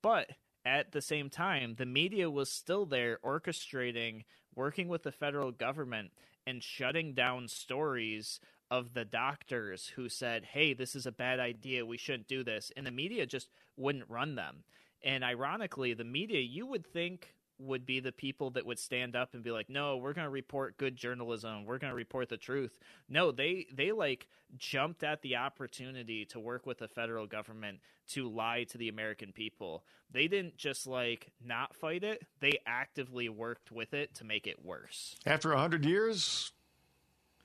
But 0.02 0.30
at 0.64 0.92
the 0.92 1.00
same 1.00 1.30
time, 1.30 1.76
the 1.78 1.86
media 1.86 2.30
was 2.30 2.50
still 2.50 2.84
there 2.84 3.18
orchestrating, 3.24 4.24
working 4.54 4.88
with 4.88 5.04
the 5.04 5.12
federal 5.12 5.52
government, 5.52 6.10
and 6.46 6.62
shutting 6.62 7.14
down 7.14 7.48
stories 7.48 8.40
of 8.70 8.94
the 8.94 9.04
doctors 9.04 9.92
who 9.96 10.08
said, 10.08 10.44
hey, 10.44 10.74
this 10.74 10.94
is 10.94 11.06
a 11.06 11.12
bad 11.12 11.40
idea. 11.40 11.84
We 11.84 11.98
shouldn't 11.98 12.28
do 12.28 12.44
this. 12.44 12.70
And 12.76 12.86
the 12.86 12.90
media 12.90 13.26
just 13.26 13.48
wouldn't 13.76 14.08
run 14.08 14.36
them. 14.36 14.64
And 15.02 15.24
ironically, 15.24 15.94
the 15.94 16.04
media 16.04 16.40
you 16.40 16.66
would 16.66 16.86
think 16.86 17.34
would 17.60 17.86
be 17.86 18.00
the 18.00 18.12
people 18.12 18.50
that 18.50 18.66
would 18.66 18.78
stand 18.78 19.14
up 19.14 19.34
and 19.34 19.42
be 19.42 19.50
like, 19.50 19.68
"No, 19.68 19.96
we're 19.96 20.12
going 20.12 20.26
to 20.26 20.30
report 20.30 20.78
good 20.78 20.96
journalism. 20.96 21.64
We're 21.64 21.78
going 21.78 21.90
to 21.90 21.96
report 21.96 22.28
the 22.28 22.36
truth." 22.36 22.78
No, 23.08 23.30
they 23.30 23.66
they 23.72 23.92
like 23.92 24.26
jumped 24.56 25.02
at 25.04 25.22
the 25.22 25.36
opportunity 25.36 26.24
to 26.26 26.40
work 26.40 26.66
with 26.66 26.78
the 26.78 26.88
federal 26.88 27.26
government 27.26 27.80
to 28.08 28.28
lie 28.28 28.64
to 28.64 28.78
the 28.78 28.88
American 28.88 29.32
people. 29.32 29.84
They 30.10 30.28
didn't 30.28 30.56
just 30.56 30.86
like 30.86 31.32
not 31.44 31.74
fight 31.74 32.02
it. 32.04 32.26
They 32.40 32.58
actively 32.66 33.28
worked 33.28 33.70
with 33.70 33.94
it 33.94 34.14
to 34.16 34.24
make 34.24 34.46
it 34.46 34.64
worse. 34.64 35.16
After 35.24 35.54
hundred 35.54 35.84
years, 35.84 36.52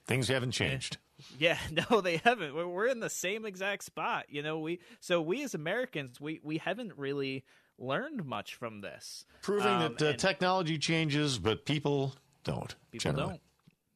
things 0.05 0.28
haven't 0.28 0.51
changed. 0.51 0.97
Yeah, 1.38 1.57
no, 1.91 2.01
they 2.01 2.18
haven't. 2.18 2.55
We're, 2.55 2.68
we're 2.68 2.88
in 2.88 2.99
the 2.99 3.09
same 3.09 3.45
exact 3.45 3.84
spot. 3.84 4.26
You 4.30 4.43
know, 4.43 4.59
we 4.59 4.80
so 4.99 5.22
we 5.22 5.43
as 5.43 5.53
Americans, 5.53 6.20
we 6.20 6.39
we 6.43 6.57
haven't 6.57 6.93
really 6.97 7.43
learned 7.78 8.26
much 8.26 8.56
from 8.56 8.82
this. 8.82 9.26
Proving 9.42 9.68
Um, 9.68 9.96
that 9.98 10.02
uh, 10.02 10.14
technology 10.18 10.78
changes, 10.78 11.38
but 11.40 11.66
people 11.66 12.16
don't. 12.44 12.76
People 12.92 13.12
generally. 13.12 13.30
don't. 13.30 13.42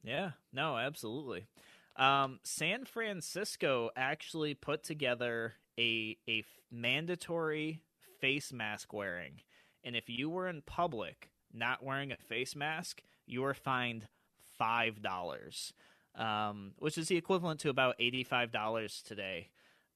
Yeah, 0.04 0.32
no, 0.54 0.78
absolutely. 0.78 1.48
Um, 1.96 2.40
San 2.44 2.86
Francisco 2.86 3.90
actually 3.96 4.54
put 4.54 4.84
together 4.84 5.54
a 5.78 6.18
a 6.28 6.40
f- 6.40 6.46
mandatory 6.72 7.82
face 8.20 8.52
mask 8.54 8.94
wearing, 8.94 9.42
and 9.84 9.96
if 9.96 10.10
you 10.10 10.30
were 10.30 10.48
in 10.48 10.62
public 10.62 11.30
not 11.54 11.84
wearing 11.84 12.12
a 12.12 12.18
face 12.18 12.56
mask, 12.56 13.04
you 13.26 13.42
were 13.42 13.54
fined 13.54 14.08
five 14.58 15.02
dollars, 15.02 15.74
um, 16.16 16.72
which 16.78 16.98
is 16.98 17.08
the 17.10 17.18
equivalent 17.18 17.60
to 17.62 17.70
about 17.70 17.96
eighty 18.00 18.24
five 18.24 18.52
dollars 18.52 19.02
today. 19.06 19.50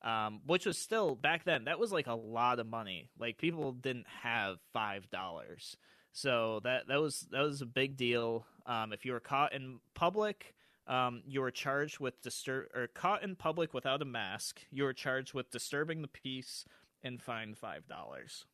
Um, 0.04 0.42
which 0.46 0.66
was 0.66 0.78
still 0.78 1.16
back 1.16 1.46
then 1.46 1.64
that 1.66 1.80
was 1.80 1.94
like 1.94 2.08
a 2.08 2.14
lot 2.14 2.60
of 2.60 2.68
money. 2.68 3.10
Like 3.18 3.38
people 3.38 3.72
didn't 3.72 4.08
have 4.22 4.58
five 4.74 5.10
dollars. 5.10 5.78
So 6.12 6.60
that 6.64 6.88
that 6.88 7.00
was 7.00 7.26
that 7.32 7.42
was 7.42 7.62
a 7.62 7.66
big 7.66 7.96
deal. 7.96 8.46
Um, 8.66 8.92
if 8.92 9.06
you 9.06 9.14
were 9.14 9.22
caught 9.22 9.54
in 9.54 9.80
public, 9.94 10.56
um, 10.88 11.24
you 11.26 11.42
were 11.42 11.52
charged 11.52 12.00
with 12.00 12.22
disturb 12.22 12.66
or 12.76 12.88
caught 12.88 13.24
in 13.24 13.36
public 13.36 13.74
without 13.74 14.02
a 14.02 14.06
mask. 14.06 14.62
You 14.72 14.84
were 14.84 14.94
charged 14.94 15.34
with 15.34 15.52
disturbing 15.52 16.02
the 16.02 16.08
peace 16.10 16.66
and 17.02 17.22
fined 17.22 17.58
five 17.58 17.88
dollars. 17.88 18.46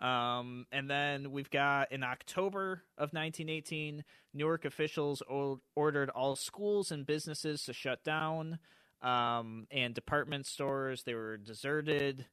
Um, 0.00 0.66
and 0.72 0.90
then 0.90 1.32
we've 1.32 1.50
got 1.50 1.90
in 1.90 2.02
October 2.02 2.82
of 2.98 3.12
1918, 3.12 4.04
Newark 4.34 4.64
officials 4.64 5.22
o- 5.30 5.60
ordered 5.74 6.10
all 6.10 6.36
schools 6.36 6.90
and 6.90 7.06
businesses 7.06 7.62
to 7.62 7.72
shut 7.72 8.04
down, 8.04 8.58
um, 9.02 9.66
and 9.70 9.94
department 9.94 10.46
stores 10.46 11.02
they 11.02 11.14
were 11.14 11.36
deserted. 11.36 12.26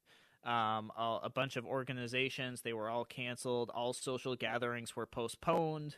Um, 0.43 0.91
a, 0.97 1.19
a 1.23 1.29
bunch 1.29 1.55
of 1.55 1.65
organizations 1.65 2.61
they 2.61 2.73
were 2.73 2.89
all 2.89 3.05
canceled. 3.05 3.71
All 3.73 3.93
social 3.93 4.35
gatherings 4.35 4.95
were 4.95 5.05
postponed. 5.05 5.95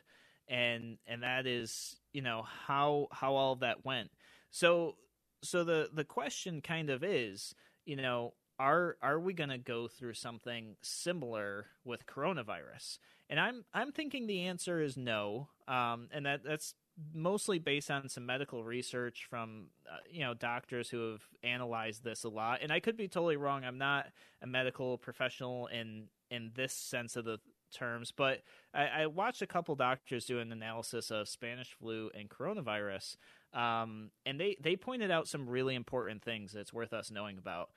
And 0.47 0.97
and 1.07 1.23
that 1.23 1.47
is 1.47 1.97
you 2.13 2.21
know 2.21 2.43
how 2.67 3.07
how 3.11 3.35
all 3.35 3.55
that 3.57 3.83
went. 3.83 4.11
So 4.51 4.95
so 5.43 5.63
the 5.63 5.89
the 5.93 6.03
question 6.03 6.61
kind 6.61 6.89
of 6.89 7.03
is 7.03 7.55
you 7.85 7.95
know 7.95 8.33
are 8.59 8.97
are 9.01 9.19
we 9.19 9.33
going 9.33 9.49
to 9.49 9.57
go 9.57 9.87
through 9.87 10.13
something 10.13 10.75
similar 10.81 11.67
with 11.83 12.05
coronavirus? 12.05 12.99
And 13.27 13.39
i'm 13.39 13.65
i'm 13.73 13.91
thinking 13.91 14.27
the 14.27 14.41
answer 14.43 14.81
is 14.81 14.95
no. 14.95 15.49
Um 15.67 16.09
and 16.11 16.25
that 16.27 16.43
that's 16.43 16.75
mostly 17.13 17.59
based 17.59 17.91
on 17.91 18.07
some 18.07 18.25
medical 18.25 18.63
research 18.63 19.27
from 19.29 19.67
uh, 19.91 19.97
you 20.09 20.21
know 20.21 20.33
doctors 20.33 20.89
who 20.89 21.11
have 21.11 21.21
analyzed 21.43 22.03
this 22.03 22.23
a 22.23 22.29
lot. 22.29 22.59
And 22.61 22.71
i 22.71 22.79
could 22.79 22.97
be 22.97 23.07
totally 23.07 23.37
wrong. 23.37 23.63
I'm 23.63 23.77
not 23.77 24.07
a 24.41 24.47
medical 24.47 24.97
professional 24.97 25.67
in 25.67 26.07
in 26.31 26.51
this 26.55 26.73
sense 26.73 27.15
of 27.15 27.25
the 27.25 27.39
terms 27.73 28.13
but 28.15 28.41
i, 28.73 28.85
I 28.85 29.07
watched 29.07 29.41
a 29.41 29.47
couple 29.47 29.75
doctors 29.75 30.25
do 30.25 30.39
an 30.39 30.51
analysis 30.51 31.11
of 31.11 31.27
spanish 31.27 31.73
flu 31.73 32.09
and 32.17 32.29
coronavirus 32.29 33.17
um, 33.55 34.11
and 34.25 34.39
they 34.39 34.57
they 34.59 34.75
pointed 34.75 35.09
out 35.09 35.27
some 35.27 35.47
really 35.47 35.75
important 35.75 36.21
things 36.21 36.51
that's 36.51 36.73
worth 36.73 36.93
us 36.93 37.09
knowing 37.09 37.37
about. 37.37 37.69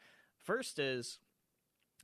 First 0.45 0.79
is 0.79 1.21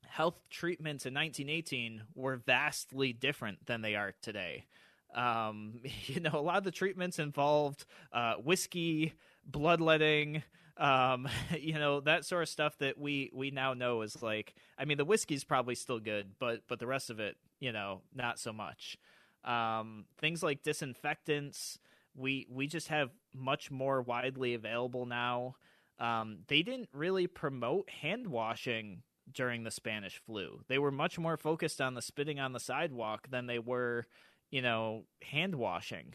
health 0.06 0.38
treatments 0.48 1.06
in 1.06 1.14
1918 1.14 2.02
were 2.14 2.36
vastly 2.36 3.12
different 3.12 3.66
than 3.66 3.82
they 3.82 3.96
are 3.96 4.14
today 4.22 4.66
um, 5.14 5.80
you 6.06 6.20
know, 6.20 6.32
a 6.32 6.40
lot 6.40 6.58
of 6.58 6.64
the 6.64 6.70
treatments 6.70 7.18
involved 7.18 7.84
uh, 8.12 8.34
whiskey, 8.34 9.14
bloodletting, 9.46 10.42
um, 10.76 11.28
you 11.58 11.74
know, 11.74 12.00
that 12.00 12.24
sort 12.24 12.42
of 12.42 12.48
stuff 12.48 12.78
that 12.78 12.98
we 12.98 13.30
we 13.34 13.50
now 13.50 13.74
know 13.74 14.02
is 14.02 14.22
like. 14.22 14.54
I 14.78 14.84
mean, 14.84 14.98
the 14.98 15.04
whiskey's 15.04 15.44
probably 15.44 15.74
still 15.74 16.00
good, 16.00 16.32
but 16.38 16.62
but 16.68 16.78
the 16.78 16.86
rest 16.86 17.10
of 17.10 17.20
it, 17.20 17.36
you 17.60 17.72
know, 17.72 18.02
not 18.14 18.38
so 18.38 18.52
much. 18.52 18.98
Um, 19.44 20.06
things 20.18 20.42
like 20.42 20.62
disinfectants, 20.62 21.78
we 22.16 22.46
we 22.50 22.66
just 22.66 22.88
have 22.88 23.10
much 23.34 23.70
more 23.70 24.02
widely 24.02 24.54
available 24.54 25.06
now. 25.06 25.56
Um, 26.00 26.38
they 26.48 26.62
didn't 26.62 26.88
really 26.92 27.26
promote 27.26 27.88
hand 27.88 28.26
washing 28.26 29.02
during 29.32 29.64
the 29.64 29.70
Spanish 29.70 30.18
flu. 30.18 30.60
They 30.68 30.78
were 30.78 30.90
much 30.90 31.18
more 31.18 31.36
focused 31.36 31.80
on 31.80 31.94
the 31.94 32.02
spitting 32.02 32.40
on 32.40 32.52
the 32.52 32.60
sidewalk 32.60 33.28
than 33.30 33.46
they 33.46 33.58
were 33.58 34.06
you 34.51 34.62
know, 34.62 35.05
hand 35.22 35.55
washing. 35.55 36.14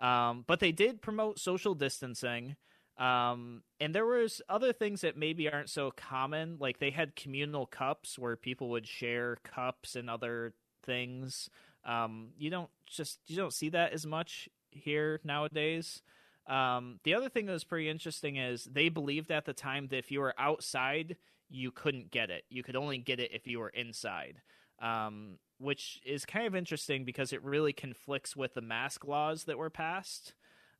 Um, 0.00 0.44
but 0.46 0.60
they 0.60 0.72
did 0.72 1.02
promote 1.02 1.38
social 1.38 1.74
distancing. 1.74 2.56
Um, 2.98 3.62
and 3.80 3.94
there 3.94 4.06
was 4.06 4.40
other 4.48 4.72
things 4.72 5.00
that 5.00 5.16
maybe 5.16 5.50
aren't 5.50 5.70
so 5.70 5.90
common, 5.90 6.58
like 6.60 6.78
they 6.78 6.90
had 6.90 7.16
communal 7.16 7.66
cups 7.66 8.18
where 8.18 8.36
people 8.36 8.70
would 8.70 8.86
share 8.86 9.36
cups 9.42 9.96
and 9.96 10.08
other 10.08 10.54
things. 10.84 11.50
Um, 11.84 12.28
you 12.38 12.50
don't 12.50 12.70
just 12.86 13.18
you 13.26 13.36
don't 13.36 13.52
see 13.52 13.68
that 13.70 13.92
as 13.92 14.06
much 14.06 14.48
here 14.70 15.20
nowadays. 15.24 16.02
Um, 16.46 17.00
the 17.04 17.14
other 17.14 17.28
thing 17.28 17.46
that 17.46 17.52
was 17.52 17.64
pretty 17.64 17.88
interesting 17.88 18.36
is 18.36 18.64
they 18.64 18.88
believed 18.88 19.30
at 19.30 19.44
the 19.44 19.52
time 19.52 19.88
that 19.88 19.96
if 19.96 20.10
you 20.10 20.20
were 20.20 20.34
outside, 20.38 21.16
you 21.48 21.70
couldn't 21.70 22.10
get 22.10 22.30
it. 22.30 22.44
You 22.50 22.62
could 22.62 22.76
only 22.76 22.98
get 22.98 23.20
it 23.20 23.32
if 23.32 23.46
you 23.46 23.58
were 23.58 23.70
inside, 23.70 24.40
um, 24.80 25.38
which 25.64 26.00
is 26.04 26.26
kind 26.26 26.46
of 26.46 26.54
interesting 26.54 27.04
because 27.04 27.32
it 27.32 27.42
really 27.42 27.72
conflicts 27.72 28.36
with 28.36 28.54
the 28.54 28.60
mask 28.60 29.06
laws 29.06 29.44
that 29.44 29.56
were 29.56 29.70
passed. 29.70 30.34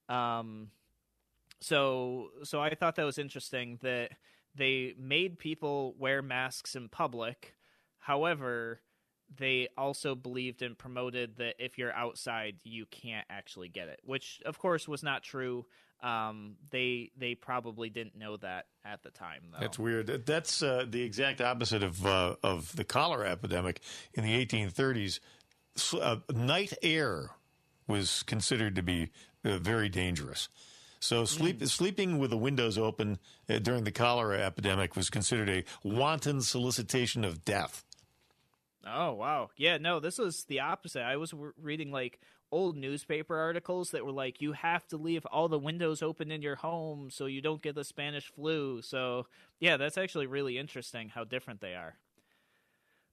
Um, 0.09 0.69
so, 1.61 2.29
so 2.43 2.61
I 2.61 2.75
thought 2.75 2.97
that 2.97 3.05
was 3.05 3.19
interesting 3.19 3.79
that 3.83 4.11
they 4.55 4.95
made 4.99 5.39
people 5.39 5.95
wear 5.99 6.21
masks 6.21 6.77
in 6.77 6.91
public. 6.91 7.55
However, 7.99 8.83
they 9.35 9.69
also 9.79 10.15
believed 10.15 10.61
and 10.61 10.77
promoted 10.77 11.37
that 11.39 11.55
if 11.59 11.79
you're 11.79 11.95
outside, 11.95 12.57
you 12.63 12.85
can't 12.87 13.27
actually 13.31 13.69
get 13.69 13.89
it, 13.89 14.01
which 14.05 14.43
of 14.45 14.59
course 14.59 14.87
was 14.87 15.03
not 15.03 15.23
true. 15.23 15.65
Um, 16.03 16.57
they 16.71 17.11
they 17.17 17.35
probably 17.35 17.89
didn't 17.89 18.17
know 18.17 18.37
that 18.39 18.67
at 18.85 19.03
the 19.03 19.11
time. 19.11 19.43
Though. 19.53 19.61
That's 19.61 19.79
weird. 19.79 20.27
That's 20.27 20.63
uh, 20.63 20.85
the 20.89 21.03
exact 21.03 21.41
opposite 21.41 21.83
of 21.83 22.05
uh, 22.05 22.37
of 22.43 22.75
the 22.77 22.85
cholera 22.85 23.31
epidemic 23.31 23.81
in 24.13 24.25
the 24.25 24.47
1830s. 24.47 25.21
Uh, 26.01 26.17
night 26.33 26.73
air 26.83 27.31
was 27.87 28.23
considered 28.25 28.75
to 28.77 28.83
be 28.83 29.11
uh, 29.45 29.59
very 29.59 29.89
dangerous. 29.89 30.49
So 31.01 31.27
sleep, 31.27 31.61
mm. 31.61 31.69
sleeping 31.69 32.19
with 32.19 32.31
the 32.31 32.39
windows 32.39 32.79
open 32.79 33.19
uh, 33.49 33.59
during 33.59 33.85
the 33.85 33.93
cholera 33.93 34.39
epidemic 34.39 34.97
was 34.97 35.11
considered 35.11 35.51
a 35.51 35.65
wanton 35.83 36.41
solicitation 36.41 37.25
of 37.25 37.45
death. 37.45 37.85
Oh 38.87 39.13
wow, 39.13 39.51
yeah, 39.57 39.77
no, 39.79 40.01
this 40.01 40.19
was 40.19 40.45
the 40.45 40.61
opposite. 40.61 41.03
I 41.03 41.17
was 41.17 41.35
reading 41.61 41.91
like 41.91 42.21
old 42.55 42.77
newspaper 42.77 43.37
articles 43.37 43.91
that 43.91 44.07
were 44.07 44.13
like, 44.13 44.41
you 44.41 44.53
have 44.53 44.87
to 44.87 44.97
leave 44.97 45.27
all 45.27 45.49
the 45.49 45.59
windows 45.59 46.03
open 46.03 46.31
in 46.31 46.41
your 46.41 46.55
home 46.55 47.11
so 47.11 47.27
you 47.27 47.43
don't 47.43 47.61
get 47.61 47.75
the 47.75 47.83
Spanish 47.83 48.31
flu. 48.33 48.81
So 48.81 49.27
yeah, 49.59 49.77
that's 49.77 49.99
actually 49.99 50.29
really 50.29 50.57
interesting 50.57 51.09
how 51.09 51.25
different 51.25 51.61
they 51.61 51.75
are. 51.75 51.97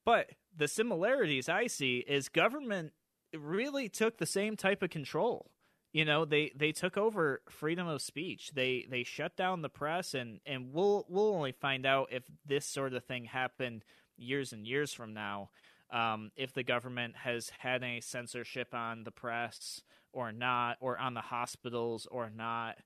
But 0.06 0.30
the 0.56 0.68
similarities 0.68 1.50
I 1.50 1.66
see 1.66 2.06
is 2.08 2.30
government 2.30 2.94
really 3.36 3.90
took 3.90 4.20
the 4.20 4.28
same 4.28 4.56
type 4.56 4.84
of 4.84 4.92
control. 4.92 5.50
You 5.92 6.06
know, 6.06 6.24
they, 6.24 6.52
they 6.56 6.72
took 6.72 6.96
over 6.96 7.42
freedom 7.50 7.88
of 7.88 8.02
speech. 8.02 8.52
They 8.54 8.86
they 8.90 9.04
shut 9.04 9.36
down 9.36 9.64
the 9.64 9.70
press 9.70 10.14
and, 10.14 10.40
and 10.46 10.72
we'll 10.72 11.06
we'll 11.10 11.34
only 11.34 11.52
find 11.52 11.86
out 11.86 12.10
if 12.12 12.24
this 12.46 12.66
sort 12.66 12.94
of 12.94 13.04
thing 13.04 13.26
happened 13.26 13.84
years 14.18 14.54
and 14.54 14.68
years 14.68 14.94
from 14.94 15.16
now 15.16 15.50
um, 15.92 16.32
if 16.36 16.54
the 16.54 16.64
government 16.64 17.16
has 17.18 17.52
had 17.60 17.84
any 17.84 18.02
censorship 18.02 18.74
on 18.74 19.04
the 19.04 19.12
press 19.12 19.82
or 20.14 20.32
not, 20.32 20.78
or 20.80 20.98
on 20.98 21.14
the 21.14 21.22
hospitals 21.22 22.08
or 22.12 22.30
not. 22.30 22.78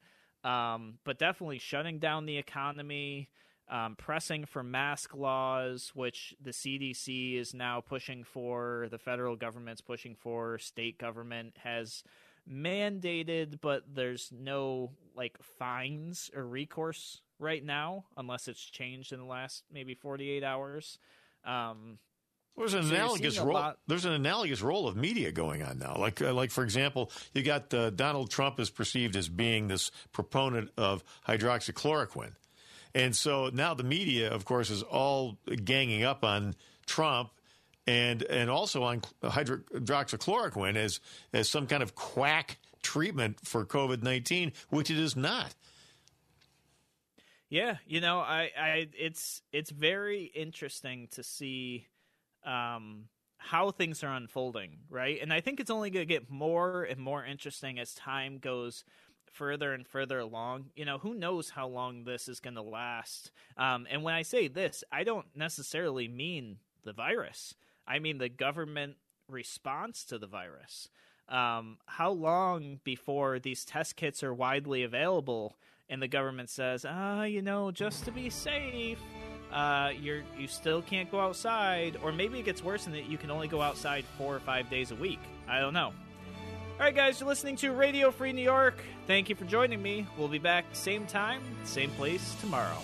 Um, 0.44 1.00
but 1.04 1.18
definitely 1.18 1.58
shutting 1.58 1.98
down 1.98 2.28
the 2.28 2.38
economy, 2.38 3.30
um, 3.68 3.96
pressing 3.96 4.46
for 4.46 4.62
mask 4.62 5.16
laws, 5.16 5.92
which 5.96 6.36
the 6.40 6.52
CDC 6.52 7.40
is 7.40 7.54
now 7.54 7.82
pushing 7.82 8.24
for, 8.24 8.88
the 8.92 9.00
federal 9.00 9.36
government's 9.36 9.82
pushing 9.82 10.16
for, 10.16 10.60
state 10.60 11.00
government 11.00 11.58
has 11.64 12.04
mandated, 12.50 13.60
but 13.60 13.84
there's 13.92 14.32
no 14.32 14.92
like 15.16 15.38
fines 15.42 16.30
or 16.36 16.46
recourse 16.46 17.22
right 17.40 17.64
now 17.64 18.06
unless 18.18 18.48
it's 18.48 18.64
changed 18.64 19.12
in 19.12 19.20
the 19.20 19.26
last 19.26 19.64
maybe 19.72 19.96
48 19.96 20.44
hours. 20.44 21.00
Um, 21.44 21.98
there's 22.58 22.74
an 22.74 22.84
so 22.84 22.96
analogous 22.96 23.40
role. 23.40 23.54
Lot- 23.54 23.80
there's 23.88 24.06
an 24.06 24.14
analogous 24.14 24.62
role 24.62 24.88
of 24.88 24.96
media 24.96 25.32
going 25.32 25.62
on 25.62 25.78
now. 25.78 25.96
Like, 25.98 26.22
uh, 26.22 26.34
like 26.34 26.52
for 26.52 26.64
example, 26.64 27.12
you 27.34 27.44
got 27.44 27.74
uh, 27.74 27.90
Donald 27.90 28.30
Trump 28.30 28.60
is 28.60 28.70
perceived 28.70 29.16
as 29.16 29.28
being 29.28 29.68
this 29.68 29.92
proponent 30.12 30.72
of 30.78 31.04
hydroxychloroquine, 31.28 32.34
and 32.94 33.16
so 33.16 33.50
now 33.54 33.74
the 33.74 33.84
media, 33.84 34.32
of 34.32 34.46
course, 34.46 34.70
is 34.70 34.84
all 34.84 35.38
ganging 35.64 36.04
up 36.04 36.24
on 36.24 36.56
Trump 36.86 37.32
and 37.88 38.24
and 38.24 38.50
also 38.50 38.84
on 38.84 39.02
hydroxychloroquine 39.22 40.76
as 40.76 41.00
as 41.34 41.50
some 41.50 41.68
kind 41.68 41.84
of 41.84 41.96
quack 41.96 42.58
treatment 42.82 43.38
for 43.44 43.66
COVID 43.66 44.02
nineteen, 44.02 44.54
which 44.70 44.90
it 44.90 44.98
is 44.98 45.16
not. 45.16 45.54
Yeah, 47.50 47.78
you 47.86 48.02
know, 48.02 48.20
I, 48.20 48.50
I 48.60 48.88
it's 48.98 49.42
it's 49.52 49.70
very 49.70 50.24
interesting 50.24 51.08
to 51.12 51.24
see 51.24 51.88
um, 52.46 53.06
how 53.38 53.72
things 53.72 54.04
are 54.04 54.14
unfolding, 54.14 54.78
right? 54.90 55.20
And 55.22 55.32
I 55.32 55.42
think 55.42 55.60
it's 55.60 55.70
only 55.70 55.90
going 55.90 56.08
to 56.08 56.14
get 56.14 56.30
more 56.30 56.84
and 56.84 57.00
more 57.00 57.26
interesting 57.26 57.80
as 57.80 57.94
time 57.94 58.38
goes 58.38 58.84
further 59.32 59.74
and 59.74 59.86
further 59.86 60.20
along. 60.20 60.68
You 60.76 60.86
know, 60.86 60.98
who 60.98 61.14
knows 61.14 61.50
how 61.50 61.68
long 61.68 62.04
this 62.04 62.28
is 62.28 62.40
going 62.40 62.56
to 62.56 62.62
last? 62.62 63.32
Um, 63.58 63.86
and 63.90 64.04
when 64.04 64.14
I 64.14 64.22
say 64.22 64.48
this, 64.48 64.84
I 64.92 65.04
don't 65.04 65.28
necessarily 65.36 66.08
mean 66.08 66.58
the 66.84 66.94
virus. 66.94 67.56
I 67.88 68.00
mean 68.00 68.18
the 68.18 68.30
government 68.30 68.96
response 69.30 70.04
to 70.06 70.18
the 70.18 70.28
virus. 70.28 70.90
Um, 71.28 71.78
how 71.88 72.12
long 72.12 72.80
before 72.84 73.40
these 73.40 73.66
test 73.66 73.96
kits 73.96 74.24
are 74.24 74.34
widely 74.34 74.84
available 74.84 75.58
and 75.90 76.02
the 76.02 76.08
government 76.08 76.50
says, 76.50 76.86
ah, 76.88 77.24
you 77.24 77.42
know, 77.42 77.72
just 77.72 78.06
to 78.06 78.12
be 78.12 78.30
safe, 78.30 79.00
uh, 79.56 79.92
you're 80.00 80.22
you 80.38 80.48
still 80.48 80.82
can't 80.82 81.10
go 81.10 81.20
outside, 81.20 81.98
or 82.04 82.12
maybe 82.12 82.38
it 82.40 82.46
gets 82.46 82.62
worse 82.62 82.86
in 82.86 82.94
that 82.94 83.06
you 83.06 83.18
can 83.18 83.32
only 83.32 83.48
go 83.48 83.62
outside 83.62 84.04
four 84.18 84.36
or 84.36 84.42
five 84.42 84.70
days 84.70 84.92
a 84.92 84.96
week. 84.96 85.20
I 85.48 85.60
don't 85.62 85.74
know. 85.74 85.94
All 86.78 86.82
right, 86.82 86.94
guys, 86.94 87.22
you're 87.22 87.30
listening 87.30 87.56
to 87.58 87.72
Radio 87.72 88.12
Free 88.12 88.34
New 88.34 88.44
York. 88.44 88.84
Thank 89.08 89.30
you 89.30 89.36
for 89.36 89.46
joining 89.46 89.82
me. 89.82 90.06
We'll 90.18 90.28
be 90.28 90.40
back 90.40 90.66
same 90.74 91.08
time, 91.08 91.42
same 91.64 91.90
place 91.92 92.36
tomorrow. 92.42 92.78